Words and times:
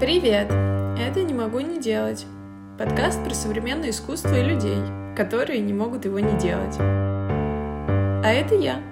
Привет! 0.00 0.50
Это 0.98 1.22
«Не 1.22 1.34
могу 1.34 1.60
не 1.60 1.78
делать»— 1.78 2.24
подкаст 2.78 3.22
про 3.22 3.34
современное 3.34 3.90
искусство 3.90 4.34
и 4.34 4.42
людей, 4.42 4.78
которые 5.14 5.60
не 5.60 5.74
могут 5.74 6.06
его 6.06 6.18
не 6.18 6.38
делать. 6.38 6.74
А 6.78 8.24
это 8.24 8.54
я, 8.54 8.82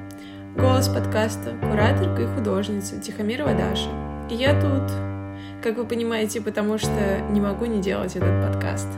голос 0.54 0.86
подкаста, 0.86 1.56
кураторка 1.62 2.24
и 2.24 2.26
художница 2.26 3.00
Тихомирова 3.00 3.54
Даша. 3.54 3.88
И 4.30 4.34
я 4.34 4.52
тут, 4.60 5.62
как 5.62 5.78
вы 5.78 5.86
понимаете, 5.86 6.42
потому 6.42 6.76
что 6.76 7.20
не 7.30 7.40
могу 7.40 7.64
не 7.64 7.80
делать 7.80 8.14
этот 8.14 8.44
подкаст. 8.46 8.88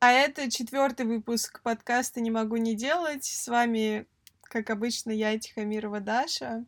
А 0.00 0.10
это 0.10 0.50
четвертый 0.50 1.04
выпуск 1.04 1.60
подкаста 1.62 2.22
«Не 2.22 2.30
могу 2.30 2.56
не 2.56 2.74
делать». 2.74 3.26
С 3.26 3.46
вами, 3.46 4.06
как 4.40 4.70
обычно, 4.70 5.10
я, 5.10 5.38
Тихомирова 5.38 6.00
Даша. 6.00 6.64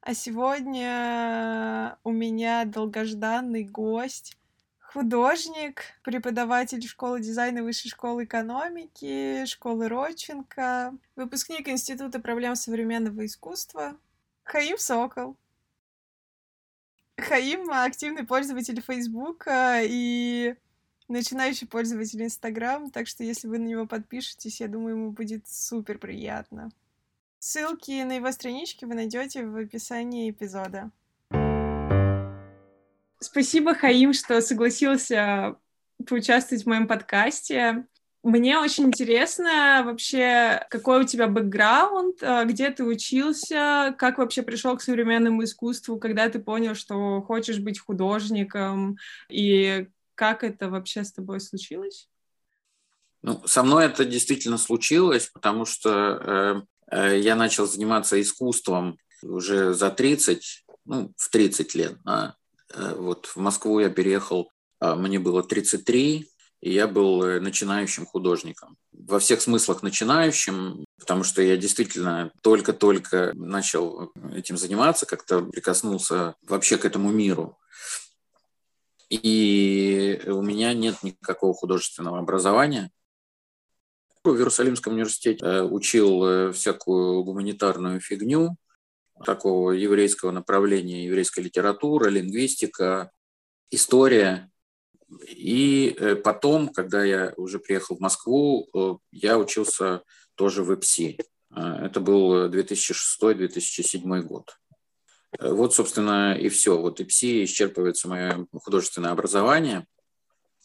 А 0.00 0.14
сегодня 0.14 1.98
у 2.04 2.12
меня 2.12 2.64
долгожданный 2.64 3.64
гость, 3.64 4.38
художник, 4.80 5.82
преподаватель 6.02 6.86
школы 6.86 7.20
дизайна 7.20 7.62
Высшей 7.62 7.90
школы 7.90 8.24
экономики, 8.24 9.44
школы 9.46 9.88
Родченко, 9.88 10.94
выпускник 11.16 11.68
Института 11.68 12.20
проблем 12.20 12.54
современного 12.54 13.26
искусства 13.26 13.96
Хаим 14.44 14.78
Сокол. 14.78 15.36
Хаим— 17.18 17.70
активный 17.72 18.24
пользователь 18.24 18.80
Фейсбука 18.80 19.80
и 19.82 20.54
начинающий 21.08 21.66
пользователь 21.66 22.22
Инстаграм, 22.22 22.90
так 22.90 23.08
что 23.08 23.24
если 23.24 23.48
вы 23.48 23.58
на 23.58 23.66
него 23.66 23.86
подпишетесь, 23.86 24.60
я 24.60 24.68
думаю, 24.68 24.96
ему 24.96 25.10
будет 25.10 25.48
супер 25.48 25.98
приятно. 25.98 26.70
Ссылки 27.40 28.02
на 28.02 28.16
его 28.16 28.32
странички 28.32 28.84
вы 28.84 28.94
найдете 28.94 29.46
в 29.46 29.56
описании 29.56 30.30
эпизода. 30.30 30.90
Спасибо, 33.20 33.74
Хаим, 33.74 34.12
что 34.12 34.40
согласился 34.40 35.56
поучаствовать 36.06 36.64
в 36.64 36.66
моем 36.68 36.88
подкасте. 36.88 37.86
Мне 38.24 38.58
очень 38.58 38.86
интересно 38.86 39.82
вообще, 39.84 40.66
какой 40.70 41.02
у 41.02 41.04
тебя 41.04 41.28
бэкграунд, 41.28 42.22
а, 42.22 42.44
где 42.44 42.70
ты 42.70 42.84
учился, 42.84 43.94
как 43.96 44.18
вообще 44.18 44.42
пришел 44.42 44.76
к 44.76 44.82
современному 44.82 45.44
искусству, 45.44 45.98
когда 45.98 46.28
ты 46.28 46.40
понял, 46.40 46.74
что 46.74 47.22
хочешь 47.22 47.60
быть 47.60 47.78
художником, 47.78 48.96
и 49.28 49.86
как 50.16 50.42
это 50.42 50.68
вообще 50.68 51.04
с 51.04 51.12
тобой 51.12 51.40
случилось? 51.40 52.08
Ну, 53.22 53.40
со 53.46 53.62
мной 53.62 53.86
это 53.86 54.04
действительно 54.04 54.58
случилось, 54.58 55.30
потому 55.32 55.64
что 55.64 56.20
э, 56.20 56.62
Э, 56.62 56.77
я 56.90 57.36
начал 57.36 57.66
заниматься 57.66 58.20
искусством 58.20 58.98
уже 59.22 59.74
за 59.74 59.90
30, 59.90 60.64
ну, 60.84 61.12
в 61.16 61.30
30 61.30 61.74
лет. 61.74 61.96
А, 62.04 62.34
э, 62.74 62.94
вот 62.96 63.26
в 63.26 63.36
Москву 63.36 63.80
я 63.80 63.90
переехал, 63.90 64.50
а, 64.80 64.94
мне 64.94 65.18
было 65.18 65.42
33, 65.42 66.28
и 66.60 66.72
я 66.72 66.88
был 66.88 67.22
э, 67.22 67.40
начинающим 67.40 68.06
художником. 68.06 68.76
Во 68.92 69.18
всех 69.18 69.40
смыслах 69.40 69.82
начинающим, 69.82 70.84
потому 70.98 71.24
что 71.24 71.42
я 71.42 71.56
действительно 71.56 72.32
только-только 72.42 73.32
начал 73.34 74.12
этим 74.32 74.56
заниматься, 74.56 75.06
как-то 75.06 75.42
прикоснулся 75.42 76.34
вообще 76.42 76.78
к 76.78 76.84
этому 76.84 77.10
миру. 77.10 77.58
И 79.08 80.20
у 80.26 80.42
меня 80.42 80.74
нет 80.74 81.02
никакого 81.02 81.54
художественного 81.54 82.18
образования. 82.18 82.90
В 84.24 84.34
Иерусалимском 84.34 84.94
университете 84.94 85.44
э, 85.44 85.62
учил 85.62 86.24
э, 86.24 86.52
всякую 86.52 87.22
гуманитарную 87.24 88.00
фигню 88.00 88.56
такого 89.24 89.72
еврейского 89.72 90.30
направления, 90.30 91.06
еврейская 91.06 91.42
литература, 91.42 92.08
лингвистика, 92.08 93.10
история. 93.70 94.50
И 95.26 95.96
э, 95.98 96.16
потом, 96.16 96.68
когда 96.68 97.04
я 97.04 97.32
уже 97.36 97.58
приехал 97.58 97.96
в 97.96 98.00
Москву, 98.00 98.68
я 99.10 99.38
учился 99.38 100.02
тоже 100.34 100.62
в 100.62 100.72
ИПСИ. 100.72 101.18
Это 101.50 102.00
был 102.00 102.48
2006-2007 102.50 104.20
год. 104.22 104.58
Вот, 105.40 105.74
собственно, 105.74 106.36
и 106.36 106.48
все. 106.48 106.78
Вот 106.78 107.00
ИПСИ 107.00 107.44
исчерпывается 107.44 108.08
мое 108.08 108.46
художественное 108.52 109.10
образование– 109.12 109.86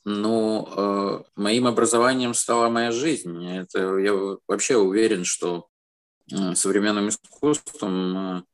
но 0.06 1.25
э, 1.36 1.40
моим 1.40 1.68
образованием 1.68 2.34
стала 2.34 2.69
моя 2.69 2.91
жизнь. 2.91 3.46
Это, 3.46 3.97
я 3.97 4.14
вообще 4.47 4.78
уверен, 4.78 5.24
что 5.24 5.68
э, 6.31 6.56
современным 6.56 7.09
искусством 7.09 8.46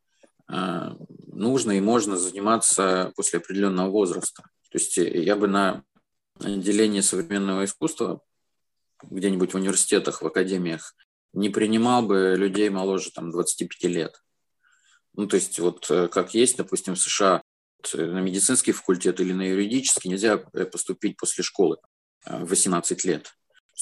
э, 0.47 0.95
нужно 1.27 1.71
и 1.71 1.81
можно 1.81 2.17
заниматься 2.17 3.11
после 3.15 3.39
определенного 3.39 3.89
возраста. 3.89 4.43
То 4.71 4.77
есть 4.77 4.97
я 4.97 5.35
бы 5.35 5.47
на 5.47 5.83
отделение 6.39 7.01
современного 7.01 7.65
искусства 7.65 8.21
где-нибудь 9.03 9.53
в 9.53 9.57
университетах, 9.57 10.21
в 10.21 10.27
академиях 10.27 10.95
не 11.33 11.49
принимал 11.49 12.03
бы 12.03 12.35
людей 12.37 12.69
моложе 12.69 13.11
там, 13.11 13.31
25 13.31 13.83
лет. 13.91 14.21
Ну, 15.15 15.27
то 15.27 15.35
есть 15.35 15.57
вот 15.59 15.87
как 16.11 16.33
есть, 16.33 16.57
допустим, 16.57 16.95
в 16.95 16.99
США 16.99 17.41
на 17.93 18.19
медицинский 18.19 18.71
факультет 18.71 19.19
или 19.19 19.33
на 19.33 19.43
юридический 19.43 20.09
нельзя 20.09 20.43
э, 20.53 20.65
поступить 20.65 21.17
после 21.17 21.43
школы 21.43 21.77
в 22.25 22.45
18 22.45 23.05
лет. 23.05 23.33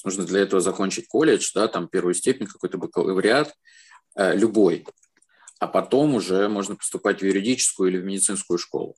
Нужно 0.04 0.26
для 0.26 0.42
этого 0.42 0.62
закончить 0.62 1.08
колледж, 1.08 1.52
да, 1.56 1.68
там 1.68 1.88
первую 1.88 2.14
степень, 2.14 2.48
какой-то 2.48 2.78
бакалавриат, 2.78 3.54
э, 4.16 4.36
любой. 4.36 4.86
А 5.60 5.68
потом 5.68 6.16
уже 6.16 6.48
можно 6.48 6.76
поступать 6.76 7.22
в 7.22 7.26
юридическую 7.26 7.90
или 7.90 7.98
в 7.98 8.06
медицинскую 8.06 8.60
школу. 8.60 8.96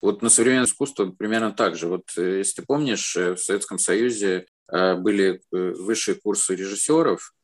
Вот 0.00 0.20
на 0.20 0.30
современное 0.30 0.66
искусство 0.66 1.06
примерно 1.06 1.52
так 1.52 1.76
же. 1.76 1.86
Вот 1.86 2.10
э, 2.16 2.38
если 2.38 2.60
ты 2.60 2.66
помнишь, 2.66 3.14
в 3.14 3.36
Советском 3.36 3.78
Союзе 3.78 4.46
были 4.68 5.42
высшие 5.50 6.14
курсы 6.14 6.54
режиссеров, 6.54 7.34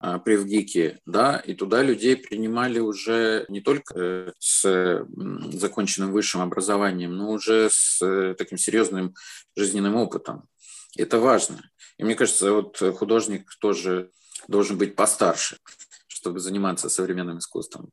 а, 0.00 0.18
при 0.18 0.36
ВГИКе, 0.36 1.00
да, 1.06 1.38
и 1.38 1.54
туда 1.54 1.82
людей 1.82 2.16
принимали 2.16 2.78
уже 2.78 3.44
не 3.48 3.60
только 3.60 3.94
э, 3.96 4.32
с 4.38 5.06
законченным 5.52 6.12
высшим 6.12 6.40
образованием, 6.40 7.16
но 7.16 7.30
уже 7.30 7.68
с 7.68 8.00
э, 8.00 8.34
таким 8.38 8.58
серьезным 8.58 9.14
жизненным 9.56 9.96
опытом. 9.96 10.48
Это 10.96 11.18
важно. 11.18 11.60
И 11.96 12.04
мне 12.04 12.14
кажется, 12.14 12.52
вот 12.52 12.78
художник 12.96 13.50
тоже 13.60 14.10
должен 14.46 14.78
быть 14.78 14.94
постарше, 14.94 15.58
чтобы 16.06 16.38
заниматься 16.38 16.88
современным 16.88 17.38
искусством. 17.38 17.90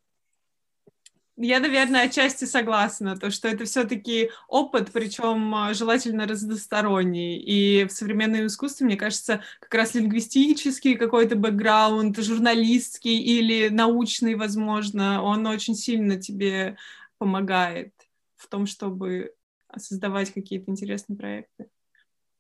Я, 1.37 1.59
наверное, 1.59 2.05
отчасти 2.05 2.45
согласна, 2.45 3.17
то, 3.17 3.29
что 3.29 3.49
это 3.49 3.65
все-таки 3.65 4.31
опыт, 4.47 4.91
причем 4.93 5.53
а, 5.53 5.73
желательно 5.73 6.25
разносторонний. 6.25 7.37
И 7.37 7.83
в 7.85 7.91
современном 7.91 8.45
искусстве, 8.45 8.85
мне 8.85 8.95
кажется, 8.95 9.43
как 9.59 9.73
раз 9.73 9.95
лингвистический 9.95 10.95
какой-то 10.95 11.35
бэкграунд, 11.35 12.17
журналистский 12.19 13.17
или 13.17 13.67
научный, 13.67 14.35
возможно, 14.35 15.21
он 15.23 15.45
очень 15.45 15.75
сильно 15.75 16.15
тебе 16.15 16.77
помогает 17.17 17.93
в 18.37 18.47
том, 18.47 18.65
чтобы 18.65 19.33
создавать 19.77 20.33
какие-то 20.33 20.71
интересные 20.71 21.17
проекты. 21.17 21.69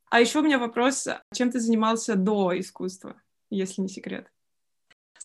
А 0.09 0.21
еще 0.21 0.39
у 0.39 0.43
меня 0.43 0.57
вопрос, 0.57 1.05
чем 1.33 1.51
ты 1.51 1.59
занимался 1.59 2.15
до 2.15 2.57
искусства, 2.57 3.21
если 3.49 3.81
не 3.81 3.89
секрет? 3.89 4.31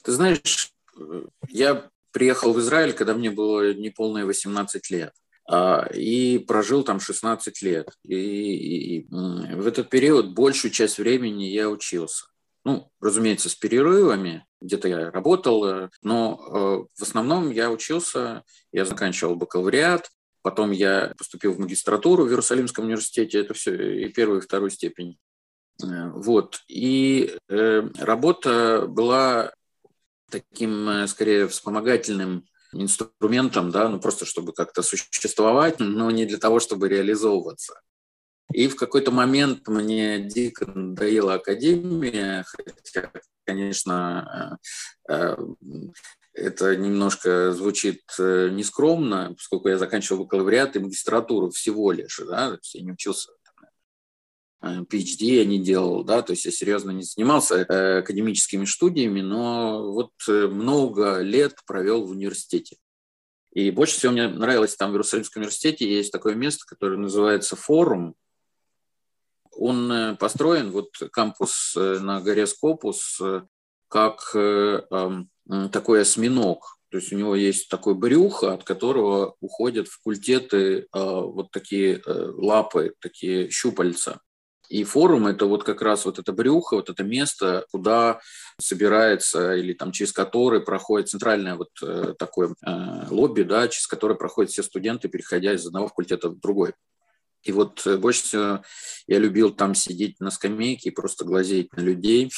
Ты 0.03 0.11
знаешь, 0.11 0.73
э, 0.99 1.27
я 1.49 1.89
приехал 2.13 2.53
в 2.53 2.61
Израиль, 2.61 2.93
когда 2.93 3.15
мне 3.15 3.31
было 3.31 3.75
неполные 3.75 4.25
18 4.25 4.91
лет 4.91 5.13
а, 5.49 5.87
и 5.93 6.39
прожил 6.39 6.83
там 6.85 7.01
16 7.01 7.63
лет. 7.63 7.89
И, 8.05 8.15
и, 8.15 8.99
и 9.01 9.07
в 9.11 9.67
этот 9.67 9.91
период 9.91 10.33
большую 10.33 10.71
часть 10.71 10.99
времени 10.99 11.45
я 11.45 11.69
учился. 11.69 12.27
Ну, 12.65 12.91
разумеется, 13.01 13.49
с 13.49 13.55
перерывами, 13.55 14.45
где-то 14.61 14.89
я 14.89 15.11
работал, 15.11 15.65
э, 15.65 15.89
но 16.03 16.39
э, 16.39 16.99
в 16.99 17.03
основном 17.03 17.51
я 17.51 17.71
учился, 17.71 18.45
я 18.71 18.85
заканчивал 18.85 19.35
бакалавриат, 19.35 20.11
потом 20.43 20.71
я 20.71 21.15
поступил 21.17 21.55
в 21.55 21.59
магистратуру 21.59 22.25
в 22.25 22.29
Иерусалимском 22.29 22.85
университете, 22.85 23.41
это 23.41 23.55
все 23.55 24.05
и 24.05 24.13
первую, 24.13 24.41
и 24.41 24.43
вторую 24.43 24.71
степень. 24.71 25.17
Э, 25.83 26.11
вот. 26.11 26.61
И 26.69 27.35
э, 27.49 27.89
работа 27.99 28.87
была 28.87 29.53
таким, 30.31 30.89
э, 30.89 31.07
скорее, 31.07 31.49
вспомогательным 31.49 32.47
инструментом, 32.73 33.71
да, 33.71 33.89
ну 33.89 34.01
просто 34.01 34.25
чтобы 34.25 34.53
как-то 34.53 34.83
существовать, 34.83 35.81
но 35.81 36.11
не 36.11 36.25
для 36.25 36.39
того, 36.39 36.61
чтобы 36.61 36.89
реализовываться. 36.89 37.81
И 38.53 38.69
в 38.69 38.77
какой-то 38.77 39.11
момент 39.11 39.69
мне 39.69 40.21
дико 40.21 40.67
надоела 40.67 41.35
академия, 41.35 42.45
хотя, 42.47 43.11
конечно, 43.45 44.59
э, 45.09 45.15
э, 45.15 45.37
это 46.33 46.77
немножко 46.77 47.53
звучит 47.53 48.03
нескромно, 48.19 49.35
поскольку 49.37 49.69
я 49.69 49.79
заканчивал 49.79 50.25
бакалавриат 50.25 50.77
и 50.77 50.81
магистратуру 50.81 51.51
всего 51.51 51.93
лишь, 51.93 52.21
да, 52.27 52.57
я 52.73 52.83
не 52.83 52.93
учился 52.93 53.33
PhD 54.63 55.25
я 55.25 55.45
не 55.45 55.59
делал, 55.59 56.05
да, 56.05 56.21
то 56.23 56.33
есть 56.33 56.45
я 56.45 56.51
серьезно 56.51 56.91
не 56.91 57.03
занимался 57.03 57.57
э, 57.57 57.99
академическими 58.01 58.67
студиями, 58.67 59.23
но 59.23 59.91
вот 59.91 60.13
э, 60.29 60.49
много 60.49 61.21
лет 61.21 61.57
провел 61.67 62.05
в 62.05 62.11
университете. 62.11 62.77
И 63.53 63.71
больше 63.71 63.97
всего 63.97 64.13
мне 64.13 64.29
нравилось 64.29 64.77
там 64.77 64.91
в 64.91 64.95
Иерусалимском 64.95 65.43
университете 65.43 65.89
есть 65.89 66.13
такое 66.13 66.35
место, 66.35 66.65
которое 66.67 66.97
называется 66.97 67.57
форум. 67.57 68.15
Он 69.51 69.91
э, 69.91 70.17
построен, 70.17 70.71
вот 70.71 70.91
кампус 71.11 71.75
э, 71.77 71.99
на 71.99 72.21
горе 72.21 72.47
Скопус, 72.47 73.19
э, 73.21 73.43
как 73.89 74.37
такой 75.73 76.03
осьминог. 76.03 76.79
То 76.91 76.99
есть 76.99 77.13
у 77.13 77.17
него 77.17 77.35
есть 77.35 77.69
такое 77.69 77.95
брюхо, 77.95 78.55
от 78.55 78.63
которого 78.63 79.35
уходят 79.41 79.89
в 79.89 80.01
культеты 80.01 80.87
вот 80.93 81.51
такие 81.51 82.01
лапы, 82.07 82.95
такие 83.01 83.51
щупальца. 83.51 84.21
И 84.71 84.85
форум– 84.85 85.27
это 85.27 85.47
вот 85.47 85.65
как 85.65 85.83
раз 85.83 86.05
вот 86.05 86.21
это 86.21 86.33
брюхо, 86.33 86.77
вот 86.77 86.89
это 86.89 87.03
место, 87.03 87.67
куда 87.73 88.21
собирается 88.61 89.57
или 89.57 89.73
там 89.73 89.91
через 89.91 90.13
который 90.13 90.61
проходит 90.61 91.09
центральное 91.09 91.57
вот 91.57 91.71
э, 91.83 92.15
такое 92.17 92.55
э, 92.65 93.07
лобби, 93.11 93.43
да, 93.43 93.67
через 93.67 93.89
которое 93.89 94.15
проходят 94.15 94.53
все 94.53 94.63
студенты, 94.63 95.09
переходя 95.09 95.55
из 95.55 95.67
одного 95.67 95.89
факультета 95.89 96.29
в 96.29 96.39
другой. 96.39 96.75
И 97.43 97.51
вот 97.51 97.85
э, 97.85 97.97
больше 97.97 98.23
всего 98.23 98.63
я 99.09 99.19
любил 99.19 99.51
там 99.51 99.75
сидеть 99.75 100.21
на 100.21 100.31
скамейке 100.31 100.91
и 100.91 100.95
просто 100.95 101.25
глазеть 101.25 101.73
на 101.77 101.81
людей. 101.81 102.31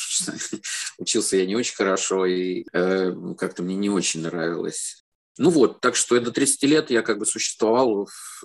Учился 0.99 1.37
я 1.37 1.45
не 1.45 1.55
очень 1.55 1.75
хорошо, 1.77 2.25
и 2.25 2.65
э, 2.73 3.13
как-то 3.37 3.63
мне 3.63 3.75
не 3.75 3.91
очень 3.91 4.23
нравилось. 4.23 5.02
Ну 5.39 5.51
вот, 5.51 5.81
так 5.81 5.97
что 5.97 6.21
до 6.21 6.31
30 6.31 6.63
лет 6.65 6.91
я 6.91 7.03
как 7.03 7.19
бы 7.19 7.27
существовал 7.27 8.07
в, 8.07 8.45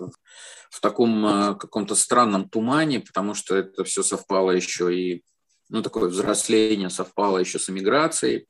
в 0.69 0.79
таком 0.79 1.25
э, 1.25 1.55
каком-то 1.55 1.95
странном 1.95 2.47
тумане, 2.49 3.01
потому 3.01 3.33
что 3.33 3.55
это 3.55 3.83
все 3.83 4.03
совпало 4.03 4.51
еще 4.51 4.95
и, 4.95 5.23
ну, 5.69 5.81
такое 5.81 6.09
взросление 6.09 6.89
совпало 6.89 7.39
еще 7.39 7.59
с 7.59 7.69
эмиграцией. 7.69 8.47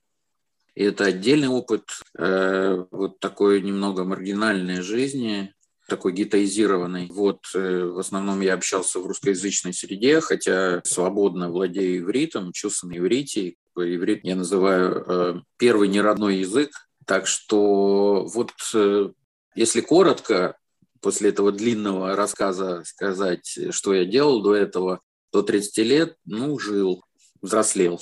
И 0.75 0.83
это 0.83 1.05
отдельный 1.05 1.47
опыт 1.47 1.89
э, 2.17 2.85
вот 2.91 3.19
такой 3.19 3.61
немного 3.61 4.03
маргинальной 4.03 4.81
жизни, 4.81 5.51
такой 5.87 6.11
гетаизированный. 6.11 7.07
Вот 7.09 7.39
э, 7.55 7.85
в 7.85 7.97
основном 7.97 8.41
я 8.41 8.53
общался 8.53 8.99
в 8.99 9.07
русскоязычной 9.07 9.73
среде, 9.73 10.21
хотя 10.21 10.81
свободно 10.83 11.49
владею 11.49 11.99
ивритом, 12.03 12.51
на 12.83 12.97
иврите. 12.97 13.55
Иврит 13.75 14.19
я 14.23 14.35
называю 14.35 15.03
э, 15.07 15.41
первый 15.57 15.87
неродной 15.87 16.39
язык. 16.39 16.71
Так 17.07 17.25
что 17.25 18.25
вот 18.25 18.51
э, 18.73 19.09
если 19.55 19.79
коротко, 19.79 20.57
после 21.01 21.29
этого 21.29 21.53
длинного 21.53 22.15
рассказа 22.15 22.83
сказать, 22.83 23.57
что 23.71 23.93
я 23.93 24.03
делал 24.03 24.43
до 24.43 24.53
этого, 24.55 24.99
до 25.31 25.41
30 25.41 25.77
лет, 25.79 26.17
ну, 26.25 26.59
жил, 26.59 27.03
взрослел. 27.41 27.99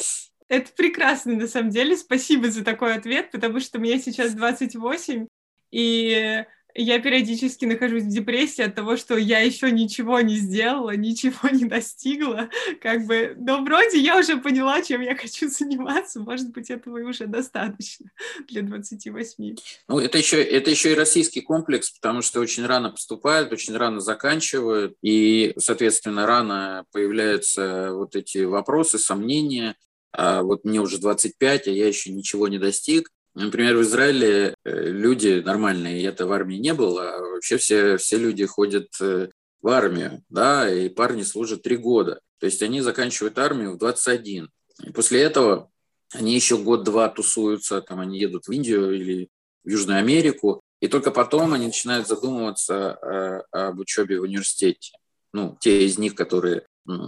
Это 0.47 0.71
прекрасно, 0.75 1.35
на 1.35 1.47
самом 1.47 1.69
деле. 1.69 1.95
Спасибо 1.97 2.49
за 2.49 2.63
такой 2.63 2.95
ответ, 2.95 3.29
потому 3.31 3.59
что 3.59 3.77
мне 3.77 3.99
сейчас 3.99 4.33
28, 4.33 5.27
и 5.71 6.45
я 6.75 6.99
периодически 6.99 7.63
нахожусь 7.65 8.03
в 8.03 8.09
депрессии 8.09 8.61
от 8.61 8.75
того, 8.75 8.97
что 8.97 9.15
я 9.17 9.39
еще 9.39 9.71
ничего 9.71 10.19
не 10.19 10.35
сделала, 10.35 10.95
ничего 10.95 11.49
не 11.49 11.65
достигла, 11.65 12.49
как 12.81 13.05
бы, 13.05 13.33
но 13.37 13.63
вроде 13.63 13.97
я 13.99 14.19
уже 14.19 14.37
поняла, 14.37 14.81
чем 14.81 15.01
я 15.01 15.15
хочу 15.15 15.49
заниматься, 15.49 16.19
может 16.19 16.51
быть, 16.51 16.69
этого 16.69 16.97
и 16.97 17.03
уже 17.03 17.27
достаточно 17.27 18.11
для 18.49 18.61
28. 18.61 19.55
Ну, 19.87 19.99
это 19.99 20.17
еще, 20.17 20.43
это 20.43 20.69
еще 20.69 20.91
и 20.91 20.95
российский 20.95 21.41
комплекс, 21.41 21.91
потому 21.91 22.21
что 22.21 22.41
очень 22.41 22.65
рано 22.65 22.89
поступают, 22.89 23.53
очень 23.53 23.75
рано 23.75 24.01
заканчивают, 24.01 24.97
и, 25.01 25.53
соответственно, 25.57 26.27
рано 26.27 26.85
появляются 26.91 27.91
вот 27.93 28.15
эти 28.15 28.39
вопросы, 28.39 28.99
сомнения, 28.99 29.75
а 30.11 30.41
вот 30.41 30.65
мне 30.65 30.81
уже 30.81 30.97
25, 30.97 31.67
а 31.67 31.71
я 31.71 31.87
еще 31.87 32.11
ничего 32.11 32.47
не 32.47 32.59
достиг, 32.59 33.09
Например, 33.35 33.75
в 33.75 33.81
Израиле 33.81 34.55
э, 34.63 34.89
люди 34.89 35.41
нормальные, 35.43 36.01
я-то 36.01 36.25
в 36.25 36.31
армии 36.31 36.55
не 36.55 36.73
был, 36.73 36.97
а 36.97 37.19
вообще 37.19 37.57
все, 37.57 37.97
все 37.97 38.17
люди 38.17 38.45
ходят 38.45 38.87
э, 39.01 39.27
в 39.61 39.67
армию, 39.67 40.23
да, 40.29 40.73
и 40.73 40.87
парни 40.87 41.23
служат 41.23 41.61
три 41.61 41.75
года. 41.75 42.21
То 42.39 42.45
есть 42.45 42.61
они 42.63 42.79
заканчивают 42.79 43.37
армию 43.37 43.73
в 43.73 43.77
21. 43.77 44.49
И 44.85 44.91
после 44.91 45.21
этого 45.21 45.69
они 46.13 46.33
еще 46.33 46.57
год-два 46.57 47.09
тусуются, 47.09 47.81
там 47.81 47.99
они 47.99 48.19
едут 48.19 48.47
в 48.47 48.51
Индию 48.51 48.95
или 48.95 49.27
в 49.65 49.69
Южную 49.69 49.99
Америку, 49.99 50.61
и 50.79 50.87
только 50.87 51.11
потом 51.11 51.53
они 51.53 51.65
начинают 51.65 52.07
задумываться 52.07 52.93
о, 52.93 53.43
об 53.51 53.79
учебе 53.79 54.19
в 54.19 54.23
университете. 54.23 54.93
Ну, 55.33 55.57
те 55.59 55.85
из 55.85 55.97
них, 55.97 56.15
которые 56.15 56.65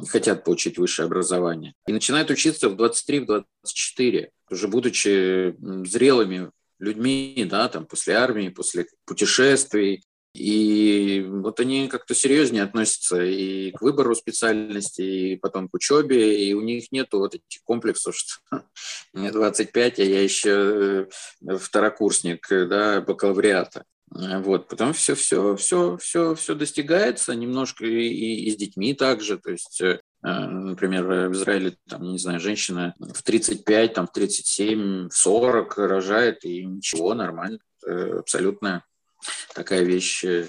хотят 0.09 0.44
получить 0.44 0.77
высшее 0.77 1.06
образование. 1.06 1.74
И 1.85 1.94
начинают 1.94 2.29
учиться 2.31 2.68
в 2.69 2.75
23-24, 2.75 4.29
уже 4.49 4.67
будучи 4.67 5.55
зрелыми 5.88 6.51
людьми, 6.79 7.47
да, 7.49 7.67
там, 7.69 7.85
после 7.85 8.15
армии, 8.15 8.49
после 8.49 8.88
путешествий. 9.05 10.03
И 10.33 11.25
вот 11.27 11.59
они 11.59 11.88
как-то 11.88 12.13
серьезнее 12.13 12.63
относятся 12.63 13.23
и 13.23 13.71
к 13.71 13.81
выбору 13.81 14.13
специальности, 14.13 15.01
и 15.01 15.35
потом 15.35 15.67
к 15.67 15.73
учебе, 15.73 16.47
и 16.47 16.53
у 16.53 16.61
них 16.61 16.91
нет 16.91 17.07
вот 17.13 17.33
этих 17.33 17.63
комплексов, 17.63 18.15
что 18.15 18.35
мне 19.13 19.31
25, 19.31 19.99
а 19.99 20.03
я 20.03 20.21
еще 20.21 21.07
э, 21.47 21.57
второкурсник 21.57 22.47
да, 22.50 23.01
бакалавриата. 23.01 23.83
Вот, 24.09 24.67
потом 24.69 24.93
все, 24.93 25.15
все, 25.15 25.55
все, 25.57 25.97
все, 25.97 26.35
все 26.35 26.55
достигается 26.55 27.35
немножко 27.35 27.85
и, 27.85 28.07
и, 28.07 28.45
и 28.45 28.51
с 28.51 28.55
детьми 28.55 28.93
также. 28.93 29.38
То 29.38 29.51
есть, 29.51 29.81
э, 29.81 30.00
например, 30.21 31.05
в 31.29 31.33
Израиле, 31.33 31.77
там, 31.87 32.03
не 32.03 32.17
знаю, 32.17 32.39
женщина 32.39 32.95
в 32.99 33.21
35, 33.23 33.93
там, 33.93 34.07
в 34.07 34.11
37, 34.11 35.09
в 35.09 35.13
40 35.13 35.77
рожает, 35.77 36.43
и 36.43 36.65
ничего, 36.65 37.13
нормально. 37.13 37.59
Абсолютно 37.85 38.83
такая 39.53 39.83
вещь. 39.83 40.23
Э. 40.23 40.47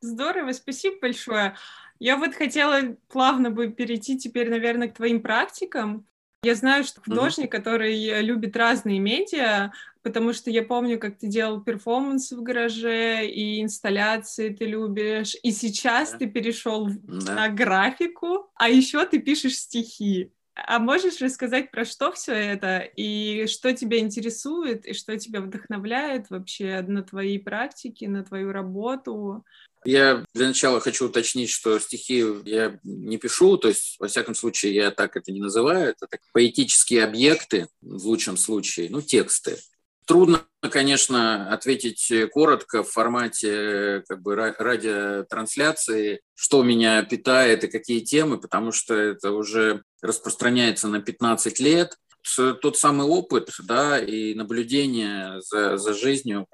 Здорово, 0.00 0.52
спасибо 0.52 0.96
большое. 1.00 1.56
Я 1.98 2.16
вот 2.16 2.34
хотела 2.34 2.96
плавно 3.08 3.50
бы 3.50 3.70
перейти 3.70 4.18
теперь, 4.18 4.50
наверное, 4.50 4.88
к 4.88 4.96
твоим 4.96 5.22
практикам. 5.22 6.06
Я 6.42 6.54
знаю, 6.54 6.84
что 6.84 7.00
художник, 7.00 7.46
mm-hmm. 7.46 7.56
который 7.56 8.22
любит 8.22 8.56
разные 8.56 9.00
медиа, 9.00 9.72
потому 10.06 10.32
что 10.32 10.52
я 10.52 10.62
помню, 10.62 11.00
как 11.00 11.18
ты 11.18 11.26
делал 11.26 11.60
перформансы 11.60 12.36
в 12.36 12.42
гараже, 12.44 13.26
и 13.26 13.60
инсталляции 13.60 14.50
ты 14.50 14.64
любишь, 14.64 15.34
и 15.42 15.50
сейчас 15.50 16.12
да. 16.12 16.18
ты 16.18 16.26
перешел 16.28 16.88
да. 17.02 17.34
на 17.34 17.48
графику, 17.48 18.48
а 18.54 18.68
еще 18.68 19.04
ты 19.04 19.18
пишешь 19.18 19.56
стихи. 19.56 20.30
А 20.54 20.78
можешь 20.78 21.20
рассказать 21.20 21.72
про 21.72 21.84
что 21.84 22.12
все 22.12 22.34
это, 22.34 22.78
и 22.78 23.48
что 23.48 23.72
тебя 23.72 23.98
интересует, 23.98 24.86
и 24.86 24.92
что 24.92 25.18
тебя 25.18 25.40
вдохновляет 25.40 26.30
вообще 26.30 26.82
на 26.86 27.02
твои 27.02 27.38
практики, 27.38 28.04
на 28.04 28.22
твою 28.22 28.52
работу? 28.52 29.44
Я 29.84 30.24
для 30.34 30.46
начала 30.46 30.78
хочу 30.78 31.06
уточнить, 31.06 31.50
что 31.50 31.80
стихи 31.80 32.24
я 32.44 32.78
не 32.84 33.18
пишу, 33.18 33.56
то 33.56 33.66
есть, 33.66 33.96
во 33.98 34.06
всяком 34.06 34.36
случае, 34.36 34.72
я 34.72 34.92
так 34.92 35.16
это 35.16 35.32
не 35.32 35.40
называю, 35.40 35.90
это 35.90 36.06
так, 36.06 36.20
поэтические 36.32 37.02
объекты, 37.02 37.66
в 37.80 38.06
лучшем 38.06 38.36
случае, 38.36 38.88
ну, 38.88 39.02
тексты. 39.02 39.58
Трудно, 40.06 40.44
конечно, 40.70 41.52
ответить 41.52 42.12
коротко 42.32 42.84
в 42.84 42.90
формате 42.90 44.04
как 44.08 44.22
бы 44.22 44.36
радиотрансляции, 44.36 46.20
что 46.34 46.62
меня 46.62 47.02
питает 47.02 47.64
и 47.64 47.68
какие 47.68 48.00
темы, 48.00 48.38
потому 48.38 48.70
что 48.70 48.94
это 48.94 49.32
уже 49.32 49.82
распространяется 50.00 50.86
на 50.86 51.00
15 51.00 51.58
лет. 51.58 51.98
Тот 52.36 52.78
самый 52.78 53.06
опыт 53.06 53.50
да, 53.64 53.98
и 53.98 54.34
наблюдение 54.34 55.40
за, 55.40 55.76
за 55.76 55.92
жизнью, 55.92 56.46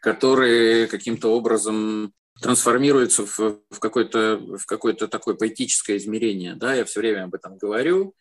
которые 0.00 0.86
каким-то 0.86 1.34
образом 1.34 2.12
трансформируются 2.40 3.26
в, 3.26 3.38
в 3.68 3.78
какое-то 3.80 4.36
в 4.36 4.64
какое-то 4.64 5.08
такое 5.08 5.34
поэтическое 5.34 5.96
измерение. 5.96 6.54
Да, 6.54 6.74
я 6.74 6.84
все 6.84 7.00
время 7.00 7.24
об 7.24 7.34
этом 7.34 7.58
говорю. 7.58 8.14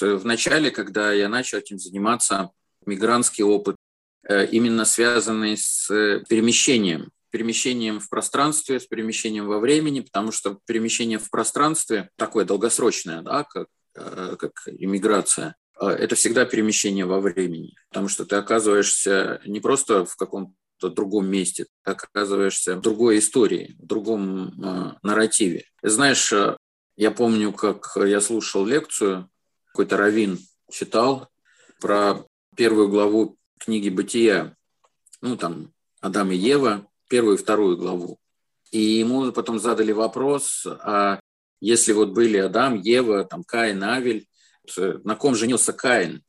В 0.00 0.24
начале, 0.24 0.72
когда 0.72 1.12
я 1.12 1.28
начал 1.28 1.58
этим 1.58 1.78
заниматься, 1.78 2.50
мигрантский 2.86 3.44
опыт, 3.44 3.76
э, 4.28 4.46
именно 4.46 4.84
связанный 4.84 5.56
с 5.56 5.88
перемещением, 6.28 7.10
перемещением 7.32 7.98
в 7.98 8.08
пространстве, 8.08 8.78
с 8.78 8.86
перемещением 8.86 9.46
во 9.46 9.58
времени, 9.58 10.00
потому 10.00 10.30
что 10.30 10.58
перемещение 10.66 11.18
в 11.18 11.30
пространстве 11.30 12.10
такое 12.16 12.44
долгосрочное, 12.44 13.22
да, 13.22 13.44
как, 13.44 13.66
э, 13.96 14.36
как 14.38 14.52
иммиграция, 14.66 15.56
э, 15.80 15.86
это 15.86 16.14
всегда 16.14 16.44
перемещение 16.44 17.06
во 17.06 17.20
времени, 17.20 17.74
потому 17.88 18.08
что 18.08 18.26
ты 18.26 18.36
оказываешься 18.36 19.40
не 19.46 19.60
просто 19.60 20.04
в 20.04 20.14
каком-то 20.16 20.90
другом 20.90 21.26
месте, 21.26 21.64
ты 21.84 21.92
оказываешься 21.92 22.76
в 22.76 22.82
другой 22.82 23.18
истории, 23.18 23.76
в 23.80 23.86
другом 23.86 24.48
э, 24.48 24.92
нарративе. 25.02 25.64
Знаешь, 25.82 26.32
я 26.96 27.10
помню, 27.10 27.52
как 27.52 27.96
я 27.96 28.20
слушал 28.20 28.66
лекцию, 28.66 29.30
какой-то 29.68 29.96
раввин 29.96 30.38
читал 30.70 31.30
про 31.80 32.26
первую 32.56 32.88
главу 32.88 33.38
книги 33.58 33.88
«Бытия», 33.88 34.56
ну, 35.20 35.36
там, 35.36 35.72
Адам 36.00 36.32
и 36.32 36.36
Ева, 36.36 36.86
первую 37.08 37.36
и 37.36 37.40
вторую 37.40 37.76
главу. 37.76 38.18
И 38.70 38.80
ему 38.80 39.30
потом 39.32 39.58
задали 39.58 39.92
вопрос, 39.92 40.66
а 40.66 41.20
если 41.60 41.92
вот 41.92 42.10
были 42.10 42.38
Адам, 42.38 42.80
Ева, 42.80 43.24
там, 43.24 43.44
Каин, 43.44 43.82
Авель, 43.84 44.26
на 44.76 45.14
ком 45.14 45.34
женился 45.34 45.72
Каин? 45.72 46.24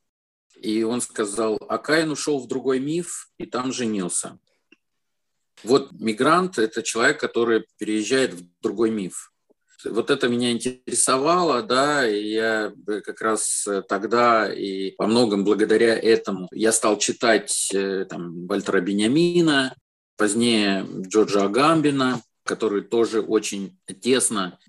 И 0.56 0.84
он 0.84 1.01
сказал, 1.01 1.58
а 1.68 1.77
Каин 1.77 2.12
ушел 2.12 2.39
в 2.39 2.48
другой 2.48 2.80
миф 2.80 3.30
и 3.38 3.46
там 3.46 3.74
женился. 3.74 4.39
Вот 5.63 5.92
мигрант– 5.92 6.58
это 6.60 6.84
человек, 6.84 7.20
который 7.20 7.65
переезжает 7.77 8.34
в 8.34 8.46
другой 8.62 8.92
миф. 8.92 9.33
Вот 9.86 10.10
это 10.10 10.28
меня 10.28 10.52
интересовало, 10.52 11.62
да, 11.62 12.08
и 12.08 12.30
я 12.30 12.74
как 13.04 13.22
раз 13.22 13.68
тогда 13.88 14.52
и 14.52 14.96
во 14.98 15.08
многом 15.08 15.44
благодаря 15.44 15.98
этому 15.98 16.48
я 16.52 16.72
стал 16.72 16.98
читать 16.98 17.70
э, 17.74 18.06
там, 18.06 18.48
Вальтера 18.48 18.82
Бениамина, 18.82 19.75
позднее 20.18 20.86
Джорджа 21.08 21.46
Агамбина, 21.46 22.22
который 22.44 22.82
тоже 22.82 23.22
очень 23.22 23.78
тесно 24.02 24.60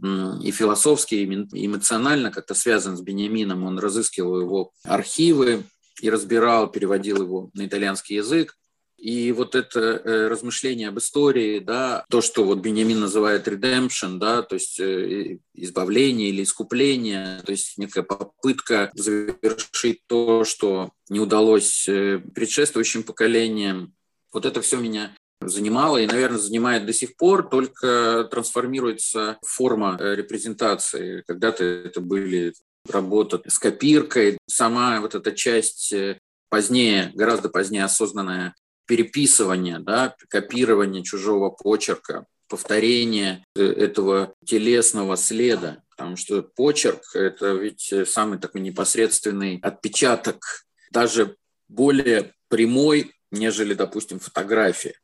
и 0.42 0.50
философски, 0.50 1.16
и 1.16 1.66
эмоционально 1.66 2.30
как-то 2.30 2.54
связан 2.54 2.96
с 2.96 3.00
Бениамином. 3.00 3.64
Он 3.64 3.78
разыскивал 3.78 4.40
его 4.40 4.72
архивы 4.84 5.64
и 6.00 6.10
разбирал, 6.10 6.70
переводил 6.70 7.22
его 7.22 7.50
на 7.54 7.66
итальянский 7.66 8.16
язык. 8.16 8.56
И 9.04 9.32
вот 9.32 9.54
это 9.54 9.80
э, 9.80 10.28
размышление 10.28 10.88
об 10.88 10.96
истории, 10.98 11.58
да, 11.58 12.06
то, 12.08 12.22
что 12.22 12.42
вот 12.42 12.60
Бенjamin 12.60 13.00
называет 13.00 13.46
redemption, 13.46 14.16
да, 14.16 14.40
то 14.40 14.54
есть 14.54 14.80
э, 14.80 15.40
избавление 15.52 16.30
или 16.30 16.42
искупление, 16.42 17.42
то 17.44 17.52
есть 17.52 17.76
некая 17.76 18.02
попытка 18.02 18.90
завершить 18.94 20.00
то, 20.06 20.44
что 20.44 20.90
не 21.10 21.20
удалось 21.20 21.86
э, 21.86 22.18
предшествующим 22.34 23.02
поколениям. 23.02 23.92
Вот 24.32 24.46
это 24.46 24.62
все 24.62 24.78
меня 24.78 25.14
занимало 25.42 25.98
и, 25.98 26.06
наверное, 26.06 26.38
занимает 26.38 26.86
до 26.86 26.94
сих 26.94 27.14
пор, 27.16 27.50
только 27.50 28.26
трансформируется 28.30 29.36
форма 29.46 29.98
репрезентации. 30.00 31.22
Когда-то 31.26 31.62
это 31.62 32.00
были 32.00 32.54
работа 32.88 33.42
с 33.46 33.58
копиркой, 33.58 34.38
сама 34.46 35.02
вот 35.02 35.14
эта 35.14 35.32
часть 35.32 35.92
позднее, 36.48 37.12
гораздо 37.14 37.50
позднее 37.50 37.84
осознанная 37.84 38.54
переписывание, 38.86 39.78
да, 39.78 40.14
копирование 40.28 41.02
чужого 41.02 41.50
почерка, 41.50 42.26
повторение 42.48 43.44
э, 43.54 43.62
этого 43.62 44.34
телесного 44.44 45.16
следа, 45.16 45.82
потому 45.90 46.16
что 46.16 46.42
почерк– 46.42 47.02
это 47.14 47.54
ведь 47.54 47.92
самый 48.06 48.38
такой 48.38 48.60
непосредственный 48.60 49.58
отпечаток, 49.62 50.64
даже 50.90 51.36
более 51.68 52.34
прямой, 52.48 53.12
нежели, 53.30 53.74
допустим, 53.74 54.20
фотография, 54.20 54.94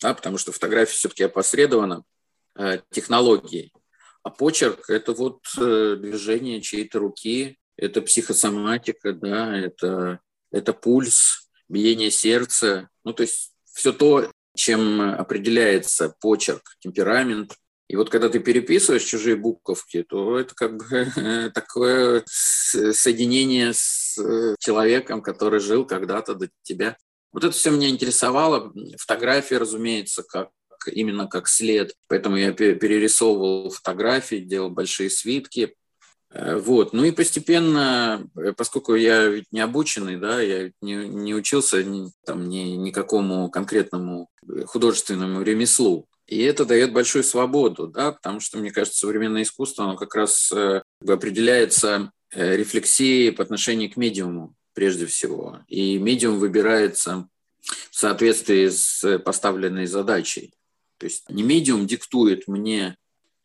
да, 0.00 0.14
потому 0.14 0.38
что 0.38 0.52
фотография 0.52 0.94
все-таки 0.94 1.24
опосредована 1.24 2.04
э, 2.56 2.78
технологией, 2.90 3.72
а 4.22 4.30
почерк– 4.30 4.84
это 4.88 5.12
вот 5.12 5.40
э, 5.58 5.96
движение 5.98 6.60
чьей-то 6.60 6.98
руки, 6.98 7.58
это 7.76 8.02
психосоматика, 8.02 9.12
да, 9.12 9.56
это, 9.56 10.20
это 10.50 10.72
пульс, 10.72 11.41
биение 11.72 12.10
сердца, 12.10 12.88
ну, 13.04 13.12
то 13.12 13.22
есть 13.22 13.52
все 13.72 13.92
то, 13.92 14.30
чем 14.54 15.00
определяется 15.00 16.14
почерк, 16.20 16.76
темперамент. 16.80 17.56
И 17.88 17.96
вот 17.96 18.10
когда 18.10 18.28
ты 18.28 18.38
переписываешь 18.38 19.02
чужие 19.02 19.36
буковки, 19.36 20.02
то 20.02 20.38
это 20.38 20.54
как 20.54 20.76
бы 20.76 21.50
такое 21.54 22.22
соединение 22.26 23.72
с 23.74 24.16
человеком, 24.58 25.22
который 25.22 25.60
жил 25.60 25.86
когда-то 25.86 26.34
до 26.34 26.48
тебя. 26.62 26.96
Вот 27.32 27.44
это 27.44 27.52
все 27.52 27.70
меня 27.70 27.88
интересовало. 27.88 28.72
Фотографии, 28.98 29.54
разумеется, 29.54 30.22
как 30.22 30.50
именно 30.86 31.26
как 31.26 31.48
след. 31.48 31.94
Поэтому 32.08 32.36
я 32.36 32.52
перерисовывал 32.52 33.70
фотографии, 33.70 34.36
делал 34.36 34.70
большие 34.70 35.10
свитки. 35.10 35.74
Э, 36.32 36.56
вот. 36.56 36.92
Ну 36.92 37.04
и 37.04 37.10
постепенно, 37.10 38.26
э, 38.36 38.52
поскольку 38.52 38.94
я 38.94 39.26
ведь 39.26 39.46
не 39.52 39.60
обученный, 39.60 40.16
да, 40.16 40.40
я 40.40 40.70
не, 40.80 40.94
не 41.08 41.34
учился 41.34 41.82
ни, 41.84 42.10
там, 42.24 42.48
ни, 42.48 42.76
никакому 42.76 43.50
конкретному 43.50 44.30
художественному 44.66 45.42
ремеслу, 45.42 46.08
и 46.26 46.40
это 46.42 46.64
дает 46.64 46.92
большую 46.92 47.24
свободу, 47.24 47.86
да, 47.86 48.12
потому 48.12 48.40
что, 48.40 48.58
мне 48.58 48.70
кажется, 48.70 49.00
современное 49.00 49.42
искусство, 49.42 49.84
оно 49.84 49.96
как 49.96 50.14
раз 50.14 50.50
э, 50.52 50.82
определяется 51.06 52.10
рефлексией 52.30 53.30
по 53.30 53.42
отношению 53.42 53.92
к 53.92 53.98
медиуму 53.98 54.54
прежде 54.72 55.04
всего. 55.04 55.58
И 55.68 55.98
медиум 55.98 56.38
выбирается 56.38 57.28
в 57.90 57.94
соответствии 57.94 58.68
с 58.68 59.18
поставленной 59.18 59.84
задачей. 59.84 60.54
То 60.96 61.04
есть 61.04 61.28
не 61.28 61.42
медиум 61.42 61.86
диктует 61.86 62.48
мне, 62.48 62.96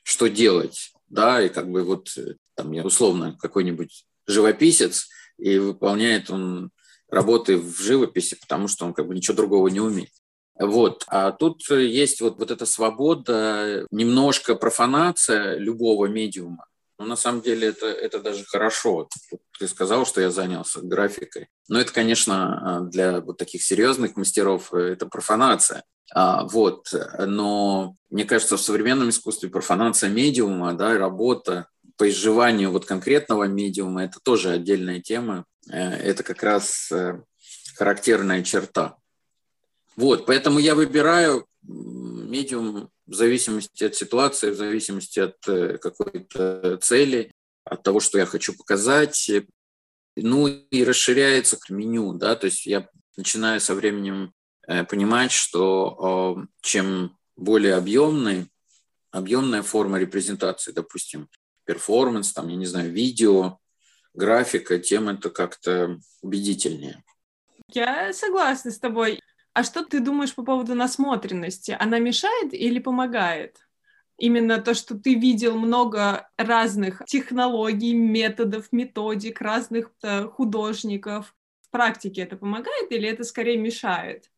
что 0.04 0.28
делать, 0.28 0.94
да, 1.10 1.42
и 1.42 1.50
как 1.50 1.70
бы 1.70 1.84
вот 1.84 2.16
там, 2.58 2.74
условно, 2.84 3.38
какой-нибудь 3.40 4.06
живописец, 4.26 5.08
и 5.38 5.58
выполняет 5.60 6.30
он 6.30 6.72
работы 7.10 7.58
в 7.58 7.80
живописи, 7.80 8.36
потому 8.36 8.68
что 8.68 8.86
он 8.86 8.94
как 8.94 9.08
бы 9.08 9.16
ничего 9.16 9.38
другого 9.38 9.70
не 9.70 9.80
умеет. 9.80 10.12
Вот. 10.60 11.04
А 11.08 11.32
тут 11.32 11.70
есть 11.70 12.20
вот, 12.20 12.40
вот 12.40 12.52
эта 12.52 12.66
свобода, 12.66 13.86
немножко 13.92 14.56
профанация 14.56 15.58
любого 15.58 16.08
медиума. 16.08 16.66
Но 17.00 17.06
на 17.06 17.16
самом 17.16 17.42
деле 17.42 17.68
это, 17.68 17.86
это 17.86 18.20
даже 18.20 18.44
хорошо. 18.44 19.08
Ты 19.60 19.68
сказал, 19.68 20.06
что 20.06 20.20
я 20.20 20.32
занялся 20.32 20.82
графикой. 20.82 21.48
Но 21.70 21.80
это, 21.80 21.94
конечно, 21.94 22.88
для 22.92 23.22
вот 23.22 23.38
таких 23.38 23.62
серьезных 23.62 24.16
мастеров 24.16 24.74
это 24.74 25.06
профанация. 25.06 25.84
А, 26.12 26.46
вот. 26.46 26.92
Но 27.20 27.96
мне 28.10 28.26
кажется, 28.26 28.58
в 28.58 28.62
современном 28.62 29.10
искусстве 29.10 29.50
профанация 29.50 30.10
медиума, 30.10 30.74
да, 30.74 30.98
работа 30.98 31.68
по 31.98 32.08
изживанию 32.10 32.72
вот 32.72 32.86
конкретного 32.86 33.46
медиума, 33.46 34.06
это 34.06 34.20
тоже 34.22 34.52
отдельная 34.52 35.02
тема. 35.02 35.46
Э, 35.70 35.90
это 35.96 36.24
как 36.24 36.44
раз 36.44 36.92
э, 36.92 37.22
характерная 37.76 38.44
черта. 38.44 38.98
Вот, 39.96 40.28
поэтому 40.28 40.60
я 40.60 40.76
выбираю 40.76 41.48
медиум 41.64 42.90
в 43.08 43.14
зависимости 43.14 43.84
от 43.84 43.96
ситуации, 43.96 44.52
в 44.52 44.56
зависимости 44.56 45.20
от 45.20 45.36
э, 45.48 45.80
какой-то 45.80 46.78
цели, 46.78 47.32
от 47.64 47.82
того, 47.84 48.00
что 48.00 48.20
я 48.20 48.26
хочу 48.26 48.56
показать. 48.56 49.32
Ну 50.16 50.48
и 50.48 50.84
расширяется 50.84 51.58
меню, 51.70 52.14
да, 52.14 52.36
то 52.36 52.46
есть 52.46 52.66
я 52.66 52.88
начинаю 53.18 53.60
со 53.60 53.76
временем 53.76 54.34
понимать, 54.90 55.32
что 55.32 56.48
чем 56.62 57.16
более 57.36 57.76
объемный, 57.76 58.50
объемная 59.12 59.62
форма 59.62 60.00
репрезентации, 60.00 60.72
допустим, 60.72 61.30
перформанс, 61.68 62.34
там, 62.34 62.48
я 62.48 62.56
не 62.56 62.66
знаю, 62.66 62.92
видео, 62.92 63.60
графика, 64.14 64.80
тем 64.80 65.10
это 65.10 65.30
как-то 65.30 66.00
убедительнее. 66.22 67.04
Я 67.72 68.14
согласна 68.14 68.72
с 68.72 68.80
тобой. 68.80 69.20
А 69.54 69.64
что 69.64 69.84
ты 69.84 70.00
думаешь 70.00 70.34
по 70.34 70.44
поводу 70.44 70.74
насмотренности? 70.74 71.76
Она 71.80 72.00
мешает 72.00 72.54
или 72.54 72.80
помогает? 72.80 73.58
Именно 74.18 74.60
то, 74.60 74.74
что 74.74 74.98
ты 74.98 75.14
видел 75.14 75.58
много 75.58 76.28
разных 76.38 77.04
технологий, 77.06 77.94
методов, 77.94 78.72
методик, 78.72 79.42
разных 79.42 79.92
э, 80.02 80.26
художников. 80.26 81.36
В 81.62 81.70
практике 81.70 82.22
это 82.22 82.38
помогает 82.38 82.92
или 82.92 83.08
это 83.08 83.24
скорее 83.24 83.58
мешает? 83.58 84.32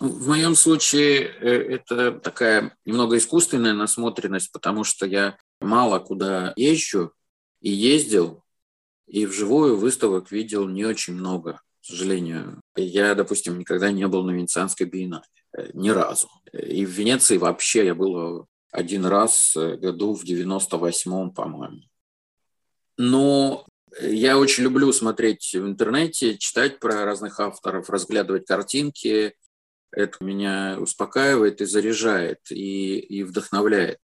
В 0.00 0.28
моем 0.28 0.54
случае 0.54 1.20
э, 1.20 1.76
это 1.76 2.12
такая 2.12 2.76
немного 2.84 3.16
искусственная 3.16 3.72
насмотренность, 3.74 4.52
потому 4.52 4.84
что 4.84 5.06
я 5.06 5.38
мало 5.64 5.98
куда 5.98 6.52
езжу 6.56 7.12
и 7.60 7.70
ездил, 7.70 8.42
и 9.06 9.26
вживую 9.26 9.76
выставок 9.76 10.30
видел 10.30 10.68
не 10.68 10.84
очень 10.84 11.14
много, 11.14 11.60
к 11.80 11.84
сожалению. 11.84 12.60
Я, 12.76 13.14
допустим, 13.14 13.58
никогда 13.58 13.90
не 13.90 14.06
был 14.06 14.24
на 14.24 14.30
Венецианской 14.30 14.86
биеннале, 14.86 15.24
э, 15.56 15.70
ни 15.74 15.90
разу. 15.90 16.28
И 16.52 16.86
в 16.86 16.90
Венеции 16.90 17.36
вообще 17.36 17.86
я 17.86 17.94
был 17.94 18.46
один 18.70 19.06
раз 19.06 19.54
э, 19.56 19.76
году 19.76 20.14
в 20.14 20.24
98-м, 20.24 21.32
по-моему. 21.32 21.82
Но 22.96 23.66
я 24.00 24.38
очень 24.38 24.64
люблю 24.64 24.92
смотреть 24.92 25.54
в 25.54 25.66
интернете, 25.66 26.38
читать 26.38 26.80
про 26.80 27.04
разных 27.04 27.38
авторов, 27.40 27.90
разглядывать 27.90 28.46
картинки, 28.46 29.34
это 29.92 30.24
меня 30.24 30.76
успокаивает 30.80 31.60
и 31.60 31.66
заряжает, 31.66 32.40
и, 32.50 32.98
и 32.98 33.22
вдохновляет, 33.22 33.98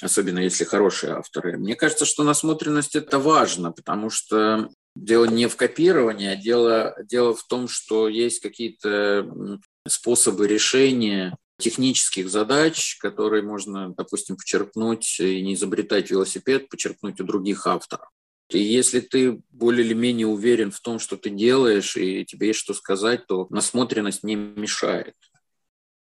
особенно 0.00 0.40
если 0.40 0.64
хорошие 0.64 1.14
авторы. 1.14 1.58
Мне 1.58 1.74
кажется, 1.74 2.04
что 2.04 2.22
насмотренность– 2.22 2.94
это 2.96 3.18
важно, 3.18 3.72
потому 3.72 4.10
что 4.10 4.70
дело 4.94 5.24
не 5.26 5.46
в 5.46 5.56
копировании, 5.56 6.28
а 6.28 6.36
дело, 6.36 6.96
дело 7.04 7.34
в 7.34 7.46
том, 7.46 7.68
что 7.68 8.08
есть 8.08 8.40
какие-то 8.40 9.58
способы 9.86 10.48
решения 10.48 11.36
технических 11.58 12.28
задач, 12.28 12.98
которые 12.98 13.42
можно, 13.42 13.94
допустим, 13.94 14.36
почерпнуть 14.36 15.20
и 15.20 15.40
не 15.42 15.54
изобретать 15.54 16.10
велосипед, 16.10 16.68
почерпнуть 16.68 17.20
у 17.20 17.24
других 17.24 17.66
авторов. 17.66 18.08
И 18.50 18.58
если 18.58 19.00
ты 19.00 19.40
более 19.50 19.84
или 19.84 19.94
менее 19.94 20.26
уверен 20.26 20.70
в 20.70 20.80
том, 20.80 20.98
что 20.98 21.16
ты 21.16 21.30
делаешь, 21.30 21.96
и 21.96 22.24
тебе 22.24 22.48
есть 22.48 22.60
что 22.60 22.74
сказать, 22.74 23.26
то 23.26 23.46
насмотренность 23.50 24.22
не 24.22 24.36
мешает. 24.36 25.14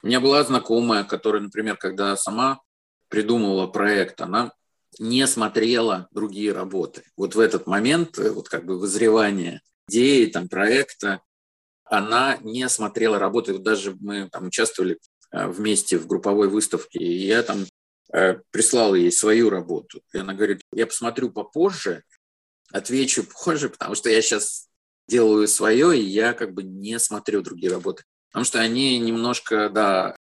У 0.03 0.07
меня 0.07 0.21
была 0.21 0.43
знакомая, 0.45 1.05
которая, 1.05 1.43
например, 1.43 1.77
когда 1.77 2.17
сама 2.17 2.61
придумывала 3.11 3.67
проект, 3.67 4.23
она 4.23 4.53
не 4.99 5.27
смотрела 5.27 6.09
другие 6.13 6.53
работы. 6.53 7.03
Вот 7.17 7.35
в 7.35 7.41
этот 7.41 7.67
момент, 7.67 8.19
э, 8.19 8.31
вот 8.31 8.49
как 8.49 8.65
бы 8.65 8.79
вызревание 8.79 9.61
идеи, 9.89 10.27
там, 10.27 10.49
проекта, 10.49 11.21
она 11.85 12.39
не 12.43 12.69
смотрела 12.69 13.19
работы. 13.19 13.59
Даже 13.59 13.97
мы 14.01 14.29
там 14.31 14.47
участвовали 14.47 14.99
э, 15.33 15.47
вместе 15.49 15.99
в 15.99 16.07
групповой 16.07 16.49
выставке, 16.49 16.99
и 16.99 17.27
я 17.27 17.43
там 17.43 17.67
э, 18.13 18.41
прислал 18.51 18.95
ей 18.95 19.13
свою 19.13 19.51
работу. 19.51 20.01
И 20.13 20.19
она 20.19 20.33
говорит, 20.33 20.63
я 20.73 20.87
посмотрю 20.87 21.31
попозже, 21.31 22.05
отвечу 22.73 23.25
позже, 23.25 23.69
потому 23.69 23.95
что 23.95 24.09
я 24.09 24.23
сейчас 24.23 24.69
делаю 25.09 25.49
свое, 25.49 25.99
и 25.99 26.03
я 26.03 26.33
как 26.33 26.55
бы 26.55 26.63
не 26.63 26.99
смотрю 26.99 27.43
другие 27.43 27.73
работы. 27.73 28.05
Потому 28.29 28.45
что 28.45 28.61
они 28.61 28.99
немножко, 28.99 29.69
да, 29.69 30.17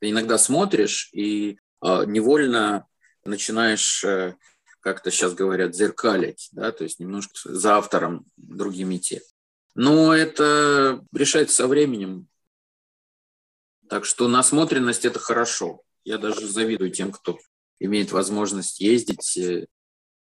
иногда 0.00 0.36
смотришь 0.36 1.10
и 1.12 1.58
невольно 1.82 2.86
начинаешь, 3.24 4.04
э, 4.04 4.34
как-то 4.80 5.10
сейчас 5.10 5.34
говорят, 5.34 5.74
зеркалить, 5.74 6.48
да, 6.52 6.72
то 6.72 6.84
есть 6.84 7.00
немножко 7.00 7.34
за 7.44 7.76
автором 7.76 8.24
другим 8.36 8.94
идти. 8.94 9.20
Но 9.74 10.14
это 10.14 11.04
решается 11.12 11.56
со 11.56 11.68
временем. 11.68 12.28
Так 13.88 14.04
что 14.04 14.28
насмотренность– 14.28 15.04
это 15.04 15.18
хорошо. 15.18 15.82
Я 16.04 16.18
даже 16.18 16.46
завидую 16.46 16.90
тем, 16.90 17.12
кто 17.12 17.38
имеет 17.78 18.12
возможность 18.12 18.80
ездить. 18.80 19.36
Э, 19.36 19.66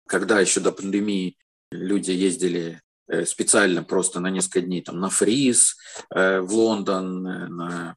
когда 0.06 0.40
еще 0.40 0.60
до 0.60 0.72
пандемии 0.72 1.36
люди 1.70 2.10
ездили 2.10 2.82
э, 3.08 3.24
специально 3.24 3.82
просто 3.82 4.20
на 4.20 4.30
несколько 4.30 4.60
дней 4.60 4.82
там, 4.82 5.00
на 5.00 5.10
Фриз, 5.10 5.76
в 6.10 6.48
Лондон, 6.50 7.22
на 7.22 7.96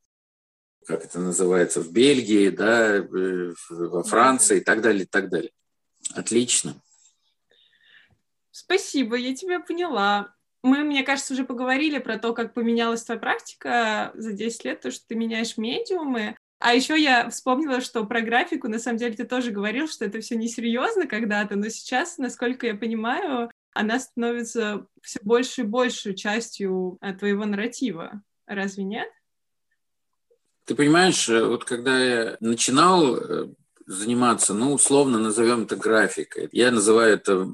как 0.85 1.05
это 1.05 1.19
называется, 1.19 1.81
в 1.81 1.91
Бельгии, 1.91 2.49
да, 2.49 3.05
во 3.69 4.03
Франции 4.03 4.57
и 4.57 4.63
так 4.63 4.81
далее, 4.81 5.03
и 5.03 5.07
так 5.07 5.29
далее. 5.29 5.51
Отлично. 6.13 6.75
Спасибо, 8.51 9.15
я 9.15 9.35
тебя 9.35 9.59
поняла. 9.59 10.33
Мы, 10.63 10.83
мне 10.83 11.03
кажется, 11.03 11.33
уже 11.33 11.45
поговорили 11.45 11.97
про 11.97 12.19
то, 12.19 12.33
как 12.33 12.53
поменялась 12.53 13.03
твоя 13.03 13.19
практика 13.19 14.11
за 14.13 14.33
10 14.33 14.65
лет, 14.65 14.81
то, 14.81 14.91
что 14.91 15.07
ты 15.07 15.15
меняешь 15.15 15.57
медиумы. 15.57 16.35
А 16.59 16.75
еще 16.75 16.99
я 17.01 17.27
вспомнила, 17.29 17.81
что 17.81 18.05
про 18.05 18.21
графику, 18.21 18.67
на 18.67 18.77
самом 18.77 18.99
деле, 18.99 19.15
ты 19.15 19.23
тоже 19.23 19.49
говорил, 19.49 19.87
что 19.87 20.05
это 20.05 20.19
все 20.19 20.35
несерьезно 20.35 21.07
когда-то, 21.07 21.55
но 21.55 21.69
сейчас, 21.69 22.19
насколько 22.19 22.67
я 22.67 22.75
понимаю, 22.75 23.49
она 23.73 23.99
становится 23.99 24.85
все 25.01 25.19
больше 25.23 25.61
и 25.61 25.65
больше 25.65 26.13
частью 26.13 26.97
э, 27.01 27.13
твоего 27.13 27.45
нарратива. 27.45 28.21
Разве 28.45 28.83
нет? 28.83 29.07
Ты 30.71 30.75
понимаешь, 30.75 31.27
э, 31.27 31.43
вот 31.43 31.65
когда 31.65 31.99
я 31.99 32.37
начинал 32.39 33.17
э, 33.17 33.49
заниматься, 33.87 34.53
ну, 34.53 34.71
условно 34.71 35.19
назовем 35.19 35.63
это 35.63 35.75
графикой, 35.75 36.47
я 36.53 36.71
называю 36.71 37.15
это 37.15 37.53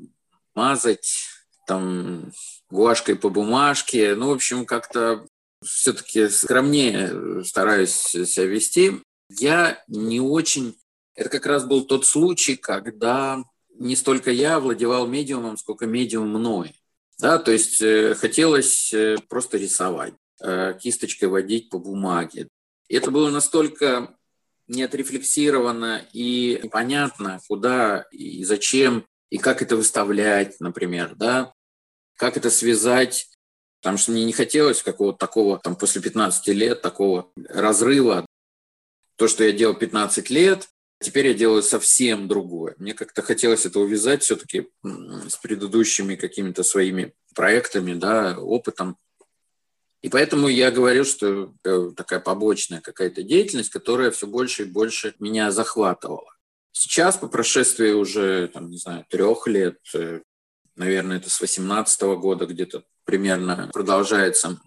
мазать, 0.54 1.26
там, 1.66 2.32
гуашкой 2.70 3.16
по 3.16 3.30
бумажке. 3.30 4.14
Ну, 4.14 4.30
в 4.30 4.34
общем, 4.34 4.68
как-то 4.68 5.26
все-таки 5.66 6.30
скромнее 6.30 7.44
стараюсь 7.44 7.96
себя 7.96 8.46
вести. 8.46 9.02
Я 9.32 9.84
не 9.88 10.22
очень... 10.22 10.78
Это 11.16 11.30
как 11.30 11.48
раз 11.48 11.66
был 11.66 11.86
тот 11.86 12.06
случай, 12.06 12.56
когда 12.56 13.44
не 13.80 13.96
столько 13.96 14.30
я 14.30 14.60
владевал 14.60 15.08
медиумом, 15.08 15.58
сколько 15.58 15.88
медиум 15.88 16.30
мной. 16.30 16.76
Да, 17.18 17.40
то 17.40 17.52
есть 17.52 17.82
э, 17.82 18.14
хотелось 18.14 18.94
э, 18.94 19.18
просто 19.28 19.58
рисовать, 19.58 20.14
э, 20.40 20.78
кисточкой 20.80 21.30
водить 21.30 21.72
по 21.72 21.80
бумаге. 21.80 22.48
Это 22.90 23.12
было 23.12 23.30
настолько 23.30 24.16
не 24.68 24.84
отрефлексировано 24.84 26.06
и 26.14 26.60
непонятно, 26.64 27.40
куда 27.48 28.06
и 28.12 28.44
зачем, 28.44 29.06
и 29.30 29.38
как 29.38 29.62
это 29.62 29.76
выставлять, 29.76 30.60
например, 30.60 31.16
да 31.16 31.54
как 32.18 32.36
это 32.36 32.50
связать, 32.50 33.30
потому 33.80 33.98
что 33.98 34.12
мне 34.12 34.26
не 34.26 34.34
хотелось 34.34 34.84
какого-то 34.84 35.18
такого, 35.18 35.60
там, 35.60 35.76
после 35.76 36.02
15 36.02 36.48
лет, 36.50 36.82
такого 36.82 37.32
разрыва. 37.48 38.26
То, 39.16 39.28
что 39.28 39.44
я 39.44 39.52
делал 39.52 39.76
15 39.76 40.30
лет, 40.30 40.68
теперь 41.00 41.28
я 41.28 41.34
делаю 41.34 41.64
совсем 41.64 42.28
другое. 42.28 42.76
Мне 42.80 42.94
как-то 42.94 43.22
хотелось 43.22 43.66
это 43.66 43.80
увязать 43.80 44.24
все-таки 44.24 44.68
с 44.84 45.38
предыдущими 45.38 46.16
какими-то 46.16 46.64
своими 46.64 47.14
проектами, 47.34 47.94
да, 47.94 48.38
опытом. 48.38 48.98
И 50.08 50.10
поэтому 50.10 50.48
я 50.48 50.72
говорю, 50.72 51.04
что 51.04 51.54
такая 51.98 52.22
побочная 52.22 52.80
какая-то 52.80 53.24
деятельность, 53.24 53.70
которая 53.70 54.10
все 54.10 54.26
больше 54.26 54.62
и 54.64 54.66
больше 54.66 55.14
меня 55.20 55.52
захватывала. 55.52 56.34
Сейчас, 56.72 57.18
по 57.18 57.28
прошествии 57.28 57.92
уже, 57.92 58.48
там, 58.48 58.70
не 58.70 58.78
знаю, 58.78 59.06
трех 59.10 59.48
лет, 59.48 59.80
э, 59.94 60.22
наверное, 60.78 61.18
это 61.18 61.30
с 61.30 61.42
18 61.42 62.02
года 62.16 62.46
где-то 62.46 62.86
примерно 63.04 63.70
продолжается, 63.74 64.58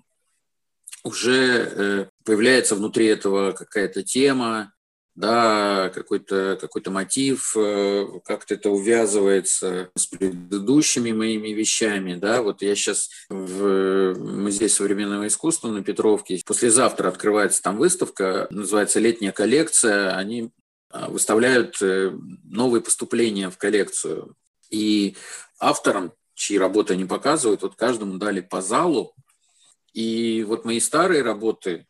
уже 1.05 1.33
э, 1.35 2.07
появляется 2.27 2.75
внутри 2.75 3.07
этого 3.07 3.53
какая-то 3.53 4.03
тема, 4.03 4.75
да, 5.21 5.91
какой-то 5.91 6.57
какой 6.61 6.83
мотив, 6.87 7.55
э, 7.57 8.07
как-то 8.25 8.55
это 8.55 8.71
увязывается 8.71 9.91
с 9.95 10.07
предыдущими 10.07 11.13
моими 11.13 11.51
вещами, 11.51 12.15
да, 12.15 12.43
вот 12.43 12.63
я 12.63 12.75
сейчас 12.75 13.11
в 13.29 14.15
Музее 14.15 14.71
современного 14.71 15.27
искусства 15.27 15.69
на 15.69 15.85
Петровке, 15.85 16.41
послезавтра 16.45 17.09
открывается 17.09 17.63
там 17.63 17.77
выставка, 17.77 18.47
называется 18.51 18.99
«Летняя 18.99 19.31
коллекция», 19.31 20.17
они 20.17 20.51
а, 20.89 21.11
выставляют 21.11 21.81
э, 21.83 22.13
новые 22.45 22.81
поступления 22.81 23.51
в 23.51 23.59
коллекцию, 23.59 24.35
и 24.71 25.17
авторам, 25.59 26.13
чьи 26.35 26.59
работы 26.59 26.95
они 26.95 27.05
показывают, 27.05 27.61
вот 27.61 27.77
каждому 27.77 28.17
дали 28.17 28.41
по 28.41 28.63
залу. 28.63 29.15
И 29.93 30.45
вот 30.45 30.65
мои 30.65 30.81
старые 30.81 31.23
работы, 31.23 31.87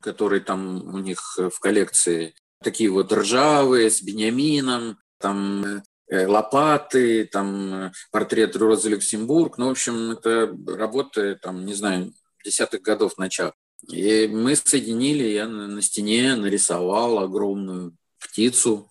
которые 0.00 0.40
там 0.40 0.94
у 0.94 0.98
них 0.98 1.36
в 1.36 1.58
коллекции, 1.60 2.34
такие 2.62 2.90
вот 2.90 3.12
ржавые, 3.12 3.90
с 3.90 4.02
Бениамином, 4.02 4.98
там 5.18 5.82
э, 6.08 6.26
лопаты, 6.26 7.26
там 7.26 7.92
портрет 8.10 8.56
Розы 8.56 8.90
Люксембург. 8.90 9.58
Ну, 9.58 9.68
в 9.68 9.70
общем, 9.70 10.12
это 10.12 10.56
работы, 10.66 11.36
там, 11.36 11.64
не 11.66 11.74
знаю, 11.74 12.12
десятых 12.44 12.82
годов 12.82 13.18
начала. 13.18 13.52
И 13.88 14.28
мы 14.28 14.56
соединили, 14.56 15.24
я 15.24 15.48
на 15.48 15.82
стене 15.82 16.36
нарисовал 16.36 17.18
огромную 17.18 17.96
птицу 18.18 18.88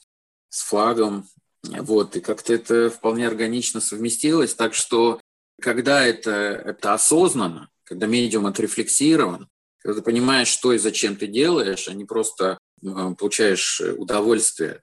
с 0.49 0.61
флагом 0.63 1.25
вот, 1.63 2.15
и 2.15 2.21
как-то 2.21 2.53
это 2.53 2.89
вполне 2.89 3.27
органично 3.27 3.81
совместилось. 3.81 4.55
Так 4.55 4.73
что, 4.73 5.21
когда 5.61 6.05
это, 6.05 6.31
это 6.31 6.93
осознанно, 6.93 7.69
когда 7.83 8.07
медиум 8.07 8.47
отрефлексирован, 8.47 9.47
когда 9.77 9.99
ты 9.99 10.03
понимаешь, 10.03 10.47
что 10.47 10.73
и 10.73 10.77
зачем 10.77 11.15
ты 11.15 11.27
делаешь, 11.27 11.87
а 11.87 11.93
не 11.93 12.05
просто 12.05 12.45
э, 12.53 12.57
получаешь 12.81 13.81
удовольствие. 13.97 14.81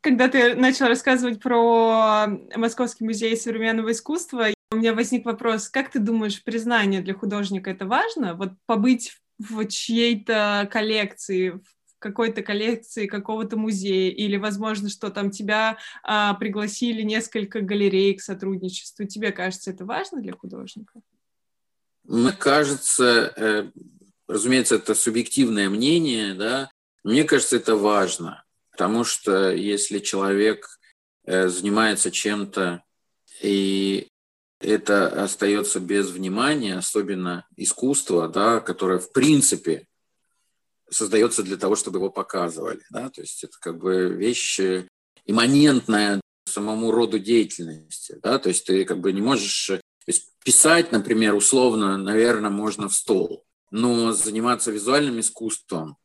Когда 0.00 0.28
ты 0.28 0.56
начал 0.56 0.88
рассказывать 0.88 1.40
про 1.40 2.26
Московский 2.56 3.04
музей 3.04 3.36
современного 3.36 3.92
искусства, 3.92 4.48
у 4.72 4.76
меня 4.76 4.94
возник 4.94 5.24
вопрос, 5.24 5.68
как 5.68 5.90
ты 5.92 6.00
думаешь, 6.00 6.42
признание 6.42 7.02
для 7.02 7.14
художника 7.14 7.70
это 7.70 7.86
важно? 7.86 8.34
Вот 8.34 8.50
побыть 8.66 9.16
в 9.38 9.64
чьей-то 9.66 10.68
коллекции, 10.72 11.50
в 11.50 11.62
какой-то 12.00 12.42
коллекции 12.42 13.06
какого-то 13.06 13.56
музея, 13.56 14.10
или, 14.10 14.36
возможно, 14.36 14.88
что 14.88 15.10
там 15.10 15.30
тебя 15.30 15.78
а, 16.02 16.34
пригласили 16.34 17.02
несколько 17.02 17.60
галерей 17.60 18.14
к 18.14 18.22
сотрудничеству. 18.22 19.06
Тебе 19.06 19.30
кажется, 19.30 19.70
это 19.70 19.84
важно 19.84 20.20
для 20.20 20.32
художника? 20.32 21.00
Мне 22.02 22.32
кажется, 22.32 23.32
э, 23.36 23.70
разумеется, 24.26 24.74
это 24.74 24.94
субъективное 24.94 25.70
мнение, 25.70 26.34
да, 26.34 26.71
мне 27.04 27.24
кажется, 27.24 27.56
это 27.56 27.76
важно, 27.76 28.44
потому 28.70 29.04
что 29.04 29.50
если 29.52 29.98
человек 29.98 30.78
э, 31.24 31.48
занимается 31.48 32.10
чем-то, 32.10 32.82
и 33.40 34.08
это 34.60 35.08
остается 35.22 35.80
без 35.80 36.10
внимания, 36.10 36.76
особенно 36.76 37.46
искусство, 37.56 38.28
да, 38.28 38.60
которое 38.60 38.98
в 38.98 39.12
принципе 39.12 39.86
создается 40.92 41.42
для 41.42 41.56
того, 41.56 41.74
чтобы 41.74 41.98
его 41.98 42.10
показывали. 42.10 42.82
Да? 42.90 43.10
То 43.10 43.22
есть 43.22 43.42
это 43.44 43.56
как 43.60 43.78
бы 43.78 44.08
вещь 44.08 44.60
э, 44.60 44.86
имманентная 45.26 46.20
самому 46.46 46.90
роду 46.90 47.18
деятельности. 47.18 48.18
Да? 48.22 48.38
То 48.38 48.48
есть 48.48 48.66
ты 48.66 48.84
как 48.84 49.00
бы 49.00 49.12
не 49.12 49.20
можешь... 49.20 49.70
Э, 49.70 49.76
то 49.78 50.08
есть 50.08 50.32
писать, 50.44 50.92
например, 50.92 51.34
условно, 51.34 51.96
наверное, 51.96 52.50
можно 52.50 52.88
в 52.88 52.94
стол, 52.94 53.44
но 53.70 54.12
заниматься 54.12 54.70
визуальным 54.70 55.20
искусством, 55.20 55.96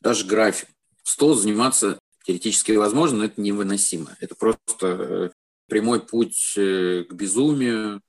даже 0.00 0.26
график, 0.26 0.68
стол 1.02 1.34
заниматься 1.34 1.98
теоретически 2.24 2.72
возможно, 2.72 3.18
но 3.18 3.24
это 3.24 3.40
невыносимо. 3.40 4.16
Это 4.20 4.34
просто 4.34 4.86
э, 4.86 5.30
прямой 5.68 6.00
путь 6.00 6.52
к 6.54 7.12
безумию, 7.12 8.00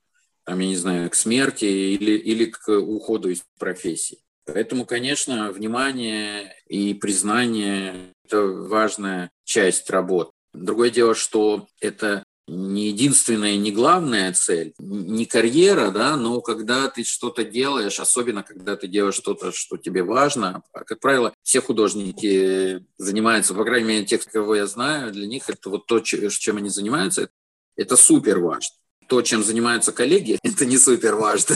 там, 0.44 0.60
я 0.60 0.68
не 0.68 0.76
знаю, 0.76 1.10
к 1.10 1.16
смерти 1.16 1.66
или, 1.66 2.18
или 2.18 2.46
к 2.46 2.70
уходу 2.70 3.30
из 3.30 3.44
профессии. 3.60 4.20
Поэтому, 4.46 4.86
конечно, 4.86 5.52
внимание 5.52 6.56
и 6.68 6.94
признание– 6.94 8.14
это 8.26 8.42
важная 8.42 9.32
часть 9.44 9.90
работы. 9.90 10.32
Другое 10.54 10.90
дело, 10.90 11.16
что 11.16 11.68
это 11.80 12.24
не 12.52 12.88
единственная, 12.90 13.56
не 13.56 13.72
главная 13.72 14.34
цель, 14.34 14.74
не 14.78 15.26
карьера, 15.26 15.90
да, 15.90 16.18
но 16.18 16.42
когда 16.42 16.90
ты 16.90 17.04
что-то 17.04 17.46
делаешь, 17.46 18.00
особенно 18.00 18.44
когда 18.44 18.76
ты 18.76 18.88
делаешь 18.88 19.16
что-то, 19.16 19.54
что 19.54 19.78
тебе 19.78 20.04
важно, 20.04 20.62
а, 20.74 20.84
как 20.84 21.00
правило, 21.00 21.34
все 21.44 21.62
художники 21.62 22.86
занимаются, 22.98 23.54
по 23.54 23.64
крайней 23.64 23.88
мере, 23.88 24.06
тех, 24.06 24.26
кого 24.26 24.56
я 24.56 24.68
знаю, 24.68 25.14
для 25.14 25.28
них 25.28 25.50
это 25.50 25.70
вот 25.70 25.86
то, 25.86 26.02
чем 26.02 26.58
они 26.58 26.70
занимаются, 26.70 27.30
это 27.78 27.96
супер 27.96 28.40
важно. 28.40 28.76
То, 29.08 29.22
чем 29.22 29.44
занимаются 29.44 29.94
коллеги, 29.94 30.38
это 30.44 30.66
не 30.66 30.78
супер 30.78 31.16
важно. 31.16 31.56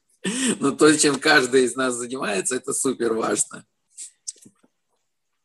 Но 0.60 0.72
то, 0.72 0.92
чем 0.96 1.20
каждый 1.20 1.64
из 1.64 1.76
нас 1.76 1.94
занимается, 1.94 2.56
это 2.56 2.72
супер 2.72 3.12
важно. 3.12 3.64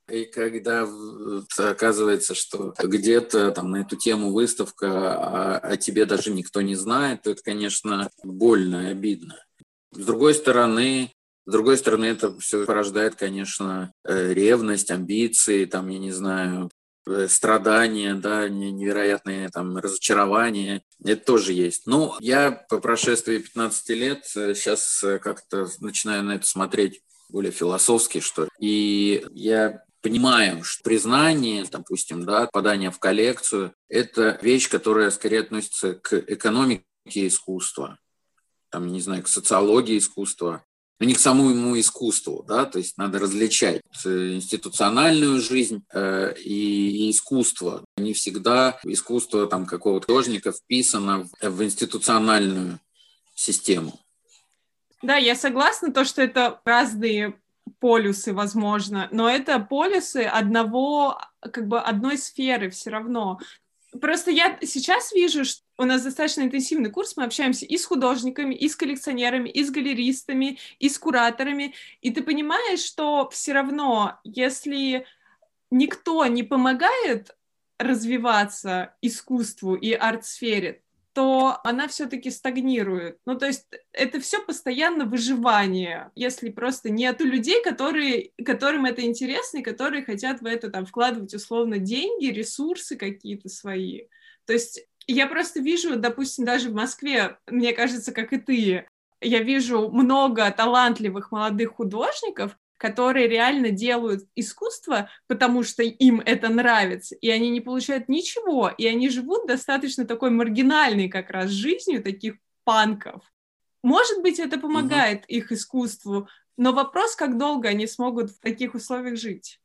И 0.09 0.25
когда 0.25 0.87
оказывается, 1.57 2.33
что 2.33 2.73
где-то 2.81 3.51
там 3.51 3.71
на 3.71 3.81
эту 3.81 3.97
тему 3.97 4.31
выставка, 4.31 4.87
а, 4.87 5.57
а 5.57 5.77
тебе 5.77 6.05
даже 6.05 6.31
никто 6.31 6.61
не 6.61 6.75
знает, 6.75 7.23
то 7.23 7.31
это, 7.31 7.43
конечно, 7.43 8.09
больно 8.23 8.87
и 8.87 8.91
обидно. 8.91 9.35
С 9.91 10.05
другой 10.05 10.33
стороны, 10.33 11.11
с 11.45 11.51
другой 11.51 11.77
стороны, 11.77 12.05
это 12.05 12.37
все 12.39 12.65
порождает, 12.65 13.15
конечно, 13.15 13.93
э, 14.03 14.33
ревность, 14.33 14.91
амбиции, 14.91 15.63
там, 15.63 15.87
я 15.87 15.97
не 15.97 16.11
знаю, 16.11 16.69
э, 17.09 17.27
страдания, 17.29 18.15
да, 18.15 18.49
невероятные 18.49 19.47
там 19.47 19.77
разочарования. 19.77 20.83
Это 21.03 21.25
тоже 21.25 21.53
есть. 21.53 21.87
Но 21.87 22.17
я 22.19 22.51
по 22.51 22.79
прошествии 22.79 23.37
15 23.37 23.89
лет 23.89 24.25
сейчас 24.25 25.01
э, 25.03 25.19
как-то 25.19 25.69
начинаю 25.79 26.23
на 26.23 26.35
это 26.35 26.45
смотреть 26.45 27.01
более 27.29 27.53
философски, 27.53 28.19
что 28.19 28.43
ли. 28.43 28.49
И 28.59 29.25
я 29.31 29.83
понимаем, 30.07 30.63
что 30.63 30.83
признание, 30.83 31.65
допустим, 31.69 32.23
да, 32.23 32.45
попадание 32.45 32.91
в 32.91 32.99
коллекцию– 32.99 33.73
это 33.89 34.39
вещь, 34.41 34.69
которая 34.69 35.11
скорее 35.11 35.41
относится 35.41 35.95
к 35.95 36.13
экономике 36.13 36.85
искусства, 37.27 37.99
там, 38.69 38.87
не 38.87 39.01
знаю, 39.01 39.23
к 39.23 39.27
социологии 39.27 39.97
искусства, 39.97 40.63
но 40.99 41.05
не 41.05 41.13
к 41.13 41.19
самому 41.19 41.77
искусству, 41.77 42.43
да, 42.47 42.65
то 42.65 42.79
есть 42.79 42.97
надо 42.97 43.19
различать 43.19 43.81
институциональную 44.05 45.41
жизнь 45.41 45.83
э, 45.93 46.33
и, 46.39 47.07
и 47.07 47.11
искусство. 47.11 47.83
Не 47.97 48.13
всегда 48.13 48.79
искусство 48.83 49.45
там 49.45 49.65
какого-то 49.65 50.07
художника 50.07 50.53
вписано 50.53 51.27
в, 51.41 51.49
в 51.49 51.63
институциональную 51.63 52.79
систему. 53.35 53.99
Да, 55.03 55.17
я 55.17 55.35
согласна, 55.35 55.91
то, 55.91 56.05
что 56.05 56.21
это 56.21 56.61
разные 56.65 57.39
полюсы, 57.80 58.34
возможно, 58.34 59.08
но 59.12 59.30
это 59.30 59.60
полюсы 59.60 60.23
одного, 60.23 61.19
как 61.39 61.67
бы 61.67 61.80
одной 61.80 62.17
сферы 62.17 62.69
все 62.69 62.89
равно. 62.89 63.39
Просто 64.01 64.32
я 64.32 64.58
сейчас 64.62 65.13
вижу, 65.13 65.45
что 65.45 65.63
у 65.77 65.86
нас 65.86 66.03
достаточно 66.03 66.41
интенсивный 66.41 66.89
курс, 66.89 67.15
мы 67.15 67.23
общаемся 67.23 67.65
и 67.65 67.77
с 67.77 67.86
художниками, 67.86 68.53
и 68.53 68.67
с 68.67 68.75
коллекционерами, 68.75 69.49
и 69.49 69.63
с 69.63 69.71
галеристами, 69.71 70.60
и 70.80 70.89
с 70.89 70.97
кураторами, 70.97 71.73
и 72.01 72.12
ты 72.12 72.21
понимаешь, 72.21 72.82
что 72.82 73.30
все 73.30 73.53
равно, 73.53 74.19
если 74.23 75.06
никто 75.71 76.25
не 76.25 76.43
помогает 76.43 77.36
развиваться 77.80 78.95
искусству 79.01 79.75
и 79.75 79.93
арт-сфере, 79.93 80.84
то 81.17 81.60
она 81.63 81.88
все-таки 81.88 82.30
стагнирует. 82.30 83.17
Ну, 83.25 83.39
то 83.39 83.47
есть 83.47 83.65
это 83.91 84.19
все 84.19 84.39
постоянно 84.39 85.06
выживание, 85.06 86.12
если 86.13 86.51
просто 86.51 86.91
нету 86.91 87.25
людей, 87.25 87.63
которые, 87.63 88.34
которым 88.45 88.86
это 88.86 89.01
интересно 89.01 89.58
и 89.58 89.63
которые 89.63 90.06
хотят 90.06 90.41
в 90.41 90.45
это 90.45 90.69
там 90.69 90.86
вкладывать 90.86 91.34
условно 91.34 91.80
деньги, 91.80 92.27
ресурсы 92.27 92.97
какие-то 92.97 93.49
свои. 93.49 94.01
То 94.45 94.53
есть 94.53 94.86
я 95.08 95.25
просто 95.25 95.60
вижу, 95.60 95.95
допустим, 95.95 96.45
даже 96.45 96.69
в 96.69 96.75
Москве, 96.75 97.39
мне 97.47 97.73
кажется, 97.73 98.12
как 98.12 98.32
и 98.32 98.38
ты, 98.38 98.88
я 99.19 99.39
вижу 99.39 99.89
много 99.89 100.51
талантливых 100.51 101.32
молодых 101.32 101.77
художников, 101.77 102.56
которые 102.77 103.27
реально 103.27 103.71
делают 103.71 104.23
искусство, 104.35 105.09
потому 105.27 105.63
что 105.63 105.83
им 105.83 106.21
это 106.21 106.49
нравится, 106.49 107.15
и 107.15 107.29
они 107.29 107.49
не 107.49 107.61
получают 107.61 108.07
ничего, 108.07 108.69
и 108.69 108.85
они 108.85 109.09
живут 109.09 109.47
достаточно 109.47 110.05
такой 110.05 110.29
маргинальной 110.29 111.09
как 111.09 111.29
раз 111.29 111.49
жизнью 111.49 112.03
таких 112.03 112.35
панков. 112.63 113.23
Может 113.83 114.21
быть, 114.21 114.39
это 114.39 114.59
помогает 114.59 115.19
угу. 115.19 115.25
их 115.27 115.51
искусству, 115.51 116.27
но 116.57 116.73
вопрос, 116.73 117.15
как 117.15 117.37
долго 117.37 117.69
они 117.69 117.87
смогут 117.87 118.31
в 118.31 118.39
таких 118.39 118.73
условиях 118.73 119.17
жить. 119.17 119.59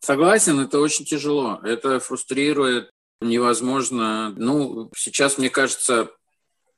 Согласен, 0.00 0.60
это 0.60 0.78
очень 0.78 1.04
тяжело. 1.04 1.58
Это 1.64 1.98
фрустрирует, 1.98 2.90
невозможно. 3.20 4.32
Ну, 4.36 4.90
сейчас, 4.94 5.38
мне 5.38 5.50
кажется, 5.50 6.10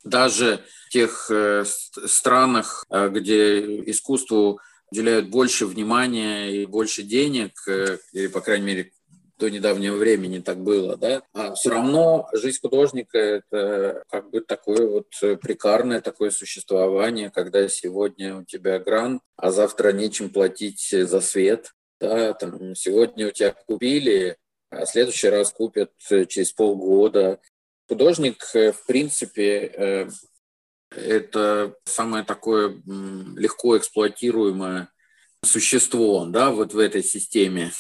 даже 0.05 0.65
в 0.87 0.91
тех 0.91 1.31
э, 1.31 1.65
странах, 2.07 2.85
э, 2.89 3.09
где 3.11 3.83
искусству 3.91 4.61
уделяют 4.91 5.29
больше 5.29 5.67
внимания 5.67 6.51
и 6.51 6.67
больше 6.67 7.03
денег, 7.03 7.53
э, 7.69 7.99
или, 8.13 8.27
по 8.27 8.41
крайней 8.41 8.67
мере, 8.67 8.93
до 9.39 9.49
недавнего 9.49 9.97
времени 9.97 10.41
так 10.41 10.59
было, 10.59 10.97
да, 10.97 11.23
а 11.33 11.55
все 11.55 11.71
равно 11.71 12.29
жизнь 12.35 12.59
художника– 12.61 13.19
это 13.19 14.05
как 14.11 14.31
бы 14.31 14.43
такое 14.43 14.87
вот 14.87 15.09
прикарное 15.41 16.03
такое 16.03 16.31
существование, 16.31 17.31
когда 17.31 17.67
сегодня 17.69 18.37
у 18.37 18.45
тебя 18.45 18.79
грант, 18.79 19.23
а 19.37 19.51
завтра 19.51 19.93
нечем 19.93 20.29
платить 20.29 20.91
за 20.91 21.21
свет, 21.23 21.73
да, 21.99 22.35
там, 22.35 22.75
сегодня 22.75 23.29
у 23.29 23.31
тебя 23.31 23.55
купили, 23.67 24.37
а 24.71 24.85
следующий 24.85 25.29
раз 25.29 25.53
купят 25.53 25.91
через 26.29 26.53
полгода. 26.53 27.41
Художник, 27.89 28.45
э, 28.55 28.73
в 28.73 28.87
принципе, 28.87 30.07
это 30.91 31.75
самое 31.85 32.25
такое 32.25 32.83
легко 33.37 33.77
эксплуатируемое 33.77 34.91
существо 35.45 36.27
да, 36.27 36.51
вот 36.51 36.75
в 36.75 36.79
этой 36.79 37.03
системе. 37.03 37.73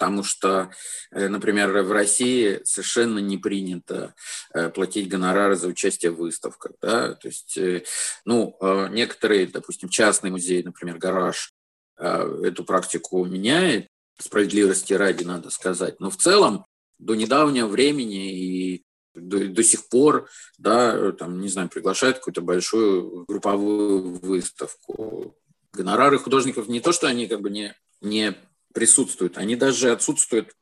Потому 0.00 0.22
что, 0.22 0.70
э, 1.10 1.28
например, 1.28 1.82
в 1.82 1.92
России 1.92 2.60
совершенно 2.64 3.18
не 3.18 3.36
принято 3.36 4.14
э, 4.54 4.70
платить 4.70 5.08
гонорары 5.08 5.56
за 5.56 5.68
участие 5.68 6.10
в 6.10 6.16
выставках. 6.16 6.72
Да? 6.80 7.12
То 7.14 7.28
есть, 7.28 7.58
э, 7.58 7.84
ну, 8.24 8.56
некоторые, 8.90 9.46
допустим, 9.46 9.90
частный 9.90 10.30
музей, 10.30 10.62
например, 10.62 10.96
гараж, 10.96 11.52
эту 11.98 12.64
практику 12.64 13.26
меняет, 13.26 13.88
справедливости 14.18 14.94
ради, 14.94 15.24
надо 15.24 15.50
сказать. 15.50 16.00
Но 16.00 16.08
в 16.08 16.16
целом 16.16 16.64
до 16.98 17.14
недавнего 17.14 17.66
времени 17.66 18.32
и 18.32 18.84
до, 19.20 19.48
до 19.48 19.62
сих 19.62 19.88
пор, 19.88 20.28
да, 20.58 21.12
там, 21.12 21.40
не 21.40 21.48
знаю, 21.48 21.68
приглашают 21.68 22.18
какую-то 22.18 22.42
большую 22.42 23.24
групповую 23.26 24.18
выставку. 24.20 25.36
Гонорары 25.72 26.18
художников 26.18 26.68
не 26.68 26.80
то, 26.80 26.92
что 26.92 27.06
они 27.06 27.26
как 27.26 27.40
бы 27.40 27.50
не, 27.50 27.74
не 28.00 28.34
присутствуют, 28.72 29.38
они 29.38 29.56
даже 29.56 29.92
отсутствуют 29.92 30.54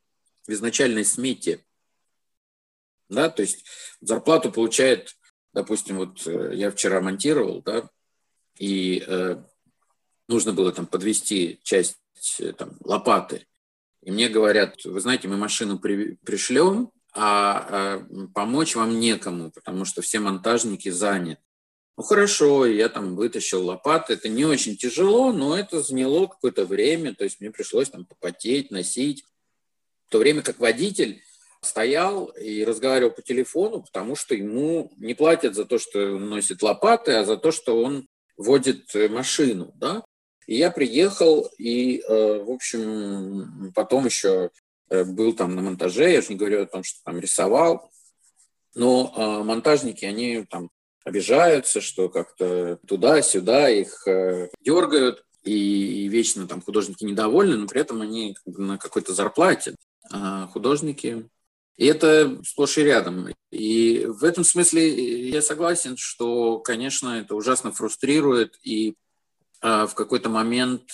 в 0.47 0.53
изначальной 0.53 1.05
смете. 1.05 1.64
Да, 3.09 3.31
то 3.31 3.42
есть 3.42 3.64
зарплату 4.01 4.53
получает, 4.53 5.16
допустим, 5.55 5.97
вот 5.97 6.27
э, 6.27 6.53
я 6.55 6.71
вчера 6.71 7.01
монтировал, 7.01 7.62
да, 7.62 7.88
и 8.59 9.03
э, 9.07 9.42
нужно 10.29 10.53
было 10.53 10.73
там 10.73 10.87
подвести 10.87 11.59
часть 11.62 11.99
э, 12.38 12.53
там, 12.53 12.77
лопаты. 12.85 13.47
И 14.03 14.11
мне 14.11 14.29
говорят, 14.29 14.85
вы 14.85 15.01
знаете, 15.01 15.29
мы 15.29 15.37
машину 15.37 15.79
при, 15.79 16.16
пришлем, 16.25 16.90
а, 17.14 17.66
а 17.71 18.27
помочь 18.35 18.77
вам 18.77 19.01
некому, 19.01 19.51
потому 19.51 19.85
что 19.85 20.03
все 20.03 20.21
монтажники 20.21 20.88
заняты. 20.88 21.40
Ну 21.97 22.05
хорошо, 22.05 22.64
я 22.64 22.88
там 22.88 23.16
вытащил 23.16 23.66
лопаты, 23.66 24.12
это 24.12 24.29
не 24.29 24.44
очень 24.44 24.77
тяжело, 24.77 25.33
но 25.33 25.59
это 25.59 25.83
заняло 25.83 26.29
какое-то 26.29 26.64
время, 26.64 27.12
то 27.12 27.25
есть 27.25 27.40
мне 27.40 27.51
пришлось 27.51 27.90
там 27.90 28.05
попотеть, 28.05 28.71
носить. 28.71 29.25
В 30.07 30.11
то 30.11 30.18
время 30.18 30.42
как 30.42 30.61
водитель 30.61 31.21
стоял 31.61 32.27
и 32.27 32.64
разговаривал 32.64 33.11
по 33.11 33.23
телефону, 33.23 33.83
потому 33.83 34.14
что 34.14 34.35
ему 34.35 34.92
не 34.97 35.14
платят 35.14 35.57
за 35.57 35.64
то, 35.64 35.79
что 35.79 36.14
он 36.14 36.29
носит 36.29 36.62
лопаты, 36.62 37.12
а 37.14 37.25
за 37.25 37.37
то, 37.37 37.51
что 37.51 37.83
он 37.83 38.07
водит 38.37 38.94
э, 38.94 39.09
машину, 39.09 39.73
да. 39.75 40.05
И 40.47 40.57
я 40.57 40.71
приехал, 40.71 41.51
и, 41.59 41.99
э, 41.99 42.42
в 42.44 42.51
общем, 42.51 43.73
потом 43.75 44.07
еще 44.07 44.51
был 44.90 45.33
там 45.33 45.55
на 45.55 45.62
монтаже, 45.62 46.11
я 46.11 46.22
же 46.22 46.29
не 46.31 46.37
говорю 46.37 46.62
о 46.62 46.66
том, 46.66 46.83
что 46.85 47.01
там 47.05 47.18
рисовал, 47.18 47.90
но 48.74 49.12
э, 49.16 49.44
монтажники, 49.44 50.05
они 50.05 50.44
там 50.44 50.70
обижаются, 51.05 51.81
что 51.81 52.09
как-то 52.09 52.79
туда-сюда 52.87 53.70
их 53.70 54.07
э, 54.07 54.48
дергают, 54.61 55.24
и, 55.44 56.09
вечно 56.09 56.46
там 56.46 56.61
художники 56.61 57.05
недовольны, 57.05 57.57
но 57.57 57.66
при 57.66 57.81
этом 57.81 58.03
они 58.03 58.37
на 58.44 58.77
какой-то 58.77 59.14
зарплате. 59.14 59.74
А 60.11 60.46
художники 60.48 61.29
и 61.79 61.87
это 61.87 62.40
сплошь 62.44 62.77
и 62.79 62.83
рядом. 62.83 63.29
И 63.53 64.05
в 64.07 64.24
этом 64.24 64.42
смысле 64.42 65.29
я 65.29 65.40
согласен, 65.40 65.96
что, 65.96 66.59
конечно, 66.59 67.20
это 67.20 67.37
ужасно 67.37 67.70
фрустрирует, 67.72 68.59
и 68.64 68.96
а, 69.61 69.87
в 69.87 69.94
какой-то 69.94 70.29
момент 70.29 70.90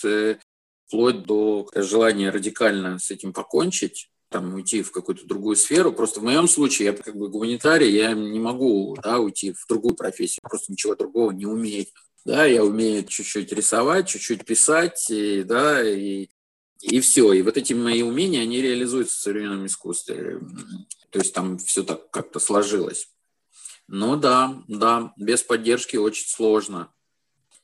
вплоть 0.87 1.23
до 1.23 1.67
желания 1.75 2.29
радикально 2.29 2.99
с 2.99 3.11
этим 3.11 3.33
покончить. 3.33 4.09
там 4.29 4.53
уйти 4.53 4.81
в 4.81 4.91
какую-то 4.91 5.25
другую 5.25 5.55
сферу. 5.55 5.93
Просто 5.93 6.19
в 6.19 6.23
моем 6.23 6.47
случае, 6.47 6.87
я 6.87 6.93
как 6.93 7.15
бы 7.15 7.29
гуманитарий, 7.29 7.91
я 7.91 8.13
не 8.13 8.39
могу 8.39 8.97
да, 9.01 9.19
уйти 9.19 9.53
в 9.53 9.65
другую 9.67 9.95
профессию, 9.95 10.41
просто 10.43 10.71
ничего 10.71 10.95
другого 10.95 11.31
не 11.31 11.45
умею. 11.45 11.85
Да, 12.25 12.45
я 12.45 12.63
умею 12.63 13.05
чуть-чуть 13.05 13.51
рисовать, 13.53 14.07
чуть-чуть 14.07 14.45
писать, 14.45 15.09
и, 15.11 15.43
да, 15.43 15.87
и, 15.87 16.27
и 16.81 16.99
все. 16.99 17.33
И 17.33 17.43
вот 17.43 17.55
эти 17.55 17.73
мои 17.73 18.01
умения, 18.01 18.41
они 18.41 18.61
реализуются 18.61 19.15
в 19.15 19.21
современном 19.21 19.67
искусстве. 19.67 20.39
То 21.11 21.19
есть 21.19 21.33
там 21.33 21.59
все 21.59 21.83
так 21.83 22.09
как-то 22.09 22.39
сложилось. 22.39 23.09
Ну 23.87 24.15
да, 24.15 24.63
да, 24.67 25.13
без 25.17 25.43
поддержки 25.43 25.97
очень 25.97 26.27
сложно. 26.27 26.91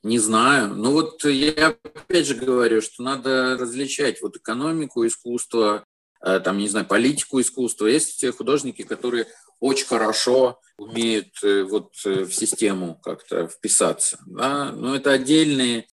Не 0.02 0.18
знаю. 0.18 0.74
Ну 0.74 0.90
вот 0.90 1.24
я 1.24 1.68
опять 1.68 2.26
же 2.26 2.34
говорю, 2.34 2.80
что 2.82 3.02
надо 3.04 3.56
различать 3.58 4.20
вот 4.20 4.36
экономику, 4.36 5.06
искусство, 5.06 5.84
э, 6.24 6.40
там, 6.40 6.58
не 6.58 6.68
знаю, 6.68 6.86
политику 6.86 7.40
искусства. 7.40 7.86
Есть 7.86 8.18
те 8.18 8.32
художники, 8.32 8.82
которые 8.82 9.26
очень 9.60 9.86
хорошо 9.86 10.60
умеют 10.76 11.28
э, 11.44 11.62
вот 11.62 11.92
э, 12.04 12.24
в 12.24 12.32
систему 12.34 12.96
как-то 13.00 13.46
вписаться. 13.46 14.18
Да? 14.26 14.72
Но 14.72 14.96
это 14.96 15.12
отдельные 15.12 15.86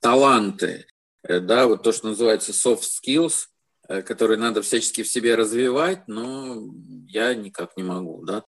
таланты. 0.00 0.86
Да, 1.28 1.66
вот 1.66 1.82
то, 1.82 1.90
что 1.90 2.06
называется 2.06 2.52
soft 2.52 2.84
skills, 2.84 3.46
которые 4.04 4.38
надо 4.38 4.62
всячески 4.62 5.02
в 5.02 5.08
себе 5.08 5.34
развивать, 5.34 6.06
но 6.06 6.62
я 7.08 7.34
никак 7.34 7.76
не 7.76 7.82
могу. 7.82 8.24
Да? 8.24 8.44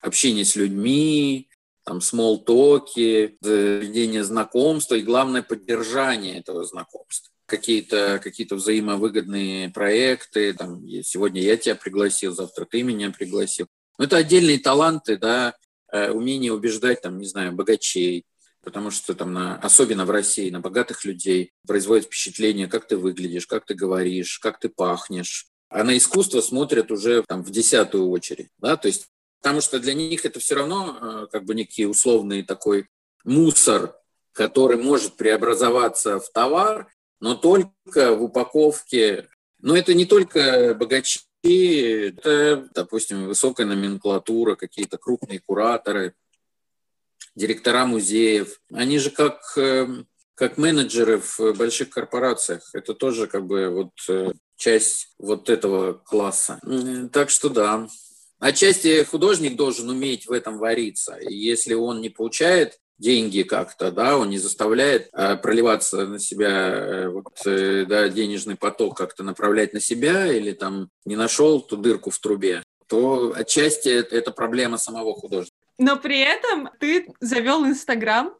Общение 0.00 0.46
с 0.46 0.56
людьми, 0.56 1.50
там 1.84 2.00
смолтоки, 2.00 3.36
заведение 3.40 4.24
знакомства 4.24 4.94
и, 4.94 5.02
главное, 5.02 5.42
поддержание 5.42 6.38
этого 6.38 6.64
знакомства. 6.64 7.30
Какие-то 7.46 8.20
какие 8.22 8.46
взаимовыгодные 8.50 9.68
проекты, 9.68 10.54
там, 10.54 10.82
сегодня 11.02 11.42
я 11.42 11.56
тебя 11.56 11.74
пригласил, 11.74 12.34
завтра 12.34 12.64
ты 12.64 12.82
меня 12.82 13.10
пригласил. 13.10 13.66
Но 13.98 14.06
это 14.06 14.16
отдельные 14.16 14.58
таланты, 14.58 15.18
да, 15.18 15.54
э, 15.92 16.10
умение 16.10 16.52
убеждать, 16.52 17.02
там, 17.02 17.18
не 17.18 17.26
знаю, 17.26 17.52
богачей, 17.52 18.24
потому 18.62 18.90
что 18.90 19.14
там, 19.14 19.32
на, 19.32 19.56
особенно 19.56 20.06
в 20.06 20.10
России, 20.10 20.50
на 20.50 20.60
богатых 20.60 21.04
людей 21.04 21.52
производит 21.66 22.06
впечатление, 22.06 22.66
как 22.66 22.88
ты 22.88 22.96
выглядишь, 22.96 23.46
как 23.46 23.66
ты 23.66 23.74
говоришь, 23.74 24.38
как 24.38 24.58
ты 24.58 24.68
пахнешь. 24.70 25.48
А 25.68 25.84
на 25.84 25.96
искусство 25.96 26.40
смотрят 26.40 26.90
уже 26.90 27.22
там, 27.28 27.44
в 27.44 27.50
десятую 27.50 28.08
очередь. 28.08 28.48
Да? 28.58 28.76
То 28.76 28.88
есть 28.88 29.08
потому 29.44 29.60
что 29.60 29.78
для 29.78 29.92
них 29.92 30.24
это 30.24 30.40
все 30.40 30.54
равно 30.54 30.96
э, 30.98 31.26
как 31.30 31.44
бы 31.44 31.54
некий 31.54 31.84
условный 31.84 32.42
такой 32.42 32.88
мусор, 33.24 33.94
который 34.32 34.78
может 34.78 35.18
преобразоваться 35.18 36.18
в 36.18 36.32
товар, 36.32 36.88
но 37.20 37.34
только 37.34 38.14
в 38.14 38.22
упаковке. 38.22 39.28
Но 39.60 39.76
это 39.76 39.92
не 39.92 40.06
только 40.06 40.74
богачи, 40.74 41.20
это, 41.42 42.70
допустим, 42.74 43.26
высокая 43.26 43.66
номенклатура, 43.66 44.54
какие-то 44.54 44.96
крупные 44.96 45.40
кураторы, 45.40 46.14
директора 47.34 47.84
музеев. 47.84 48.62
Они 48.72 48.98
же 48.98 49.10
как, 49.10 49.42
э, 49.58 49.86
как 50.36 50.56
менеджеры 50.56 51.20
в 51.20 51.52
больших 51.52 51.90
корпорациях. 51.90 52.70
Это 52.72 52.94
тоже 52.94 53.26
как 53.26 53.44
бы 53.44 53.68
вот 53.68 53.90
э, 54.08 54.32
часть 54.56 55.14
вот 55.18 55.50
этого 55.50 55.92
класса. 55.92 56.60
Так 57.12 57.28
что 57.28 57.50
да, 57.50 57.86
Отчасти 58.38 59.04
художник 59.04 59.56
должен 59.56 59.88
уметь 59.88 60.26
в 60.26 60.32
этом 60.32 60.58
вариться. 60.58 61.16
И 61.16 61.34
если 61.34 61.74
он 61.74 62.00
не 62.00 62.10
получает 62.10 62.78
деньги 62.98 63.42
как-то, 63.42 63.90
да, 63.90 64.16
он 64.16 64.30
не 64.30 64.38
заставляет 64.38 65.08
э, 65.12 65.36
проливаться 65.36 66.06
на 66.06 66.18
себя 66.18 66.50
э, 66.50 67.08
вот, 67.08 67.40
э, 67.46 67.84
да, 67.86 68.08
денежный 68.08 68.56
поток 68.56 68.96
как-то 68.96 69.22
направлять 69.22 69.72
на 69.72 69.80
себя 69.80 70.32
или 70.32 70.52
там 70.52 70.88
не 71.04 71.16
нашел 71.16 71.60
ту 71.60 71.76
дырку 71.76 72.10
в 72.10 72.18
трубе, 72.18 72.62
то 72.86 73.32
отчасти 73.34 73.88
это 73.88 74.30
проблема 74.30 74.78
самого 74.78 75.14
художника. 75.14 75.56
Но 75.78 75.96
при 75.96 76.20
этом 76.20 76.70
ты 76.78 77.12
завел 77.20 77.64
Инстаграм, 77.66 78.34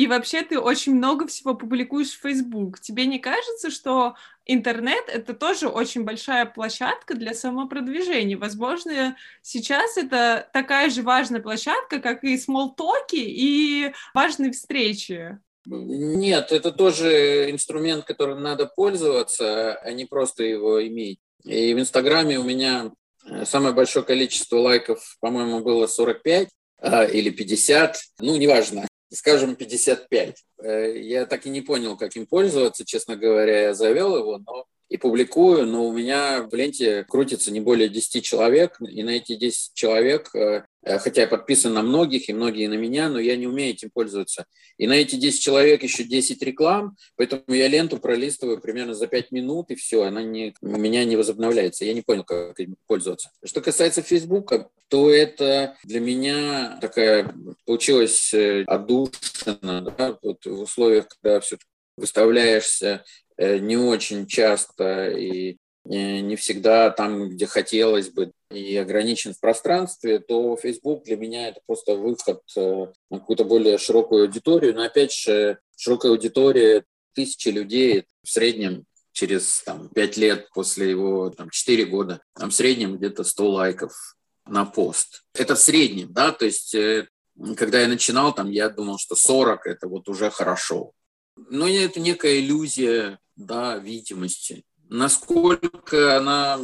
и 0.00 0.06
вообще 0.06 0.40
ты 0.40 0.58
очень 0.58 0.94
много 0.94 1.26
всего 1.26 1.54
публикуешь 1.54 2.12
в 2.12 2.22
Facebook. 2.22 2.80
Тебе 2.80 3.04
не 3.04 3.18
кажется, 3.18 3.70
что 3.70 4.14
интернет— 4.46 5.04
это 5.08 5.34
тоже 5.34 5.68
очень 5.68 6.04
большая 6.04 6.46
площадка 6.46 7.12
для 7.12 7.34
самопродвижения? 7.34 8.38
Возможно, 8.38 9.14
сейчас 9.42 9.98
это 9.98 10.48
такая 10.54 10.88
же 10.88 11.02
важная 11.02 11.42
площадка, 11.42 12.00
как 12.00 12.24
и 12.24 12.38
смолтоки 12.38 13.16
и 13.16 13.92
важные 14.14 14.52
встречи. 14.52 15.38
Нет, 15.66 16.50
это 16.50 16.72
тоже 16.72 17.50
инструмент, 17.50 18.06
которым 18.06 18.42
надо 18.42 18.64
пользоваться, 18.64 19.74
а 19.74 19.92
не 19.92 20.06
просто 20.06 20.44
его 20.44 20.82
иметь. 20.86 21.18
И 21.44 21.74
в 21.74 21.78
Инстаграме 21.78 22.38
у 22.38 22.42
меня 22.42 22.90
э, 23.26 23.44
самое 23.44 23.74
большое 23.74 24.02
количество 24.02 24.56
лайков, 24.60 25.18
по-моему, 25.20 25.60
было 25.60 25.86
45 25.86 26.48
а, 26.78 27.04
или 27.04 27.28
50, 27.28 27.98
ну, 28.20 28.36
неважно 28.36 28.86
скажем, 29.12 29.56
55. 29.56 30.44
Э, 30.62 30.98
я 30.98 31.26
так 31.26 31.46
и 31.46 31.50
не 31.50 31.60
понял, 31.60 31.96
как 31.96 32.16
им 32.16 32.26
пользоваться, 32.26 32.84
честно 32.84 33.16
говоря, 33.16 33.62
я 33.62 33.74
завел 33.74 34.16
его, 34.16 34.38
но 34.38 34.66
и 34.88 34.96
публикую, 34.96 35.66
но 35.66 35.86
у 35.86 35.92
меня 35.92 36.42
в 36.42 36.54
ленте 36.54 37.04
крутится 37.08 37.52
не 37.52 37.60
более 37.60 37.88
10 37.88 38.24
человек, 38.24 38.76
и 38.80 39.02
на 39.02 39.10
эти 39.10 39.36
10 39.36 39.72
человек 39.74 40.34
э, 40.34 40.64
хотя 40.84 41.22
я 41.22 41.26
подписан 41.26 41.74
на 41.74 41.82
многих, 41.82 42.28
и 42.28 42.32
многие 42.32 42.66
на 42.68 42.74
меня, 42.74 43.08
но 43.08 43.18
я 43.18 43.36
не 43.36 43.46
умею 43.46 43.72
этим 43.72 43.90
пользоваться. 43.90 44.46
И 44.78 44.86
на 44.86 44.94
эти 44.94 45.16
10 45.16 45.40
человек 45.42 45.82
еще 45.82 46.04
10 46.04 46.42
реклам, 46.42 46.96
поэтому 47.16 47.42
я 47.48 47.68
ленту 47.68 47.98
пролистываю 47.98 48.60
примерно 48.60 48.94
за 48.94 49.06
5 49.06 49.30
минут, 49.30 49.70
и 49.70 49.74
все, 49.74 50.04
она 50.04 50.22
не, 50.22 50.54
у 50.62 50.76
меня 50.78 51.04
не 51.04 51.16
возобновляется. 51.16 51.84
Я 51.84 51.92
не 51.92 52.02
понял, 52.02 52.24
как 52.24 52.58
им 52.60 52.76
пользоваться. 52.86 53.30
Что 53.44 53.60
касается 53.60 54.02
Фейсбука, 54.02 54.70
то 54.88 55.10
это 55.10 55.76
для 55.84 56.00
меня 56.00 56.78
такая 56.80 57.34
получилась 57.66 58.32
э, 58.32 58.64
отдушина, 58.66 59.94
да, 59.96 60.18
вот 60.22 60.44
в 60.46 60.62
условиях, 60.62 61.08
когда 61.08 61.40
все 61.40 61.58
выставляешься 61.96 63.04
э, 63.36 63.58
не 63.58 63.76
очень 63.76 64.26
часто 64.26 65.10
и 65.10 65.58
не 65.84 66.36
всегда 66.36 66.90
там, 66.90 67.30
где 67.30 67.46
хотелось 67.46 68.10
бы, 68.10 68.32
и 68.50 68.76
ограничен 68.76 69.32
в 69.32 69.40
пространстве, 69.40 70.18
то 70.18 70.56
Facebook 70.56 71.04
для 71.04 71.16
меня 71.16 71.48
это 71.48 71.60
просто 71.66 71.94
выход 71.94 72.40
э, 72.56 72.86
на 73.10 73.18
какую-то 73.20 73.44
более 73.44 73.78
широкую 73.78 74.22
аудиторию. 74.22 74.74
Но 74.74 74.82
опять 74.82 75.12
же, 75.12 75.58
широкая 75.76 76.12
аудитория, 76.12 76.84
тысячи 77.14 77.48
людей 77.48 78.06
в 78.22 78.28
среднем 78.28 78.84
через 79.12 79.62
там, 79.62 79.88
5 79.88 80.16
лет 80.16 80.48
после 80.52 80.90
его, 80.90 81.30
там, 81.30 81.50
4 81.50 81.84
года, 81.86 82.22
там 82.34 82.50
в 82.50 82.54
среднем 82.54 82.96
где-то 82.96 83.24
100 83.24 83.50
лайков 83.50 84.16
на 84.46 84.64
пост. 84.64 85.22
Это 85.34 85.54
в 85.54 85.60
среднем, 85.60 86.12
да, 86.12 86.32
то 86.32 86.44
есть 86.44 86.74
э, 86.74 87.08
когда 87.56 87.80
я 87.80 87.88
начинал, 87.88 88.34
там, 88.34 88.50
я 88.50 88.68
думал, 88.68 88.98
что 88.98 89.14
40– 89.14 89.60
это 89.66 89.86
вот 89.86 90.08
уже 90.08 90.30
хорошо. 90.30 90.92
Но 91.36 91.68
это 91.68 92.00
некая 92.00 92.40
иллюзия, 92.40 93.18
да, 93.36 93.78
видимости 93.78 94.64
насколько 94.90 96.18
она 96.18 96.60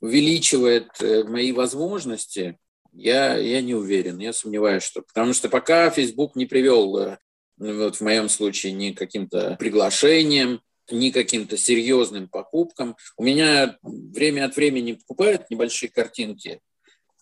увеличивает 0.00 0.88
э, 1.00 1.24
мои 1.24 1.52
возможности, 1.52 2.58
я, 2.92 3.36
я 3.36 3.60
не 3.60 3.74
уверен, 3.74 4.18
я 4.18 4.32
сомневаюсь, 4.32 4.82
что... 4.82 5.02
Потому 5.02 5.32
что 5.32 5.48
пока 5.48 5.90
Facebook 5.90 6.36
не 6.36 6.46
привел, 6.46 6.96
э, 6.98 7.18
вот 7.58 7.96
в 7.96 8.00
моем 8.00 8.28
случае, 8.28 8.72
ни 8.72 8.92
каким-то 8.92 9.56
приглашением, 9.58 10.60
ни 10.90 11.10
каким-то 11.10 11.56
серьезным 11.56 12.28
покупкам. 12.28 12.96
У 13.16 13.22
меня 13.22 13.78
время 13.82 14.46
от 14.46 14.56
времени 14.56 14.92
покупают 14.92 15.50
небольшие 15.50 15.90
картинки 15.90 16.60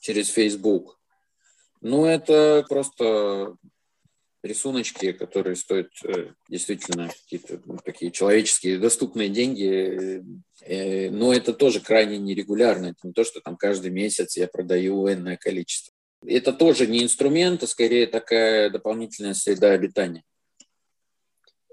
через 0.00 0.28
Facebook. 0.28 0.98
Но 1.80 2.08
это 2.08 2.64
просто 2.68 3.56
рисуночки, 4.46 5.12
которые 5.12 5.56
стоят 5.56 5.90
э, 6.04 6.30
действительно 6.48 7.08
какие-то 7.08 7.60
ну, 7.64 7.78
такие 7.84 8.10
человеческие 8.10 8.78
доступные 8.78 9.28
деньги, 9.28 10.22
э, 10.62 11.10
но 11.10 11.32
это 11.32 11.52
тоже 11.52 11.80
крайне 11.80 12.18
нерегулярно. 12.18 12.86
Это 12.86 12.98
не 13.04 13.12
то, 13.12 13.24
что 13.24 13.40
там 13.40 13.56
каждый 13.56 13.90
месяц 13.90 14.36
я 14.36 14.48
продаю 14.48 15.06
энное 15.08 15.36
количество. 15.36 15.92
Это 16.26 16.52
тоже 16.52 16.86
не 16.86 17.02
инструмент, 17.02 17.62
а 17.62 17.66
скорее 17.66 18.06
такая 18.06 18.70
дополнительная 18.70 19.34
среда 19.34 19.72
обитания. 19.72 20.24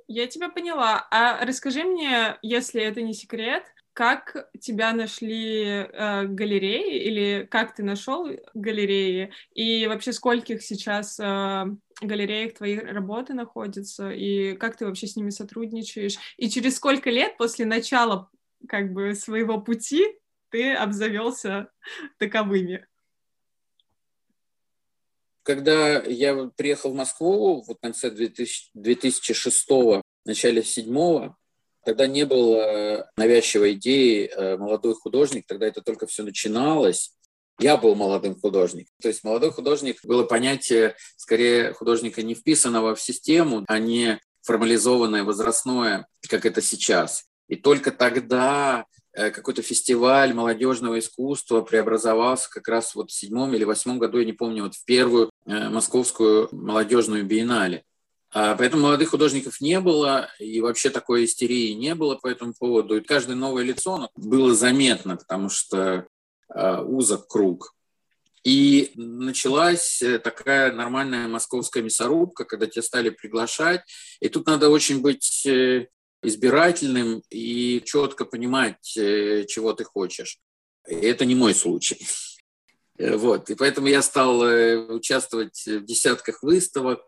Я 0.08 0.28
тебя 0.28 0.50
поняла. 0.50 1.08
А 1.12 1.44
расскажи 1.46 1.84
мне, 1.84 2.38
если 2.42 2.84
это 2.84 3.02
не 3.02 3.14
секрет, 3.14 3.64
как 3.94 4.50
тебя 4.60 4.92
нашли 4.94 5.64
э, 5.66 6.26
галереи 6.26 7.04
или 7.04 7.48
как 7.50 7.76
ты 7.76 7.84
нашел 7.84 8.28
галереи? 8.54 9.32
И 9.54 9.86
вообще 9.88 10.14
скольких 10.14 10.64
сейчас 10.64 11.20
э, 11.20 11.66
галереях 12.02 12.56
твои 12.56 12.78
работы 12.78 13.34
находятся? 13.34 14.10
И 14.10 14.56
как 14.56 14.78
ты 14.78 14.86
вообще 14.86 15.08
с 15.08 15.16
ними 15.16 15.30
сотрудничаешь? 15.30 16.18
И 16.38 16.50
через 16.50 16.76
сколько 16.78 17.10
лет 17.10 17.38
после 17.38 17.66
начала 17.66 18.30
как 18.68 18.94
бы 18.94 19.14
своего 19.14 19.62
пути 19.62 20.04
ты 20.50 20.74
обзавелся 20.74 21.70
таковыми? 22.18 22.88
Когда 25.44 26.02
я 26.04 26.50
приехал 26.56 26.92
в 26.92 26.96
Москву 26.96 27.62
в 27.62 27.76
конце 27.76 28.10
2000, 28.10 28.72
2006 28.74 29.70
начале 30.26 30.62
2007 30.62 31.34
Тогда 31.86 32.08
не 32.08 32.26
было 32.26 33.10
навязчивой 33.18 33.74
идеи 33.74 34.28
э, 34.28 34.58
молодой 34.58 34.96
художник, 34.96 35.46
тогда 35.48 35.68
это 35.68 35.82
только 35.82 36.08
все 36.08 36.24
начиналось. 36.24 37.14
Я 37.60 37.78
был 37.78 37.96
молодым 37.96 38.40
художником. 38.40 38.94
То 39.02 39.10
есть 39.10 39.24
молодой 39.24 39.52
художник 39.52 40.00
было 40.04 40.24
понятие 40.24 40.96
скорее 41.18 41.74
художника 41.74 42.24
не 42.24 42.36
вписанного 42.36 42.96
в 42.96 43.02
систему, 43.02 43.64
а 43.68 43.80
не 43.80 44.20
формализованное 44.42 45.24
возрастное, 45.24 46.08
как 46.30 46.46
это 46.46 46.62
сейчас. 46.62 47.26
И 47.48 47.56
только 47.56 47.92
тогда 47.92 48.86
э, 49.14 49.30
какой-то 49.30 49.62
фестиваль 49.62 50.34
молодежного 50.34 51.00
искусства 51.00 51.62
преобразовался 51.62 52.50
как 52.50 52.68
раз 52.68 52.96
вот 52.96 53.12
в 53.12 53.14
седьмом 53.14 53.54
или 53.54 53.64
восьмом 53.64 54.00
году, 54.00 54.20
я 54.20 54.26
не 54.26 54.34
помню, 54.34 54.64
вот 54.64 54.76
в 54.76 54.86
первую 54.86 55.30
э, 55.46 55.70
московскую 55.70 56.50
молодежную 56.52 57.26
биеннале. 57.26 57.84
А, 58.34 58.56
поэтому 58.56 58.84
молодых 58.84 59.10
художников 59.10 59.62
не 59.62 59.80
было, 59.80 60.30
и 60.40 60.60
вообще 60.60 60.90
такой 60.90 61.26
истерии 61.26 61.74
не 61.74 61.94
было 61.94 62.16
по 62.16 62.28
этому 62.28 62.54
поводу. 62.54 62.98
И 62.98 63.04
каждое 63.04 63.36
новое 63.36 63.64
лицо 63.64 64.10
было 64.16 64.56
заметно, 64.56 65.18
потому 65.18 65.50
что 65.50 66.08
а, 66.50 66.82
узок 66.82 67.28
круг. 67.28 67.76
И 68.44 68.92
началась 68.96 70.02
э, 70.02 70.20
такая 70.20 70.74
нормальная 70.74 71.30
московская 71.30 71.82
мясорубка, 71.82 72.44
когда 72.44 72.68
тебя 72.68 72.82
стали 72.82 73.10
приглашать. 73.10 73.82
И 74.20 74.28
тут 74.28 74.48
надо 74.48 74.70
очень 74.70 75.02
быть 75.02 75.46
э, 75.46 75.88
избирательным 76.22 77.24
и 77.30 77.82
четко 77.86 78.26
понимать, 78.26 78.98
э, 78.98 79.46
чего 79.48 79.72
ты 79.72 79.86
хочешь. 79.86 80.40
И 80.90 80.94
это 80.94 81.24
не 81.24 81.36
мой 81.36 81.56
случай. 81.56 82.06
Вот. 83.00 83.50
И 83.50 83.56
поэтому 83.56 83.88
я 83.88 84.02
стал 84.02 84.42
участвовать 84.42 85.64
в 85.66 85.86
десятках 85.86 86.44
выставок, 86.44 87.02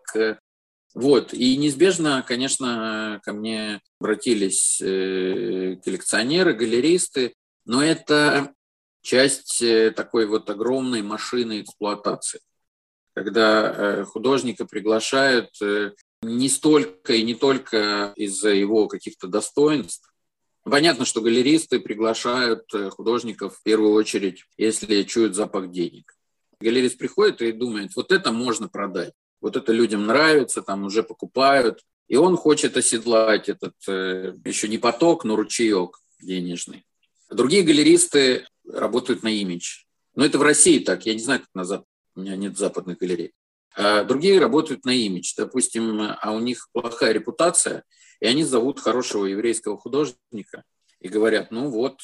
вот. 0.95 1.33
И 1.33 1.57
неизбежно, 1.57 2.23
конечно, 2.25 3.19
ко 3.23 3.33
мне 3.33 3.81
обратились 3.99 4.79
э, 4.81 5.75
коллекционеры, 5.83 6.53
галеристы, 6.53 7.33
но 7.65 7.83
это 7.83 8.53
часть 9.01 9.61
э, 9.61 9.91
такой 9.91 10.25
вот 10.25 10.49
огромной 10.49 11.01
машины 11.01 11.61
эксплуатации, 11.61 12.39
когда 13.13 13.73
э, 13.75 14.05
художника 14.05 14.65
приглашают 14.65 15.49
не 16.21 16.47
столько 16.47 17.11
и 17.11 17.23
не 17.23 17.35
только 17.35 18.13
из-за 18.15 18.51
его 18.51 18.87
каких-то 18.87 19.27
достоинств. 19.27 20.09
Понятно, 20.63 21.03
что 21.03 21.19
галеристы 21.19 21.81
приглашают 21.81 22.71
художников 22.91 23.57
в 23.57 23.63
первую 23.63 23.91
очередь, 23.91 24.45
если 24.57 25.03
чуют 25.03 25.35
запах 25.35 25.71
денег. 25.71 26.15
Галерист 26.61 26.97
приходит 26.97 27.41
и 27.41 27.51
думает, 27.51 27.97
вот 27.97 28.13
это 28.13 28.31
можно 28.31 28.69
продать 28.69 29.13
вот 29.45 29.55
это 29.55 29.71
людям 29.71 30.07
нравится, 30.07 30.63
там 30.63 30.85
уже 30.85 31.03
покупают, 31.03 31.83
и 32.07 32.15
он 32.15 32.35
хочет 32.35 32.77
оседлать 32.77 33.47
этот 33.47 33.75
э, 33.87 34.33
еще 34.43 34.67
не 34.67 34.79
поток, 34.79 35.23
но 35.23 35.35
ручеек 35.35 35.99
денежный. 36.19 36.83
Другие 37.29 37.61
галеристы 37.61 38.47
работают 38.67 39.21
на 39.21 39.27
имидж. 39.27 39.83
Но 40.15 40.25
это 40.25 40.39
в 40.39 40.41
России 40.41 40.79
так, 40.79 41.05
я 41.05 41.13
не 41.13 41.19
знаю, 41.19 41.41
как 41.41 41.49
на 41.53 41.63
Западе, 41.63 41.87
у 42.15 42.21
меня 42.21 42.35
нет 42.35 42.57
западных 42.57 42.97
галерей. 42.97 43.33
А 43.75 44.03
другие 44.03 44.39
работают 44.39 44.83
на 44.83 44.95
имидж, 44.95 45.35
допустим, 45.37 46.01
а 46.01 46.31
у 46.31 46.39
них 46.39 46.67
плохая 46.71 47.11
репутация, 47.11 47.83
и 48.21 48.25
они 48.25 48.43
зовут 48.43 48.79
хорошего 48.79 49.25
еврейского 49.25 49.77
художника 49.77 50.63
и 50.99 51.07
говорят, 51.07 51.51
ну 51.51 51.69
вот, 51.69 51.99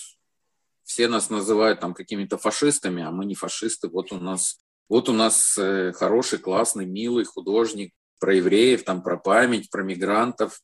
все 0.84 1.08
нас 1.08 1.32
называют 1.32 1.80
там 1.80 1.96
какими-то 1.96 2.38
фашистами, 2.38 3.02
а 3.02 3.10
мы 3.10 3.26
не 3.26 3.34
фашисты, 3.34 3.88
вот 3.88 4.12
у 4.12 4.20
нас 4.20 4.60
вот 4.92 5.08
у 5.08 5.14
нас 5.14 5.58
э, 5.58 5.94
хороший, 5.94 6.38
классный, 6.38 6.86
милый 6.86 7.24
художник 7.24 7.94
про 8.20 8.36
евреев, 8.36 8.84
там, 8.84 9.02
про 9.02 9.16
память, 9.16 9.70
про 9.70 9.84
мигрантов. 9.84 10.60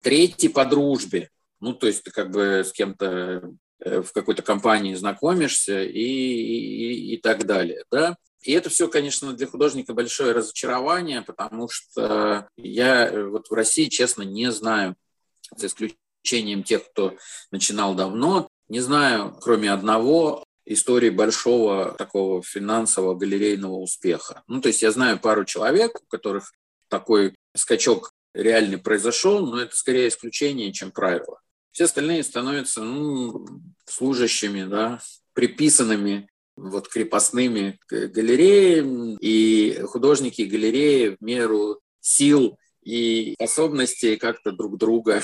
Третий 0.00 0.48
по 0.48 0.64
дружбе. 0.64 1.28
Ну, 1.58 1.74
то 1.74 1.88
есть 1.88 2.04
ты 2.04 2.12
как 2.12 2.30
бы 2.30 2.62
с 2.64 2.70
кем-то 2.70 3.50
э, 3.80 4.00
в 4.00 4.12
какой-то 4.12 4.42
компании 4.42 4.94
знакомишься 4.94 5.82
и, 5.82 5.98
и, 5.98 7.14
и 7.14 7.16
так 7.16 7.46
далее. 7.46 7.82
Да? 7.90 8.16
И 8.42 8.52
это 8.52 8.70
все, 8.70 8.86
конечно, 8.86 9.32
для 9.32 9.48
художника 9.48 9.92
большое 9.92 10.30
разочарование, 10.30 11.22
потому 11.22 11.68
что 11.68 12.46
я 12.56 13.08
э, 13.08 13.24
вот 13.24 13.48
в 13.48 13.54
России, 13.54 13.86
честно, 13.86 14.22
не 14.22 14.52
знаю, 14.52 14.94
за 15.56 15.66
исключением 15.66 16.62
тех, 16.62 16.88
кто 16.92 17.16
начинал 17.50 17.96
давно, 17.96 18.46
не 18.68 18.78
знаю, 18.78 19.36
кроме 19.42 19.72
одного, 19.72 20.44
истории 20.66 21.10
большого 21.10 21.92
такого 21.92 22.42
финансового 22.42 23.14
галерейного 23.14 23.74
успеха. 23.74 24.42
Ну, 24.46 24.60
то 24.60 24.68
есть 24.68 24.82
я 24.82 24.90
знаю 24.90 25.18
пару 25.18 25.44
человек, 25.44 26.00
у 26.00 26.06
которых 26.06 26.52
такой 26.88 27.34
скачок 27.54 28.12
реально 28.34 28.78
произошел, 28.78 29.46
но 29.46 29.60
это 29.60 29.76
скорее 29.76 30.08
исключение, 30.08 30.72
чем 30.72 30.90
правило. 30.90 31.40
Все 31.72 31.84
остальные 31.84 32.22
становятся 32.24 32.82
ну, 32.82 33.46
служащими, 33.86 34.64
да, 34.64 35.00
приписанными 35.32 36.28
вот 36.56 36.88
крепостными 36.88 37.78
галереям, 37.90 39.16
и 39.20 39.80
художники 39.82 40.42
галереи 40.42 41.16
в 41.18 41.24
меру 41.24 41.80
сил 42.00 42.56
и 42.82 43.34
способностей 43.34 44.16
как-то 44.16 44.52
друг 44.52 44.78
друга 44.78 45.22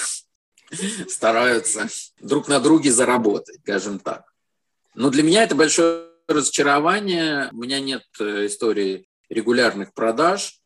стараются 1.09 1.89
друг 2.21 2.49
на 2.49 2.59
друге 2.59 2.91
заработать, 2.91 3.61
скажем 3.63 3.99
так. 3.99 4.30
Но 4.95 5.11
для 5.11 5.23
меня 5.23 5.45
это 5.45 5.55
большое 5.55 6.11
разочарование. 6.27 7.49
У 7.53 7.57
меня 7.57 7.81
нет 7.81 8.05
э, 8.19 8.47
истории 8.47 9.07
регулярных 9.29 9.93
продаж. 9.95 10.61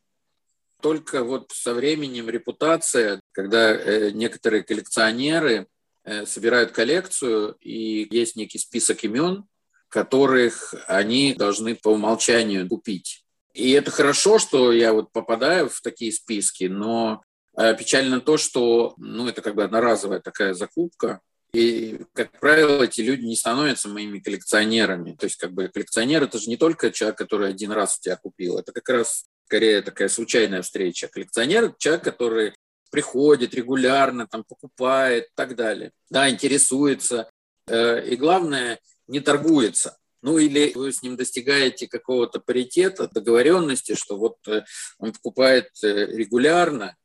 Только 0.80 1.24
вот 1.24 1.50
со 1.52 1.74
временем 1.74 2.28
репутация, 2.28 3.20
когда 3.32 3.72
э, 3.72 4.10
некоторые 4.10 4.62
коллекционеры 4.62 5.66
э, 6.04 6.26
собирают 6.26 6.72
коллекцию, 6.72 7.56
и 7.60 8.06
есть 8.10 8.36
некий 8.36 8.58
список 8.58 9.04
имен, 9.04 9.44
которых 9.88 10.74
они 10.86 11.34
должны 11.34 11.74
по 11.74 11.88
умолчанию 11.88 12.68
купить. 12.68 13.24
И 13.52 13.70
это 13.70 13.90
хорошо, 13.90 14.38
что 14.38 14.72
я 14.72 14.92
вот 14.92 15.12
попадаю 15.12 15.68
в 15.68 15.80
такие 15.80 16.10
списки, 16.10 16.64
но 16.64 17.22
печально 17.54 18.20
то, 18.20 18.36
что 18.36 18.94
ну, 18.96 19.28
это 19.28 19.40
как 19.42 19.54
бы 19.54 19.62
одноразовая 19.62 20.18
такая 20.18 20.54
закупка, 20.54 21.20
и, 21.54 22.00
как 22.12 22.32
правило, 22.40 22.82
эти 22.82 23.00
люди 23.00 23.24
не 23.24 23.36
становятся 23.36 23.88
моими 23.88 24.18
коллекционерами. 24.18 25.14
То 25.14 25.24
есть, 25.26 25.36
как 25.36 25.52
бы 25.52 25.68
коллекционер 25.68 26.24
это 26.24 26.38
же 26.38 26.50
не 26.50 26.56
только 26.56 26.90
человек, 26.90 27.16
который 27.16 27.48
один 27.48 27.70
раз 27.70 27.98
тебя 27.98 28.16
купил, 28.16 28.58
это 28.58 28.72
как 28.72 28.88
раз 28.88 29.26
скорее 29.46 29.80
такая 29.82 30.08
случайная 30.08 30.62
встреча. 30.62 31.06
Коллекционер 31.06 31.64
это 31.64 31.74
человек, 31.78 32.02
который 32.04 32.54
приходит 32.90 33.54
регулярно, 33.54 34.26
там, 34.26 34.42
покупает 34.42 35.26
и 35.26 35.32
так 35.36 35.54
далее. 35.54 35.92
Да, 36.10 36.28
интересуется. 36.28 37.30
Э, 37.68 38.04
и 38.04 38.16
главное, 38.16 38.80
не 39.06 39.20
торгуется. 39.20 39.96
Ну 40.22 40.38
или 40.38 40.72
вы 40.74 40.92
с 40.92 41.02
ним 41.02 41.16
достигаете 41.16 41.86
какого-то 41.86 42.40
паритета, 42.40 43.08
договоренности, 43.08 43.94
что 43.94 44.16
вот 44.16 44.36
э, 44.48 44.64
он 44.98 45.12
покупает 45.12 45.68
э, 45.82 46.06
регулярно, 46.06 46.96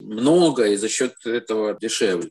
много, 0.00 0.66
и 0.68 0.76
за 0.76 0.88
счет 0.88 1.14
этого 1.26 1.78
дешевле. 1.78 2.30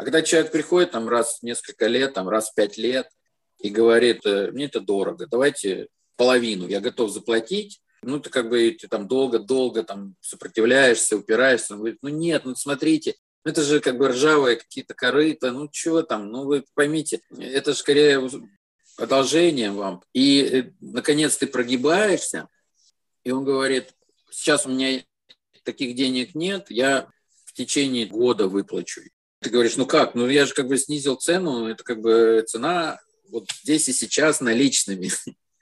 А 0.00 0.02
когда 0.02 0.22
человек 0.22 0.50
приходит 0.50 0.92
там 0.92 1.10
раз 1.10 1.40
в 1.40 1.42
несколько 1.42 1.86
лет, 1.86 2.14
там 2.14 2.26
раз 2.26 2.48
в 2.48 2.54
пять 2.54 2.78
лет 2.78 3.10
и 3.58 3.68
говорит, 3.68 4.24
«Э, 4.24 4.50
мне 4.50 4.64
это 4.64 4.80
дорого, 4.80 5.26
давайте 5.26 5.88
половину, 6.16 6.66
я 6.66 6.80
готов 6.80 7.10
заплатить, 7.10 7.82
ну, 8.00 8.18
ты 8.18 8.30
как 8.30 8.48
бы 8.48 8.70
ты 8.70 8.88
там 8.88 9.06
долго-долго 9.06 9.82
там 9.82 10.14
сопротивляешься, 10.22 11.18
упираешься. 11.18 11.74
Он 11.74 11.80
говорит, 11.80 11.98
ну 12.00 12.08
нет, 12.08 12.46
ну 12.46 12.54
смотрите, 12.54 13.16
это 13.44 13.60
же 13.60 13.80
как 13.80 13.98
бы 13.98 14.08
ржавые 14.08 14.56
какие-то 14.56 14.94
корыта, 14.94 15.52
ну 15.52 15.68
чего 15.70 16.00
там, 16.00 16.30
ну 16.30 16.44
вы 16.44 16.64
поймите, 16.72 17.20
это 17.38 17.72
же 17.72 17.78
скорее 17.78 18.26
одолжение 18.96 19.70
вам. 19.70 20.02
И, 20.14 20.40
э, 20.40 20.72
наконец, 20.80 21.36
ты 21.36 21.46
прогибаешься, 21.46 22.48
и 23.22 23.32
он 23.32 23.44
говорит, 23.44 23.90
сейчас 24.30 24.64
у 24.64 24.70
меня 24.70 25.04
таких 25.62 25.94
денег 25.94 26.34
нет, 26.34 26.70
я 26.70 27.10
в 27.44 27.52
течение 27.52 28.06
года 28.06 28.48
выплачу. 28.48 29.02
Ты 29.40 29.50
говоришь, 29.50 29.76
ну 29.76 29.86
как, 29.86 30.14
ну 30.14 30.28
я 30.28 30.46
же 30.46 30.54
как 30.54 30.68
бы 30.68 30.76
снизил 30.76 31.16
цену, 31.16 31.68
это 31.68 31.82
как 31.82 32.00
бы 32.00 32.44
цена 32.46 33.00
вот 33.30 33.46
здесь 33.62 33.88
и 33.88 33.92
сейчас 33.92 34.40
наличными, 34.40 35.10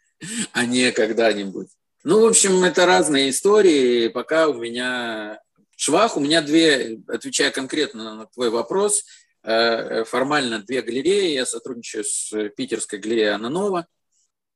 а 0.53 0.67
не 0.67 0.91
когда-нибудь. 0.91 1.69
Ну, 2.05 2.21
в 2.23 2.27
общем, 2.27 2.65
это 2.65 2.87
разные 2.87 3.31
истории. 3.31 4.09
Пока 4.09 4.49
у 4.49 4.55
меня 4.55 5.41
швах, 5.77 6.17
у 6.17 6.21
меня 6.21 6.43
две, 6.43 7.01
отвечая 7.09 7.51
конкретно 7.51 8.15
на 8.15 8.27
твой 8.27 8.51
вопрос, 8.51 9.05
э, 9.43 10.05
формально 10.05 10.61
две 10.61 10.83
галереи. 10.83 11.35
Я 11.35 11.47
сотрудничаю 11.47 12.05
с 12.05 12.33
питерской 12.57 12.99
галереей 12.99 13.35
Ананова 13.35 13.87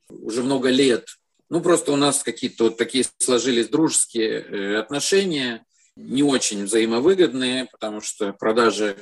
уже 0.09 0.43
много 0.43 0.71
лет. 0.71 1.07
Ну, 1.49 1.61
просто 1.61 1.93
у 1.93 1.97
нас 1.97 2.23
какие-то 2.23 2.65
вот 2.65 2.79
такие 2.79 3.05
сложились 3.19 3.69
дружеские 3.69 4.41
э, 4.41 4.77
отношения 4.79 5.65
не 5.97 6.23
очень 6.23 6.65
взаимовыгодные, 6.65 7.69
потому 7.71 8.01
что 8.01 8.33
продажи 8.33 8.97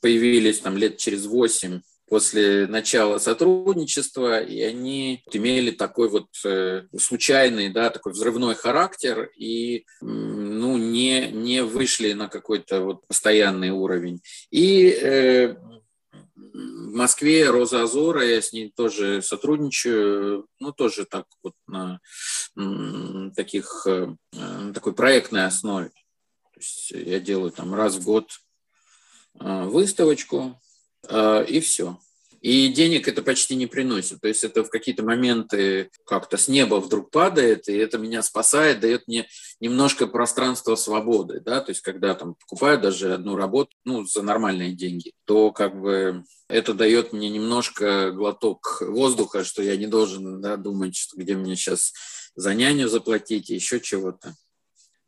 появились 0.00 0.60
там 0.60 0.76
лет 0.76 0.98
через 0.98 1.26
8 1.26 1.80
после 2.10 2.66
начала 2.66 3.18
сотрудничества, 3.18 4.40
и 4.40 4.60
они 4.62 5.22
имели 5.30 5.70
такой 5.70 6.08
вот 6.08 6.26
э, 6.44 6.82
случайный, 6.98 7.68
да, 7.68 7.88
такой 7.88 8.12
взрывной 8.12 8.56
характер 8.56 9.30
и 9.36 9.86
ну, 10.00 10.76
не, 10.76 11.30
не 11.30 11.62
вышли 11.62 12.12
на 12.12 12.28
какой-то 12.28 12.82
вот 12.82 13.06
постоянный 13.06 13.70
уровень. 13.70 14.20
И 14.50 14.90
э, 14.90 15.54
в 16.34 16.94
Москве 16.96 17.48
Роза 17.48 17.84
Азора, 17.84 18.24
я 18.24 18.42
с 18.42 18.52
ней 18.52 18.72
тоже 18.74 19.22
сотрудничаю, 19.22 20.46
ну, 20.58 20.72
тоже 20.72 21.04
так 21.04 21.26
вот 21.44 21.54
на 21.68 22.00
таких, 23.36 23.86
э, 23.86 24.08
такой 24.74 24.94
проектной 24.94 25.46
основе. 25.46 25.92
Есть 26.60 26.90
я 26.90 27.20
делаю 27.20 27.50
там 27.50 27.74
раз 27.74 27.96
в 27.96 28.04
год 28.04 28.30
э, 29.40 29.64
выставочку, 29.64 30.60
э, 31.08 31.46
и 31.46 31.60
все. 31.60 31.98
И 32.42 32.68
денег 32.68 33.08
это 33.08 33.22
почти 33.22 33.54
не 33.54 33.66
приносит. 33.66 34.20
То 34.20 34.28
есть 34.28 34.44
это 34.44 34.62
в 34.62 34.70
какие-то 34.70 35.02
моменты 35.02 35.90
как-то 36.04 36.36
с 36.36 36.48
неба 36.48 36.76
вдруг 36.76 37.10
падает, 37.10 37.68
и 37.68 37.76
это 37.76 37.96
меня 37.98 38.22
спасает, 38.22 38.80
дает 38.80 39.08
мне 39.08 39.26
немножко 39.58 40.06
пространства 40.06 40.74
свободы. 40.74 41.40
Да? 41.40 41.60
То 41.60 41.70
есть 41.70 41.80
когда 41.80 42.14
там 42.14 42.34
покупаю 42.34 42.80
даже 42.80 43.14
одну 43.14 43.36
работу 43.36 43.72
ну, 43.84 44.04
за 44.04 44.22
нормальные 44.22 44.72
деньги, 44.72 45.12
то 45.26 45.50
как 45.50 45.78
бы 45.80 46.24
это 46.48 46.74
дает 46.74 47.12
мне 47.12 47.30
немножко 47.30 48.10
глоток 48.10 48.82
воздуха, 48.82 49.44
что 49.44 49.62
я 49.62 49.76
не 49.76 49.86
должен 49.86 50.40
да, 50.42 50.56
думать, 50.56 50.96
что 50.96 51.18
где 51.18 51.36
мне 51.36 51.56
сейчас 51.56 51.92
за 52.34 52.54
няню 52.54 52.88
заплатить 52.88 53.48
еще 53.48 53.80
чего-то. 53.80 54.34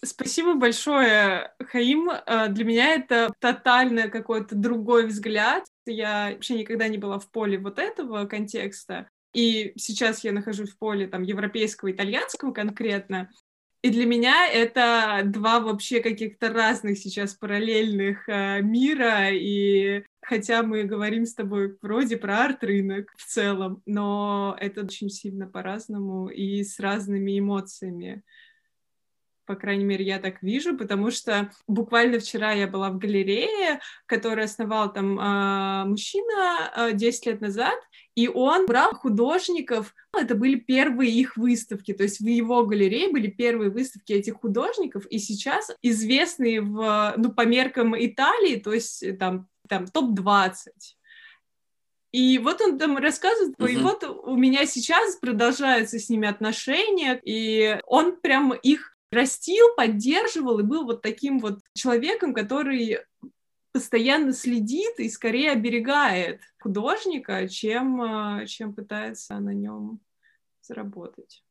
Спасибо 0.04 0.54
большое, 0.54 1.52
Хаим. 1.60 2.10
Э, 2.10 2.48
для 2.48 2.64
меня 2.64 2.94
это 2.94 3.32
тотально 3.38 4.08
какой-то 4.08 4.56
другой 4.56 5.06
взгляд. 5.06 5.64
Я 5.86 6.30
вообще 6.32 6.58
никогда 6.58 6.88
не 6.88 6.98
была 6.98 7.20
в 7.20 7.30
поле 7.30 7.56
вот 7.56 7.78
этого 7.78 8.26
контекста. 8.26 9.08
И 9.32 9.72
сейчас 9.76 10.24
я 10.24 10.32
нахожусь 10.32 10.70
в 10.70 10.78
поле 10.78 11.06
там 11.06 11.22
европейского, 11.22 11.92
итальянского 11.92 12.52
конкретно. 12.52 13.30
И 13.82 13.90
для 13.90 14.06
меня 14.06 14.48
это 14.48 15.22
два 15.24 15.60
вообще 15.60 16.00
каких-то 16.00 16.52
разных 16.52 16.98
сейчас 16.98 17.34
параллельных 17.34 18.28
э, 18.28 18.60
мира. 18.60 19.30
И 19.30 20.04
хотя 20.20 20.64
мы 20.64 20.82
говорим 20.82 21.26
с 21.26 21.34
тобой 21.34 21.76
вроде 21.80 22.16
про 22.16 22.44
арт-рынок 22.44 23.12
в 23.16 23.24
целом, 23.24 23.82
но 23.86 24.56
это 24.60 24.82
очень 24.82 25.10
сильно 25.10 25.46
по-разному 25.46 26.28
и 26.28 26.64
с 26.64 26.80
разными 26.80 27.38
эмоциями 27.38 28.24
по 29.52 29.56
крайней 29.56 29.84
мере, 29.84 30.02
я 30.02 30.18
так 30.18 30.42
вижу, 30.42 30.78
потому 30.78 31.10
что 31.10 31.50
буквально 31.68 32.18
вчера 32.18 32.52
я 32.52 32.66
была 32.66 32.88
в 32.88 32.96
галерее, 32.96 33.80
которую 34.06 34.46
основал 34.46 34.90
там 34.90 35.20
э, 35.20 35.84
мужчина 35.84 36.72
э, 36.74 36.92
10 36.94 37.26
лет 37.26 37.40
назад, 37.42 37.74
и 38.14 38.28
он 38.28 38.64
брал 38.64 38.94
художников, 38.94 39.94
это 40.18 40.34
были 40.34 40.54
первые 40.54 41.12
их 41.12 41.36
выставки, 41.36 41.92
то 41.92 42.02
есть 42.02 42.20
в 42.20 42.26
его 42.26 42.64
галерее 42.64 43.10
были 43.10 43.26
первые 43.26 43.70
выставки 43.70 44.14
этих 44.14 44.40
художников, 44.40 45.04
и 45.10 45.18
сейчас 45.18 45.70
известные 45.82 46.62
в, 46.62 47.12
ну, 47.18 47.30
по 47.30 47.44
меркам 47.44 47.94
Италии, 47.94 48.56
то 48.56 48.72
есть 48.72 49.18
там, 49.18 49.48
там 49.68 49.86
топ-20. 49.86 50.54
И 52.12 52.38
вот 52.38 52.62
он 52.62 52.78
там 52.78 52.96
рассказывает, 52.96 53.54
uh-huh. 53.58 53.70
и 53.70 53.76
вот 53.76 54.02
у 54.04 54.34
меня 54.34 54.64
сейчас 54.64 55.16
продолжаются 55.16 55.98
с 55.98 56.08
ними 56.08 56.26
отношения, 56.26 57.20
и 57.22 57.78
он 57.86 58.16
прям 58.16 58.54
их 58.54 58.92
растил, 59.12 59.66
поддерживал 59.76 60.58
и 60.58 60.64
был 60.64 60.84
вот 60.84 61.02
таким 61.02 61.38
вот 61.38 61.60
человеком, 61.74 62.34
который 62.34 63.00
постоянно 63.72 64.32
следит 64.32 64.98
и 64.98 65.08
скорее 65.08 65.52
оберегает 65.52 66.40
художника, 66.60 67.48
чем, 67.48 68.02
э, 68.40 68.46
чем 68.46 68.74
пытается 68.74 69.38
на 69.38 69.50
нем 69.50 70.00
заработать. 70.62 71.42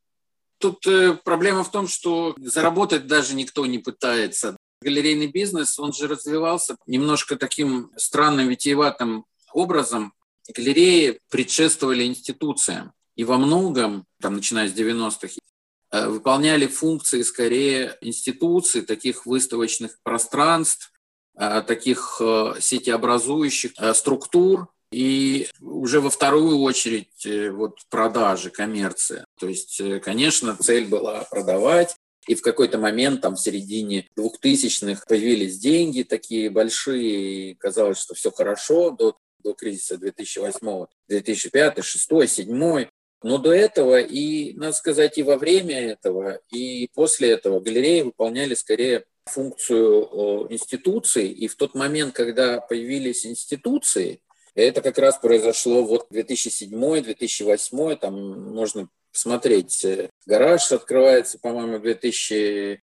Тут 0.59 0.85
э, 0.87 1.13
проблема 1.23 1.63
в 1.63 1.71
том, 1.71 1.87
что 1.87 2.35
заработать 2.37 3.07
даже 3.07 3.35
никто 3.35 3.65
не 3.65 3.79
пытается. 3.79 4.57
Галерейный 4.81 5.27
бизнес, 5.27 5.79
он 5.79 5.93
же 5.93 6.07
развивался 6.07 6.75
немножко 6.87 7.35
таким 7.35 7.91
странным, 7.95 8.49
витиеватым 8.49 9.25
образом. 9.53 10.13
Галереи 10.55 11.19
предшествовали 11.29 12.05
институциям. 12.05 12.91
И 13.15 13.23
во 13.23 13.37
многом, 13.37 14.05
там, 14.19 14.35
начиная 14.35 14.67
с 14.67 14.73
90-х, 14.73 15.33
Э, 15.33 15.60
выполняли 15.91 16.67
функции 16.67 17.21
скорее 17.21 17.97
институций, 18.01 18.81
таких 18.81 19.25
выставочных 19.25 19.97
пространств, 20.03 20.91
э, 21.37 21.61
таких 21.65 22.21
э, 22.21 22.53
сетеобразующих 22.59 23.71
структур, 23.93 24.67
и 24.91 25.47
уже 25.61 26.01
во 26.01 26.09
вторую 26.09 26.59
очередь 26.59 27.25
вот 27.53 27.79
продажи, 27.89 28.49
коммерция. 28.49 29.23
То 29.39 29.47
есть, 29.47 29.81
конечно, 30.01 30.57
цель 30.57 30.85
была 30.85 31.23
продавать, 31.31 31.95
и 32.27 32.35
в 32.35 32.41
какой-то 32.41 32.77
момент, 32.77 33.21
там, 33.21 33.35
в 33.35 33.41
середине 33.41 34.07
2000-х 34.17 35.05
появились 35.07 35.57
деньги 35.57 36.03
такие 36.03 36.49
большие, 36.49 37.51
и 37.51 37.55
казалось, 37.55 37.99
что 37.99 38.13
все 38.13 38.31
хорошо 38.31 38.91
до, 38.91 39.17
до 39.39 39.53
кризиса 39.53 39.97
2008, 39.97 40.85
2005, 41.07 41.73
2006, 41.75 42.09
2007. 42.09 42.87
Но 43.23 43.37
до 43.37 43.53
этого 43.53 43.99
и, 43.99 44.53
надо 44.53 44.73
сказать, 44.73 45.17
и 45.17 45.23
во 45.23 45.37
время 45.37 45.79
этого, 45.79 46.39
и 46.49 46.89
после 46.93 47.31
этого 47.31 47.59
галереи 47.59 48.01
выполняли 48.01 48.55
скорее 48.55 49.05
функцию 49.25 50.47
институций. 50.51 51.27
И 51.27 51.47
в 51.47 51.55
тот 51.55 51.75
момент, 51.75 52.15
когда 52.15 52.59
появились 52.59 53.25
институции, 53.25 54.21
это 54.55 54.81
как 54.81 54.97
раз 54.97 55.19
произошло 55.19 55.83
вот 55.83 56.07
2007-2008, 56.11 57.95
там 57.97 58.53
можно 58.53 58.89
посмотреть, 59.13 59.85
э, 59.85 60.09
гараж 60.25 60.71
открывается, 60.71 61.37
по-моему, 61.39 61.77
в 61.77 61.81
2007 61.81 62.79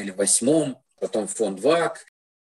или 0.00 0.10
2008, 0.12 0.74
потом 1.00 1.26
фонд 1.26 1.60
ВАК, 1.60 2.04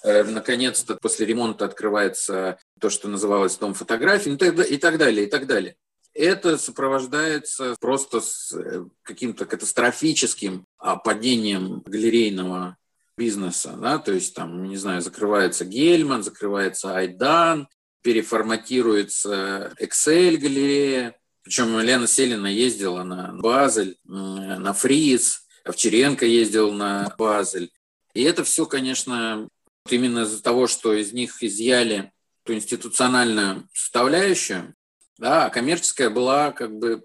э, 0.04 0.24
наконец-то 0.24 0.96
после 0.96 1.26
ремонта 1.26 1.66
открывается 1.66 2.60
то, 2.80 2.90
что 2.90 3.08
называлось 3.08 3.58
дом 3.58 3.74
фотографий, 3.76 4.32
ну, 4.32 4.38
и 4.64 4.78
так 4.78 4.98
далее, 4.98 5.26
и 5.26 5.30
так 5.30 5.48
далее 5.48 5.76
это 6.14 6.58
сопровождается 6.58 7.76
просто 7.80 8.22
с 8.22 8.54
э, 8.54 8.86
каким-то 9.04 9.46
катастрофическим 9.46 10.66
а, 10.78 10.98
падением 10.98 11.82
галерейного 11.86 12.78
бизнеса, 13.18 13.78
да, 13.80 14.00
то 14.00 14.12
есть 14.12 14.34
там, 14.34 14.64
не 14.64 14.78
знаю, 14.78 15.02
закрывается 15.02 15.66
Гельман, 15.66 16.24
закрывается 16.24 16.96
Айдан, 16.96 17.68
переформатируется 18.02 19.74
Excel 19.80 20.38
галерея, 20.38 21.16
причем 21.44 21.80
Лена 21.80 22.08
Селина 22.08 22.48
ездила 22.48 23.04
на 23.04 23.34
Базель, 23.34 23.98
на 24.06 24.74
Фриз, 24.74 25.46
Овчаренко 25.64 26.26
ездил 26.26 26.72
на 26.72 27.14
Базель. 27.18 27.72
И 28.14 28.24
это 28.24 28.44
все, 28.44 28.66
конечно, 28.66 29.48
именно 29.90 30.20
из-за 30.20 30.42
того, 30.42 30.68
что 30.68 30.94
из 30.94 31.14
них 31.14 31.42
изъяли 31.44 32.12
ту 32.44 32.54
институциональную 32.54 33.68
составляющую, 33.74 34.74
да, 35.22 35.50
коммерческая 35.52 36.10
была 36.10 36.52
как 36.52 36.76
бы... 36.78 37.04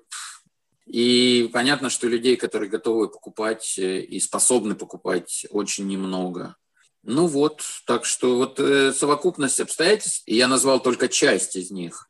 И 0.87 1.51
понятно, 1.53 1.91
что 1.91 2.07
людей, 2.09 2.37
которые 2.37 2.71
готовы 2.71 3.09
покупать 3.09 3.77
э, 3.77 4.01
и 4.01 4.21
способны 4.21 4.75
покупать, 4.75 5.45
очень 5.51 5.87
немного. 5.87 6.57
Ну 7.03 7.27
вот, 7.27 7.63
так 7.87 8.05
что 8.05 8.37
вот 8.37 8.59
э, 8.61 8.93
совокупность 8.93 9.61
обстоятельств, 9.61 10.23
и 10.27 10.37
я 10.37 10.49
назвал 10.49 10.81
только 10.81 11.09
часть 11.09 11.57
из 11.57 11.71
них, 11.71 12.09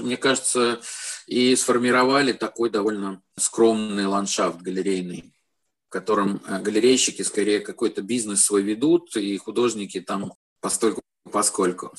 мне 0.00 0.16
кажется, 0.16 0.80
и 1.26 1.54
сформировали 1.56 2.32
такой 2.32 2.68
довольно 2.68 3.22
скромный 3.38 4.06
ландшафт 4.06 4.60
галерейный, 4.60 5.32
в 5.88 5.90
котором 5.90 6.42
э, 6.46 6.60
галерейщики 6.60 7.22
скорее 7.22 7.60
какой-то 7.60 8.02
бизнес 8.02 8.44
свой 8.44 8.62
ведут, 8.62 9.16
и 9.16 9.36
художники 9.38 10.00
там 10.00 10.34
постольку 10.60 11.00
поскольку. 11.30 11.94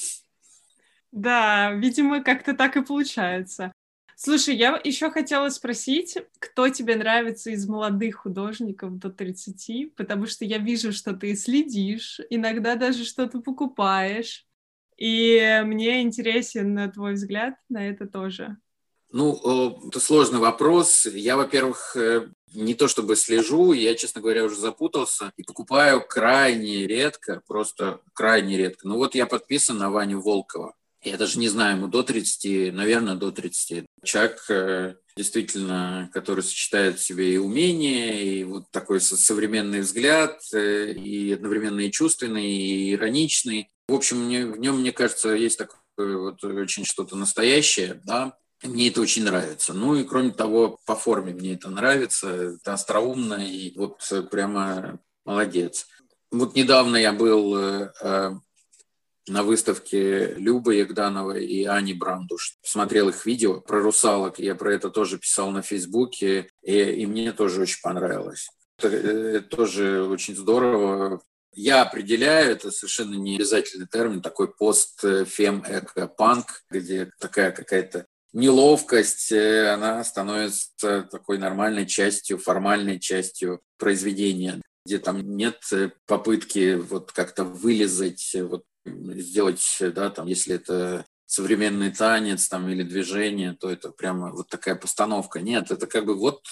Да, 1.11 1.71
видимо, 1.73 2.23
как-то 2.23 2.53
так 2.53 2.77
и 2.77 2.83
получается. 2.83 3.71
Слушай, 4.19 4.55
я 4.55 4.81
еще 4.83 5.11
хотела 5.11 5.49
спросить, 5.49 6.17
кто 6.39 6.69
тебе 6.69 6.95
нравится 6.95 7.51
из 7.51 7.67
молодых 7.67 8.15
художников 8.15 8.97
до 8.97 9.11
30, 9.11 9.93
потому 9.95 10.25
что 10.25 10.43
я 10.43 10.57
вижу, 10.57 10.91
что 10.91 11.13
ты 11.13 11.35
следишь, 11.35 12.19
иногда 12.31 12.75
даже 12.75 13.05
что-то 13.05 13.41
покупаешь, 13.41 14.47
и 14.97 15.61
мне 15.65 16.01
интересен 16.01 16.91
твой 16.91 17.13
взгляд 17.13 17.55
на 17.69 17.87
это 17.87 18.07
тоже. 18.07 18.57
Ну, 19.11 19.87
это 19.87 19.99
сложный 19.99 20.39
вопрос. 20.39 21.05
Я, 21.05 21.37
во-первых, 21.37 21.95
э, 21.95 22.27
не 22.53 22.73
то 22.73 22.87
чтобы 22.87 23.15
слежу, 23.15 23.71
я, 23.71 23.93
честно 23.93 24.21
говоря, 24.21 24.43
уже 24.43 24.55
запутался 24.55 25.31
и 25.37 25.43
покупаю 25.43 26.01
крайне 26.05 26.87
редко, 26.87 27.41
просто 27.47 28.01
крайне 28.13 28.57
редко. 28.57 28.87
Ну 28.87 28.97
вот 28.97 29.13
я 29.13 29.27
подписан 29.27 29.77
на 29.77 29.91
Ваню 29.91 30.19
Волкова 30.19 30.73
я 31.09 31.17
даже 31.17 31.39
не 31.39 31.49
знаю, 31.49 31.77
ему 31.77 31.87
до 31.87 32.03
30, 32.03 32.73
наверное, 32.73 33.15
до 33.15 33.31
30. 33.31 33.85
Человек 34.03 34.45
э, 34.49 34.95
действительно, 35.15 36.09
который 36.13 36.43
сочетает 36.43 36.99
в 36.99 37.03
себе 37.03 37.33
и 37.33 37.37
умение, 37.37 38.23
и 38.23 38.43
вот 38.43 38.69
такой 38.71 39.01
современный 39.01 39.81
взгляд, 39.81 40.41
э, 40.53 40.91
и 40.93 41.33
одновременно 41.33 41.81
и 41.81 41.91
чувственный, 41.91 42.51
и 42.51 42.93
ироничный. 42.93 43.69
В 43.87 43.93
общем, 43.93 44.27
в 44.27 44.57
нем, 44.57 44.79
мне 44.79 44.91
кажется, 44.91 45.29
есть 45.29 45.57
такое 45.57 46.17
вот 46.17 46.43
очень 46.43 46.85
что-то 46.85 47.15
настоящее, 47.15 48.01
да, 48.05 48.37
мне 48.63 48.89
это 48.89 49.01
очень 49.01 49.23
нравится. 49.23 49.73
Ну 49.73 49.95
и 49.95 50.03
кроме 50.03 50.31
того, 50.31 50.79
по 50.85 50.95
форме 50.95 51.33
мне 51.33 51.53
это 51.53 51.69
нравится. 51.69 52.29
Это 52.29 52.73
остроумно 52.73 53.35
и 53.35 53.77
вот 53.77 54.01
прямо 54.31 54.99
молодец. 55.25 55.87
Вот 56.31 56.55
недавно 56.55 56.97
я 56.97 57.13
был 57.13 57.55
э, 57.55 58.39
на 59.27 59.43
выставке 59.43 60.33
Любы 60.35 60.75
Ягдановой 60.75 61.45
и 61.45 61.65
Ани 61.65 61.93
Брандуш. 61.93 62.55
Смотрел 62.63 63.09
их 63.09 63.25
видео 63.25 63.61
про 63.61 63.81
русалок. 63.81 64.39
Я 64.39 64.55
про 64.55 64.73
это 64.73 64.89
тоже 64.89 65.17
писал 65.17 65.51
на 65.51 65.61
Фейсбуке, 65.61 66.49
и, 66.61 66.79
и 66.79 67.05
мне 67.05 67.33
тоже 67.33 67.61
очень 67.61 67.81
понравилось. 67.81 68.49
Это, 68.79 68.95
это 68.95 69.47
тоже 69.47 70.03
очень 70.03 70.35
здорово. 70.35 71.21
Я 71.53 71.81
определяю, 71.81 72.51
это 72.51 72.71
совершенно 72.71 73.15
не 73.15 73.35
обязательный 73.35 73.87
термин, 73.87 74.21
такой 74.21 74.53
пост-фем-эко-панк, 74.53 76.63
где 76.69 77.11
такая 77.19 77.51
какая-то 77.51 78.05
неловкость, 78.33 79.31
э, 79.31 79.69
она 79.69 80.03
становится 80.03 81.07
такой 81.09 81.39
нормальной 81.39 81.87
частью, 81.87 82.37
формальной 82.37 82.99
частью 82.99 83.61
произведения, 83.77 84.61
где 84.85 84.99
там 84.99 85.35
нет 85.35 85.57
э, 85.71 85.89
попытки 86.05 86.75
вот 86.75 87.11
как-то 87.11 87.43
вылезать, 87.43 88.35
э, 88.35 88.43
вот 88.43 88.63
сделать, 89.15 89.61
да, 89.79 90.09
там, 90.09 90.27
если 90.27 90.55
это 90.55 91.05
современный 91.25 91.91
танец 91.91 92.47
там 92.47 92.69
или 92.69 92.83
движение, 92.83 93.53
то 93.53 93.69
это 93.69 93.91
прямо 93.91 94.31
вот 94.31 94.47
такая 94.47 94.75
постановка. 94.75 95.41
Нет, 95.41 95.71
это 95.71 95.85
как 95.85 96.05
бы 96.05 96.15
вот 96.15 96.47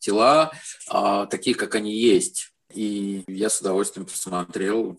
тела 0.00 0.52
а, 0.88 1.26
такие, 1.26 1.54
как 1.54 1.76
они 1.76 1.96
есть. 1.96 2.52
И 2.74 3.24
я 3.28 3.48
с 3.48 3.60
удовольствием 3.60 4.06
посмотрел. 4.06 4.98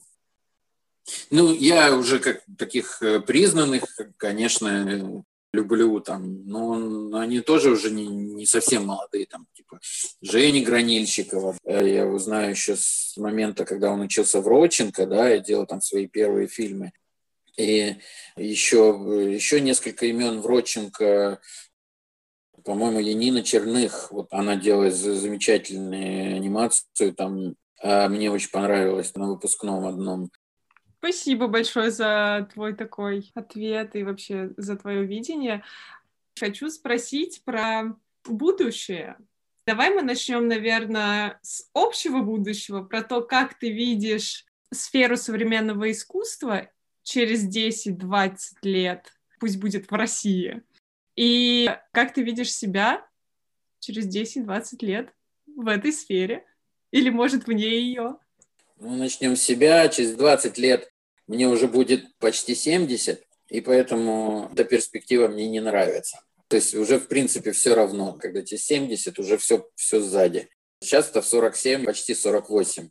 Ну, 1.30 1.54
я 1.54 1.96
уже 1.96 2.20
как 2.20 2.42
таких 2.58 3.02
признанных, 3.28 3.84
конечно, 4.18 5.24
люблю, 5.54 6.00
там, 6.00 6.46
но 6.48 7.18
они 7.18 7.42
тоже 7.42 7.72
уже 7.72 7.92
не, 7.92 8.08
не 8.08 8.46
совсем 8.46 8.86
молодые, 8.86 9.26
там, 9.26 9.48
типа 9.54 9.80
Жени 10.22 10.64
Гранильщикова. 10.64 11.58
Э, 11.66 11.88
я 11.88 12.04
его 12.04 12.18
знаю 12.20 12.52
еще 12.52 12.76
с 12.76 13.16
момента, 13.18 13.66
когда 13.66 13.92
он 13.92 14.02
учился 14.02 14.42
в 14.42 14.48
Родченко, 14.48 15.06
да, 15.06 15.30
я 15.30 15.40
делал 15.40 15.66
там 15.66 15.82
свои 15.82 16.08
первые 16.08 16.48
фильмы. 16.48 16.94
И 17.58 17.98
еще, 18.38 19.30
еще 19.34 19.60
несколько 19.60 20.06
имен 20.06 20.40
в 20.40 20.46
Родченко, 20.46 21.42
по-моему, 22.64 23.00
Янина 23.00 23.44
Черных, 23.44 24.12
вот 24.12 24.28
она 24.32 24.56
делает 24.56 24.96
замечательную 24.96 26.38
анимацию, 26.38 27.14
там 27.14 27.56
а 27.84 28.08
мне 28.10 28.32
очень 28.32 28.52
понравилось 28.52 29.16
на 29.16 29.28
выпускном 29.28 29.88
одном. 29.88 30.30
Спасибо 31.02 31.48
большое 31.48 31.90
за 31.90 32.48
твой 32.54 32.76
такой 32.76 33.32
ответ 33.34 33.96
и 33.96 34.04
вообще 34.04 34.52
за 34.58 34.78
твое 34.78 35.04
видение. 35.04 35.64
Хочу 36.40 36.70
спросить 36.70 37.42
про 37.44 37.98
будущее. 38.24 39.18
Давай 39.66 39.90
мы 39.96 40.04
начнем, 40.04 40.48
наверное, 40.48 41.40
с 41.42 41.68
общего 41.74 42.20
будущего, 42.22 42.84
про 42.84 43.02
то, 43.02 43.22
как 43.22 43.58
ты 43.58 43.72
видишь 43.72 44.46
сферу 44.72 45.18
современного 45.18 45.90
искусства 45.90 46.70
через 47.02 47.50
10-20 47.50 48.38
лет, 48.62 49.12
пусть 49.40 49.60
будет 49.60 49.90
в 49.90 49.96
России. 49.96 50.62
И 51.16 51.76
как 51.94 52.14
ты 52.14 52.22
видишь 52.22 52.54
себя 52.54 53.04
через 53.80 54.06
10-20 54.06 54.86
лет 54.86 55.16
в 55.48 55.68
этой 55.68 55.94
сфере? 55.94 56.46
Или, 56.92 57.10
может, 57.10 57.48
вне 57.48 57.80
ее? 57.80 58.18
Ну, 58.78 58.96
начнем 58.96 59.36
с 59.36 59.42
себя. 59.42 59.88
Через 59.90 60.16
20 60.16 60.58
лет 60.58 60.91
мне 61.32 61.48
уже 61.48 61.70
будет 61.70 62.04
почти 62.20 62.56
70, 62.56 63.24
и 63.48 63.62
поэтому 63.62 64.50
эта 64.52 64.66
перспектива 64.66 65.30
мне 65.30 65.48
не 65.48 65.62
нравится. 65.62 66.20
То 66.50 66.58
есть 66.58 66.76
уже, 66.76 67.00
в 67.00 67.08
принципе, 67.08 67.54
все 67.54 67.74
равно. 67.74 68.18
Когда 68.20 68.42
тебе 68.42 68.58
70, 68.58 69.18
уже 69.18 69.38
все, 69.38 69.66
все 69.76 70.02
сзади. 70.02 70.50
Сейчас 70.82 71.10
это 71.10 71.22
в 71.22 71.26
47, 71.26 71.86
почти 71.86 72.14
48. 72.16 72.90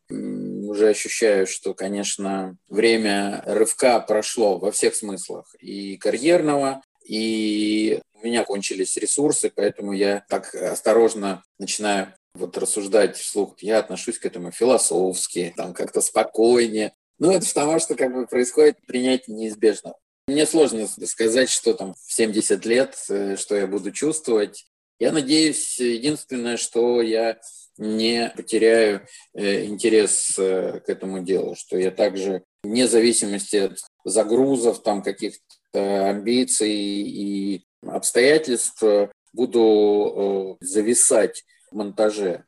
Уже 0.70 0.88
ощущаю, 0.88 1.46
что, 1.46 1.74
конечно, 1.74 2.56
время 2.68 3.42
рывка 3.44 4.00
прошло 4.00 4.58
во 4.58 4.72
всех 4.72 4.94
смыслах. 4.94 5.54
И 5.58 5.98
карьерного, 5.98 6.82
и 7.04 8.00
у 8.14 8.24
меня 8.24 8.44
кончились 8.44 8.96
ресурсы, 8.96 9.52
поэтому 9.54 9.92
я 9.92 10.24
так 10.30 10.54
осторожно 10.54 11.44
начинаю 11.58 12.14
вот 12.34 12.56
рассуждать 12.56 13.18
вслух. 13.18 13.56
Я 13.60 13.80
отношусь 13.80 14.18
к 14.18 14.24
этому 14.24 14.50
философски, 14.50 15.52
там 15.58 15.74
как-то 15.74 16.00
спокойнее. 16.00 16.94
Ну, 17.20 17.30
это 17.30 17.46
потому, 17.46 17.78
что 17.78 17.94
как 17.94 18.14
бы 18.14 18.26
происходит 18.26 18.78
принятие 18.86 19.36
неизбежного. 19.36 19.96
Мне 20.26 20.46
сложно 20.46 20.86
сказать, 20.86 21.50
что 21.50 21.74
там 21.74 21.94
в 21.94 22.12
70 22.12 22.64
лет, 22.64 22.96
э, 23.10 23.36
что 23.36 23.56
я 23.56 23.66
буду 23.66 23.92
чувствовать. 23.92 24.66
Я 24.98 25.12
надеюсь, 25.12 25.78
единственное, 25.78 26.56
что 26.56 27.02
я 27.02 27.38
не 27.76 28.32
потеряю 28.34 29.06
э, 29.34 29.66
интерес 29.66 30.34
э, 30.38 30.80
к 30.80 30.88
этому 30.88 31.20
делу, 31.20 31.56
что 31.56 31.76
я 31.76 31.90
также, 31.90 32.42
вне 32.62 32.88
зависимости 32.88 33.56
от 33.56 33.78
загрузов, 34.04 34.82
там 34.82 35.02
каких-то 35.02 36.08
амбиций 36.08 36.72
и 36.72 37.66
обстоятельств, 37.86 38.82
буду 39.32 40.58
зависать 40.60 41.44
в 41.70 41.76
монтаже. 41.76 42.44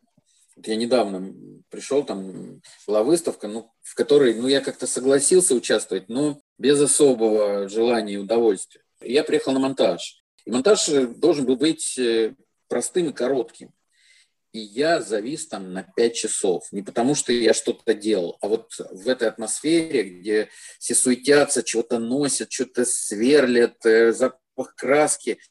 Я 0.64 0.76
недавно 0.76 1.34
пришел, 1.70 2.04
там 2.04 2.60
была 2.86 3.02
выставка, 3.02 3.48
ну, 3.48 3.72
в 3.82 3.94
которой 3.94 4.34
ну, 4.34 4.48
я 4.48 4.60
как-то 4.60 4.86
согласился 4.86 5.54
участвовать, 5.54 6.08
но 6.08 6.40
без 6.58 6.80
особого 6.80 7.68
желания 7.68 8.14
и 8.14 8.18
удовольствия. 8.18 8.82
Я 9.00 9.24
приехал 9.24 9.52
на 9.52 9.60
монтаж. 9.60 10.22
И 10.44 10.50
монтаж 10.50 10.88
должен 11.16 11.46
был 11.46 11.56
быть 11.56 11.98
э, 11.98 12.34
простым 12.68 13.10
и 13.10 13.12
коротким. 13.12 13.72
И 14.52 14.58
я 14.58 15.00
завис 15.00 15.48
там 15.48 15.72
на 15.72 15.82
5 15.82 16.14
часов. 16.14 16.64
Не 16.72 16.82
потому, 16.82 17.14
что 17.14 17.32
я 17.32 17.54
что-то 17.54 17.94
делал, 17.94 18.36
а 18.42 18.48
вот 18.48 18.72
в 18.78 19.08
этой 19.08 19.28
атмосфере, 19.28 20.02
где 20.02 20.48
все 20.78 20.94
суетятся, 20.94 21.62
чего-то 21.62 21.98
носят, 21.98 22.52
что-то 22.52 22.84
сверлят, 22.84 23.84
э, 23.86 24.12
запах 24.12 24.74
краски– 24.76 25.38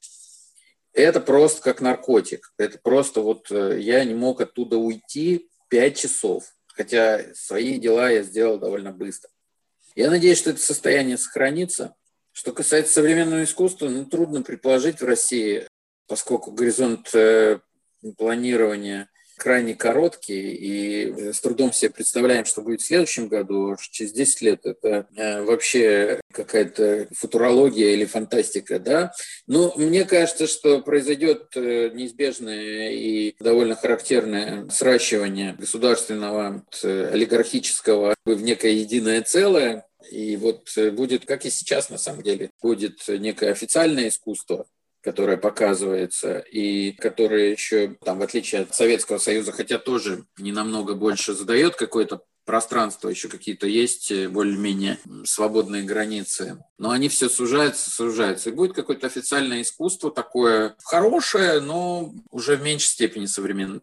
это 0.94 1.22
просто 1.22 1.62
как 1.62 1.82
наркотик. 1.82 2.54
Это 2.58 2.78
просто 2.80 3.22
вот 3.22 3.52
э, 3.52 3.80
я 3.80 4.04
не 4.04 4.14
мог 4.14 4.42
оттуда 4.42 4.78
уйти 4.78 5.50
5 5.70 5.98
часов, 5.98 6.44
хотя 6.68 7.34
свои 7.34 7.80
дела 7.80 8.10
я 8.10 8.24
сделал 8.24 8.58
довольно 8.60 8.92
быстро. 8.92 9.30
Я 9.96 10.10
надеюсь, 10.10 10.38
что 10.38 10.52
это 10.52 10.60
состояние 10.60 11.18
сохранится. 11.18 11.96
Что 12.34 12.54
касается 12.54 12.94
современного 12.94 13.44
искусства, 13.44 13.90
ну, 13.90 14.06
трудно 14.06 14.42
предположить 14.42 15.02
в 15.02 15.06
России, 15.06 15.68
поскольку 16.08 16.52
горизонт 16.52 17.14
э, 17.14 17.60
планирования 18.18 19.10
крайне 19.42 19.74
короткий, 19.74 20.52
и 20.54 21.32
с 21.34 21.42
трудом 21.42 21.74
себе 21.74 21.90
представляем, 21.90 22.46
что 22.46 22.62
будет 22.62 22.82
в 22.82 22.86
следующем 22.86 23.28
году, 23.28 23.76
через 23.90 24.12
10 24.12 24.42
лет. 24.44 24.60
Это 24.66 25.08
э, 25.16 25.42
вообще 25.42 26.22
какая-то 26.32 27.08
футурология 27.12 27.94
или 27.94 28.06
фантастика, 28.06 28.78
да. 28.78 29.14
Но 29.48 29.74
мне 29.78 30.06
кажется, 30.06 30.46
что 30.46 30.82
произойдет 30.82 31.48
э, 31.56 31.90
неизбежное 31.92 32.92
и 32.92 33.34
довольно 33.40 33.76
характерное 33.76 34.70
сращивание 34.70 35.56
государственного, 35.58 36.64
э, 36.84 37.10
олигархического 37.12 38.14
в 38.24 38.42
некое 38.44 38.74
единое 38.74 39.24
целое, 39.24 39.88
и 40.12 40.36
вот 40.36 40.70
будет, 40.94 41.26
как 41.26 41.46
и 41.46 41.50
сейчас 41.50 41.90
на 41.90 41.98
самом 41.98 42.22
деле, 42.22 42.52
будет 42.62 43.00
некое 43.08 43.52
официальное 43.52 44.10
искусство, 44.10 44.68
которая 45.02 45.38
показывается, 45.38 46.40
и 46.40 46.92
которая 46.94 47.50
еще, 47.50 47.96
там, 48.04 48.20
в 48.20 48.22
отличие 48.22 48.62
от 48.62 48.76
Советского 48.76 49.18
Союза, 49.18 49.52
хотя 49.52 49.78
тоже 49.80 50.26
не 50.38 50.52
намного 50.52 50.94
больше 50.94 51.34
задает 51.34 51.76
какое-то 51.76 52.24
пространство, 52.46 53.10
еще 53.10 53.28
какие-то 53.28 53.68
есть 53.68 54.12
э, 54.12 54.28
более-менее 54.28 54.98
свободные 55.26 55.84
границы. 55.84 56.64
Но 56.78 56.90
они 56.90 57.08
все 57.08 57.30
сужаются, 57.30 57.90
сужаются. 57.90 58.50
И 58.50 58.54
будет 58.54 58.74
какое-то 58.74 59.08
официальное 59.08 59.62
искусство 59.62 60.12
такое 60.12 60.76
хорошее, 60.84 61.62
но 61.62 62.14
уже 62.30 62.58
в 62.58 62.64
меньшей 62.64 62.88
степени 62.88 63.26
современное. 63.26 63.82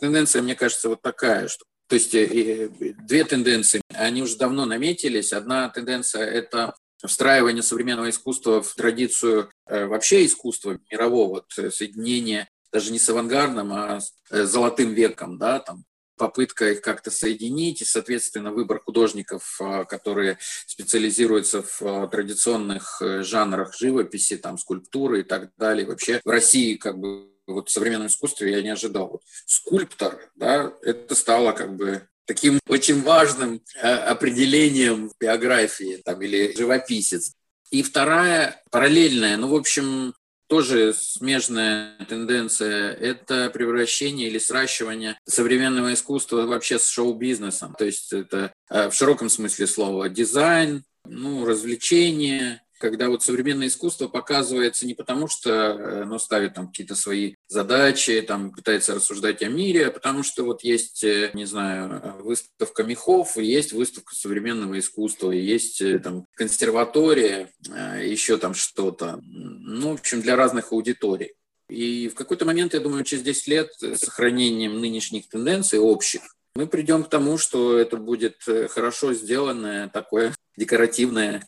Тенденция, 0.00 0.42
мне 0.42 0.54
кажется, 0.54 0.88
вот 0.88 1.00
такая, 1.02 1.48
что 1.48 1.64
то 1.88 1.94
есть 1.94 2.14
э, 2.14 2.68
две 3.06 3.24
тенденции, 3.24 3.80
они 3.94 4.22
уже 4.22 4.36
давно 4.36 4.64
наметились. 4.64 5.32
Одна 5.32 5.68
тенденция– 5.68 6.24
это 6.26 6.74
встраивание 7.04 7.62
современного 7.62 8.10
искусства 8.10 8.62
в 8.62 8.74
традицию 8.74 9.50
э, 9.66 9.86
вообще 9.86 10.24
искусства 10.24 10.78
мирового, 10.90 11.28
вот, 11.28 11.72
соединение 11.72 12.48
даже 12.72 12.92
не 12.92 12.98
с 12.98 13.08
авангардом, 13.08 13.72
а 13.72 14.00
с 14.00 14.12
э, 14.30 14.44
золотым 14.44 14.92
веком, 14.92 15.38
да, 15.38 15.60
там, 15.60 15.84
попытка 16.16 16.72
их 16.72 16.80
как-то 16.80 17.10
соединить, 17.10 17.82
и, 17.82 17.84
соответственно, 17.84 18.52
выбор 18.52 18.80
художников, 18.80 19.58
а, 19.60 19.84
которые 19.84 20.38
специализируются 20.66 21.62
в 21.62 21.82
а, 21.82 22.08
традиционных 22.08 23.00
э, 23.00 23.22
жанрах 23.22 23.76
живописи, 23.78 24.36
там, 24.36 24.58
скульптуры 24.58 25.20
и 25.20 25.22
так 25.22 25.50
далее. 25.56 25.86
Вообще 25.86 26.20
в 26.24 26.28
России 26.28 26.74
как 26.76 26.98
бы 26.98 27.30
вот 27.46 27.68
в 27.68 27.72
современном 27.72 28.08
искусстве 28.08 28.52
я 28.52 28.62
не 28.62 28.70
ожидал. 28.70 29.08
Вот 29.08 29.22
скульптор, 29.46 30.18
да, 30.34 30.72
это 30.82 31.14
стало 31.14 31.52
как 31.52 31.76
бы 31.76 32.08
таким 32.26 32.60
очень 32.68 33.02
важным 33.02 33.62
э, 33.76 33.88
определением 33.88 35.10
биографии 35.18 36.02
там, 36.04 36.20
или 36.22 36.54
живописец. 36.56 37.32
И 37.70 37.82
вторая, 37.82 38.62
параллельная, 38.70 39.36
ну, 39.36 39.48
в 39.48 39.54
общем, 39.54 40.14
тоже 40.48 40.94
смежная 40.94 41.96
тенденция– 42.08 42.92
это 43.00 43.50
превращение 43.50 44.28
или 44.28 44.38
сращивание 44.38 45.18
современного 45.24 45.92
искусства 45.92 46.42
вообще 46.42 46.78
с 46.78 46.88
шоу-бизнесом. 46.88 47.74
То 47.76 47.84
есть 47.84 48.12
это 48.12 48.52
э, 48.70 48.90
в 48.90 48.94
широком 48.94 49.28
смысле 49.28 49.66
слова 49.66 50.08
дизайн, 50.08 50.84
ну, 51.04 51.44
развлечение, 51.44 52.62
когда 52.78 53.08
вот 53.08 53.22
современное 53.22 53.68
искусство 53.68 54.08
показывается 54.08 54.86
не 54.86 54.94
потому, 54.94 55.28
что 55.28 55.50
э, 55.50 56.02
оно 56.02 56.18
ставит 56.18 56.54
там 56.54 56.68
какие-то 56.68 56.94
свои 56.94 57.34
задачи, 57.48 58.20
там 58.22 58.52
пытается 58.52 58.94
рассуждать 58.94 59.42
о 59.42 59.48
мире, 59.48 59.86
а 59.86 59.90
потому 59.90 60.22
что 60.22 60.44
вот 60.44 60.62
есть, 60.62 61.02
э, 61.04 61.30
не 61.34 61.44
знаю, 61.44 62.22
выставка 62.22 62.84
мехов, 62.84 63.36
есть 63.36 63.72
выставка 63.72 64.14
современного 64.14 64.78
искусства, 64.78 65.30
есть 65.30 65.80
э, 65.80 65.98
там 65.98 66.26
консерватория, 66.34 67.50
еще 68.02 68.36
там 68.36 68.54
что-то. 68.54 69.20
Ну, 69.22 69.90
в 69.90 69.94
общем, 69.94 70.20
для 70.20 70.36
разных 70.36 70.72
аудиторий. 70.72 71.32
И 71.68 72.08
в 72.08 72.14
какой-то 72.14 72.44
момент, 72.44 72.74
я 72.74 72.80
думаю, 72.80 73.04
через 73.04 73.24
10 73.24 73.46
лет 73.48 73.70
с 73.80 73.98
сохранением 73.98 74.80
нынешних 74.80 75.28
тенденций 75.28 75.78
общих, 75.78 76.22
мы 76.54 76.66
придем 76.66 77.04
к 77.04 77.10
тому, 77.10 77.38
что 77.38 77.78
это 77.78 77.96
будет 77.96 78.36
хорошо 78.70 79.12
сделанное 79.12 79.88
такое 79.88 80.32
декоративное 80.56 81.46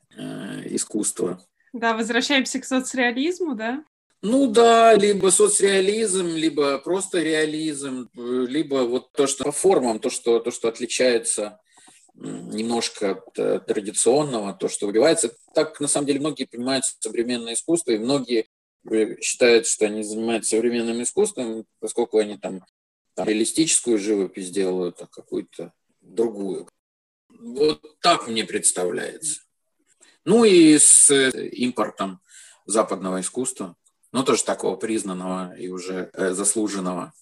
искусство. 0.74 1.40
Да, 1.72 1.96
возвращаемся 1.96 2.60
к 2.60 2.64
соцреализму, 2.64 3.54
да? 3.54 3.84
Ну 4.20 4.48
да, 4.48 4.94
либо 4.94 5.28
соцреализм, 5.28 6.34
либо 6.34 6.78
просто 6.78 7.22
реализм, 7.22 8.08
либо 8.14 8.84
вот 8.84 9.12
то, 9.12 9.26
что 9.26 9.44
по 9.44 9.52
формам, 9.52 10.00
то, 10.00 10.10
что, 10.10 10.40
то, 10.40 10.50
что 10.50 10.68
отличается 10.68 11.60
немножко 12.14 13.12
от 13.12 13.38
э, 13.38 13.60
традиционного, 13.60 14.52
то, 14.52 14.68
что 14.68 14.86
выбивается. 14.86 15.36
Так, 15.54 15.78
на 15.78 15.86
самом 15.86 16.08
деле, 16.08 16.18
многие 16.18 16.46
понимают 16.46 16.84
современное 16.98 17.54
искусство, 17.54 17.92
и 17.92 17.98
многие 17.98 18.48
э, 18.90 19.20
считают, 19.20 19.68
что 19.68 19.86
они 19.86 20.02
занимаются 20.02 20.50
современным 20.50 21.00
искусством, 21.00 21.64
поскольку 21.78 22.18
они 22.18 22.36
там, 22.36 22.64
там 23.14 23.28
реалистическую 23.28 23.98
живопись 23.98 24.50
делают, 24.50 25.00
а 25.00 25.06
какую-то 25.06 25.72
другую. 26.00 26.68
Вот 27.28 28.00
так 28.00 28.26
мне 28.26 28.44
представляется. 28.44 29.42
Ну 30.24 30.44
и 30.44 30.78
с 30.78 31.10
импортом 31.10 32.20
западного 32.66 33.20
искусства, 33.20 33.76
ну 34.12 34.24
тоже 34.24 34.44
такого 34.44 34.76
признанного 34.76 35.54
и 35.56 35.68
уже 35.68 36.10
э, 36.12 36.32
заслуженного, 36.32 37.12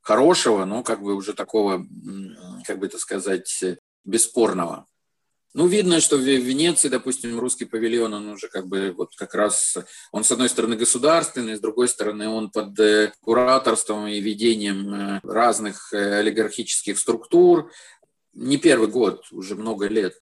хорошего, 0.00 0.64
но 0.64 0.82
как 0.82 1.02
бы 1.02 1.14
уже 1.14 1.32
такого, 1.32 1.86
как 2.66 2.78
бы 2.78 2.86
это 2.86 2.98
сказать, 2.98 3.64
бесспорного. 4.04 4.86
Ну, 5.54 5.66
видно, 5.66 6.00
что 6.00 6.16
в 6.16 6.20
Венеции, 6.20 6.88
допустим, 6.88 7.38
русский 7.38 7.66
павильон, 7.66 8.14
он 8.14 8.28
уже 8.30 8.48
как 8.48 8.66
бы 8.66 8.94
вот 8.96 9.14
как 9.16 9.34
раз, 9.34 9.76
он 10.10 10.24
с 10.24 10.32
одной 10.32 10.48
стороны 10.48 10.76
государственный, 10.76 11.56
с 11.56 11.60
другой 11.60 11.88
стороны 11.88 12.26
он 12.28 12.50
под 12.50 12.78
э, 12.80 13.12
кураторством 13.20 14.06
и 14.06 14.18
ведением 14.18 14.94
э, 14.94 15.20
разных 15.22 15.92
олигархических 15.92 16.98
структур, 16.98 17.70
не 18.32 18.56
первый 18.56 18.88
год, 18.88 19.26
уже 19.30 19.54
много 19.54 19.88
лет. 19.88 20.21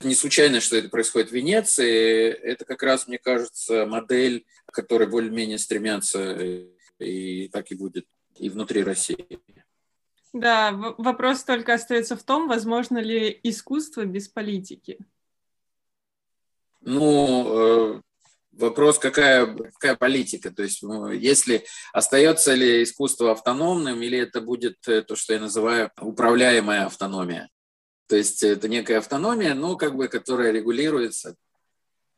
Не 0.00 0.14
случайно, 0.14 0.60
что 0.60 0.76
это 0.76 0.88
происходит 0.88 1.30
в 1.30 1.32
Венеции. 1.32 2.28
Это 2.28 2.64
как 2.64 2.82
раз, 2.82 3.08
мне 3.08 3.18
кажется, 3.18 3.86
модель, 3.86 4.44
которой 4.66 5.08
более-менее 5.08 5.58
стремятся, 5.58 6.36
и 6.98 7.48
так 7.48 7.70
и 7.70 7.74
будет 7.74 8.06
и 8.36 8.50
внутри 8.50 8.82
России. 8.82 9.40
Да, 10.32 10.72
вопрос 10.98 11.44
только 11.44 11.74
остается 11.74 12.16
в 12.16 12.22
том, 12.22 12.46
возможно 12.46 12.98
ли 12.98 13.40
искусство 13.42 14.04
без 14.04 14.28
политики. 14.28 14.98
Ну, 16.82 17.96
э, 17.96 18.00
Вопрос, 18.56 18.98
какая, 18.98 19.54
какая 19.54 19.96
политика, 19.96 20.50
то 20.50 20.62
есть 20.62 20.82
ну, 20.82 21.10
если 21.10 21.66
остается 21.92 22.54
ли 22.54 22.82
искусство 22.82 23.32
автономным, 23.32 24.00
или 24.00 24.18
это 24.18 24.40
будет 24.40 24.76
э, 24.88 25.02
то, 25.02 25.14
что 25.14 25.34
я 25.34 25.40
называю 25.40 25.90
управляемая 26.00 26.86
автономия. 26.86 27.50
То 28.08 28.16
есть 28.16 28.42
это 28.42 28.68
некая 28.68 28.98
автономия, 28.98 29.54
но 29.54 29.76
как 29.76 29.96
бы, 29.96 30.08
которая 30.08 30.52
регулируется. 30.52 31.34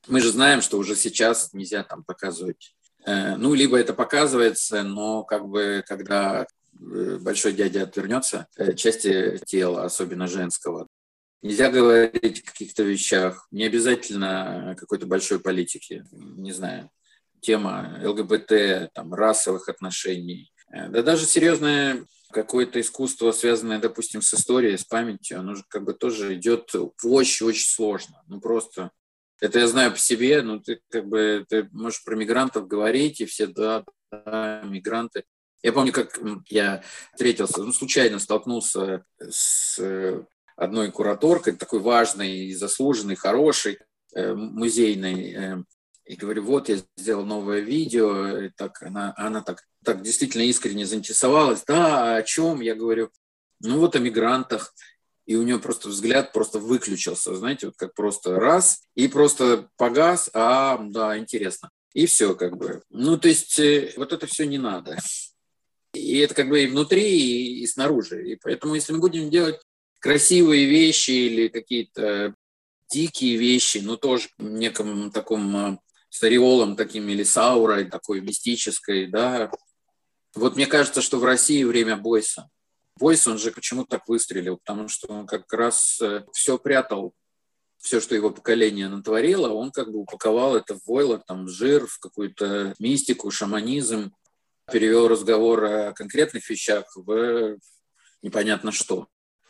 Мы 0.06 0.20
же 0.20 0.30
знаем, 0.30 0.62
что 0.62 0.78
уже 0.78 0.96
сейчас 0.96 1.52
нельзя 1.52 1.82
там 1.82 2.04
показывать. 2.04 2.76
Э, 3.04 3.36
ну, 3.36 3.54
либо 3.54 3.78
это 3.78 3.94
показывается, 3.94 4.82
но 4.82 5.24
как 5.24 5.46
бы, 5.48 5.82
когда 5.86 6.46
э, 6.78 7.18
большой 7.20 7.52
дядя 7.52 7.82
отвернется, 7.82 8.46
части 8.76 9.40
тела, 9.46 9.84
особенно 9.84 10.26
женского, 10.26 10.88
Нельзя 11.40 11.70
говорить 11.70 12.40
о 12.40 12.50
каких-то 12.50 12.82
вещах, 12.82 13.46
не 13.52 13.64
обязательно 13.64 14.74
какой-то 14.76 15.06
большой 15.06 15.38
политики, 15.38 16.04
не 16.10 16.50
знаю, 16.50 16.90
тема 17.40 18.00
ЛГБТ, 18.02 18.92
там, 18.92 19.14
расовых 19.14 19.68
отношений. 19.68 20.52
Э, 20.72 20.88
да 20.88 21.02
даже 21.02 21.26
серьезное 21.26 22.04
какое-то 22.30 22.80
искусство, 22.80 23.32
связанное, 23.32 23.78
допустим, 23.78 24.22
с 24.22 24.34
историей, 24.34 24.76
с 24.76 24.84
памятью, 24.84 25.40
оно 25.40 25.54
же 25.54 25.64
как 25.68 25.84
бы 25.84 25.94
тоже 25.94 26.34
идет 26.34 26.70
очень-очень 27.02 27.68
сложно. 27.68 28.22
Ну 28.26 28.40
просто 28.40 28.90
это 29.40 29.60
я 29.60 29.68
знаю 29.68 29.92
по 29.92 29.98
себе, 29.98 30.42
но 30.42 30.58
ты 30.58 30.80
как 30.90 31.06
бы 31.06 31.44
ты 31.48 31.68
можешь 31.72 32.04
про 32.04 32.16
мигрантов 32.16 32.66
говорить, 32.66 33.20
и 33.20 33.26
все, 33.26 33.46
да, 33.46 33.84
да, 34.10 34.62
мигранты. 34.64 35.24
Я 35.62 35.72
помню, 35.72 35.92
как 35.92 36.18
я 36.48 36.82
встретился, 37.12 37.62
ну, 37.62 37.72
случайно 37.72 38.18
столкнулся 38.18 39.04
с 39.18 39.80
одной 40.56 40.90
кураторкой, 40.90 41.56
такой 41.56 41.80
важной 41.80 42.52
заслуженной, 42.52 43.16
хорошей, 43.16 43.78
э, 44.14 44.34
музейной. 44.34 45.64
Э, 46.08 46.12
и 46.12 46.16
говорю, 46.16 46.42
вот 46.42 46.68
я 46.68 46.78
сделал 46.96 47.24
новое 47.24 47.60
видео, 47.60 48.38
и 48.38 48.50
так 48.50 48.82
она, 48.82 49.14
она 49.16 49.42
так, 49.42 49.64
так 49.84 50.02
действительно 50.02 50.42
искренне 50.42 50.86
заинтересовалась. 50.86 51.64
Да, 51.66 52.16
о 52.16 52.22
чем? 52.22 52.60
Я 52.60 52.74
говорю, 52.74 53.10
ну 53.60 53.78
вот 53.78 53.96
о 53.96 53.98
мигрантах. 53.98 54.74
И 55.26 55.36
у 55.36 55.42
нее 55.42 55.58
просто 55.58 55.90
взгляд 55.90 56.32
просто 56.32 56.58
выключился, 56.58 57.36
знаете, 57.36 57.66
вот 57.66 57.76
как 57.76 57.92
просто 57.92 58.36
раз, 58.36 58.80
и 58.94 59.08
просто 59.08 59.68
погас, 59.76 60.30
а, 60.32 60.78
да, 60.78 61.18
интересно. 61.18 61.70
И 61.92 62.06
все 62.06 62.34
как 62.34 62.56
бы. 62.56 62.82
Ну, 62.88 63.18
то 63.18 63.28
есть 63.28 63.58
э, 63.58 63.92
вот 63.96 64.14
это 64.14 64.26
все 64.26 64.46
не 64.46 64.56
надо. 64.56 64.96
И 65.92 66.18
это 66.18 66.34
как 66.34 66.48
бы 66.48 66.62
и 66.62 66.66
внутри, 66.66 67.02
и, 67.02 67.62
и 67.62 67.66
снаружи. 67.66 68.26
И 68.26 68.36
поэтому, 68.36 68.74
если 68.74 68.94
мы 68.94 69.00
будем 69.00 69.28
делать 69.28 69.60
красивые 70.00 70.64
вещи 70.64 71.10
или 71.10 71.48
какие-то 71.48 72.34
дикие 72.90 73.36
вещи, 73.36 73.78
но 73.78 73.96
тоже 73.96 74.28
в 74.38 74.44
неком 74.44 75.10
таком 75.10 75.78
а, 76.10 76.14
стариолом 76.14 76.76
таким 76.76 77.08
или 77.08 77.22
саурой, 77.22 77.84
такой 77.84 78.20
мистической, 78.20 79.06
да. 79.06 79.50
Вот 80.34 80.56
мне 80.56 80.66
кажется, 80.66 81.02
что 81.02 81.18
в 81.18 81.24
России 81.24 81.64
время 81.64 81.96
Бойса. 81.96 82.48
Бойс, 82.96 83.26
он 83.26 83.38
же 83.38 83.52
почему 83.52 83.84
так 83.84 84.08
выстрелил? 84.08 84.58
Потому 84.58 84.88
что 84.88 85.08
он 85.08 85.26
как 85.26 85.52
раз 85.52 86.00
э, 86.00 86.24
все 86.32 86.58
прятал, 86.58 87.14
все, 87.78 88.00
что 88.00 88.14
его 88.14 88.30
поколение 88.30 88.88
натворило, 88.88 89.50
он 89.50 89.70
как 89.70 89.92
бы 89.92 90.00
упаковал 90.00 90.56
это 90.56 90.74
в 90.74 90.84
войлок, 90.86 91.24
там, 91.26 91.48
жир, 91.48 91.86
в 91.86 92.00
какую-то 92.00 92.74
мистику, 92.80 93.30
шаманизм, 93.30 94.12
перевел 94.70 95.08
разговор 95.08 95.64
о 95.64 95.92
конкретных 95.92 96.48
вещах 96.50 96.84
в 96.96 97.56
непонятно 98.22 98.72
что. 98.72 99.06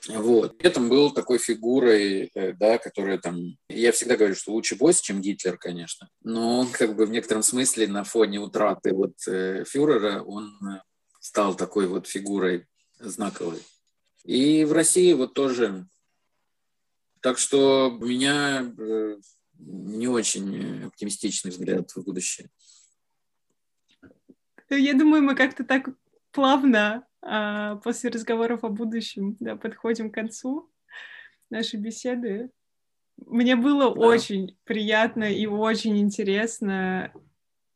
Вот. 0.07 0.63
Этом 0.65 0.89
был 0.89 1.11
такой 1.11 1.39
фигурой, 1.39 2.31
э, 2.35 2.53
да, 2.53 2.79
которая 2.79 3.19
там... 3.19 3.57
Я 3.69 3.93
всегда 3.93 4.17
говорю, 4.17 4.35
что 4.35 4.53
лучше 4.53 4.77
Бойс, 4.77 5.01
чем 5.01 5.21
Гитлер, 5.21 5.59
конечно. 5.59 6.09
Но 6.23 6.61
он 6.61 6.71
как 6.71 6.95
бы 6.95 7.07
в 7.07 7.11
некотором 7.11 7.43
смысле 7.43 7.89
на 7.89 8.05
фоне 8.05 8.39
утраты 8.39 8.95
вот 8.95 9.15
э, 9.27 9.65
фюрера 9.67 10.23
он 10.23 10.55
э, 10.67 10.81
стал 11.21 11.55
такой 11.55 11.89
вот 11.89 12.07
фигурой 12.07 12.67
знаковой. 13.01 13.61
И 14.25 14.65
в 14.65 14.73
России 14.73 15.13
вот 15.13 15.35
тоже. 15.35 15.87
Так 17.21 17.39
что 17.39 17.91
у 17.91 18.07
меня 18.07 18.73
не 19.59 20.07
очень 20.07 20.85
оптимистичный 20.85 21.51
взгляд 21.51 21.91
в 21.91 22.05
будущее. 22.05 22.49
Я 24.71 24.95
думаю, 24.95 25.23
мы 25.23 25.35
как-то 25.35 25.65
так 25.65 25.89
плавно 26.31 27.08
после 27.21 28.11
разговоров 28.11 28.65
о 28.65 28.69
будущем 28.69 29.37
да, 29.41 29.57
подходим 29.57 30.11
к 30.11 30.15
концу 30.15 30.71
нашей 31.51 31.79
беседы. 31.79 32.51
Мне 33.27 33.57
было 33.57 33.95
да. 33.95 34.01
очень 34.01 34.57
приятно 34.65 35.25
и 35.25 35.47
очень 35.47 35.99
интересно. 35.99 37.13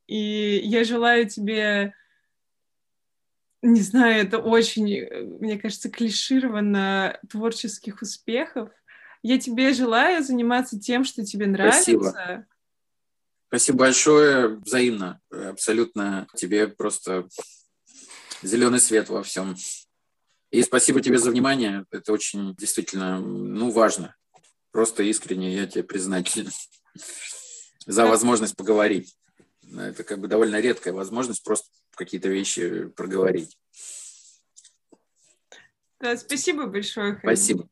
И 0.07 0.61
я 0.65 0.85
желаю 0.85 1.29
тебе, 1.29 1.95
не 3.63 3.81
знаю, 3.81 4.25
это 4.25 4.39
очень, 4.39 5.09
мне 5.41 5.59
кажется, 5.59 5.91
клишированно 5.91 7.19
творческих 7.29 8.03
успехов. 8.03 8.71
Я 9.23 9.39
тебе 9.39 9.73
желаю 9.73 10.23
заниматься 10.23 10.79
тем, 10.79 11.05
что 11.05 11.25
тебе 11.25 11.47
нравится. 11.47 11.83
Спасибо. 11.83 12.47
Спасибо 13.49 13.79
большое, 13.79 14.49
взаимно, 14.49 15.21
абсолютно. 15.31 16.27
Тебе 16.35 16.69
просто 16.69 17.29
зеленый 18.43 18.81
свет 18.81 19.09
во 19.09 19.23
всем. 19.23 19.57
И 20.51 20.63
спасибо 20.63 21.01
тебе 21.01 21.19
за 21.19 21.31
внимание. 21.31 21.87
Это 21.91 22.13
очень 22.13 22.55
действительно 22.57 23.19
ну, 23.21 23.71
важно. 23.71 24.15
Просто 24.71 25.03
искренне 25.03 25.55
я 25.55 25.67
тебе 25.67 25.85
признателен 25.85 26.51
за 27.87 28.07
возможность 28.07 28.57
поговорить. 28.57 29.17
Это 29.77 30.05
как 30.05 30.19
бы 30.19 30.29
довольно 30.29 30.61
редкая 30.61 30.93
возможность 30.93 31.43
просто 31.43 31.69
какие-то 31.95 32.29
вещи 32.29 32.89
проговорить. 32.89 33.57
Да, 36.01 36.17
спасибо 36.17 36.67
большое. 36.67 37.19
Спасибо. 37.23 37.69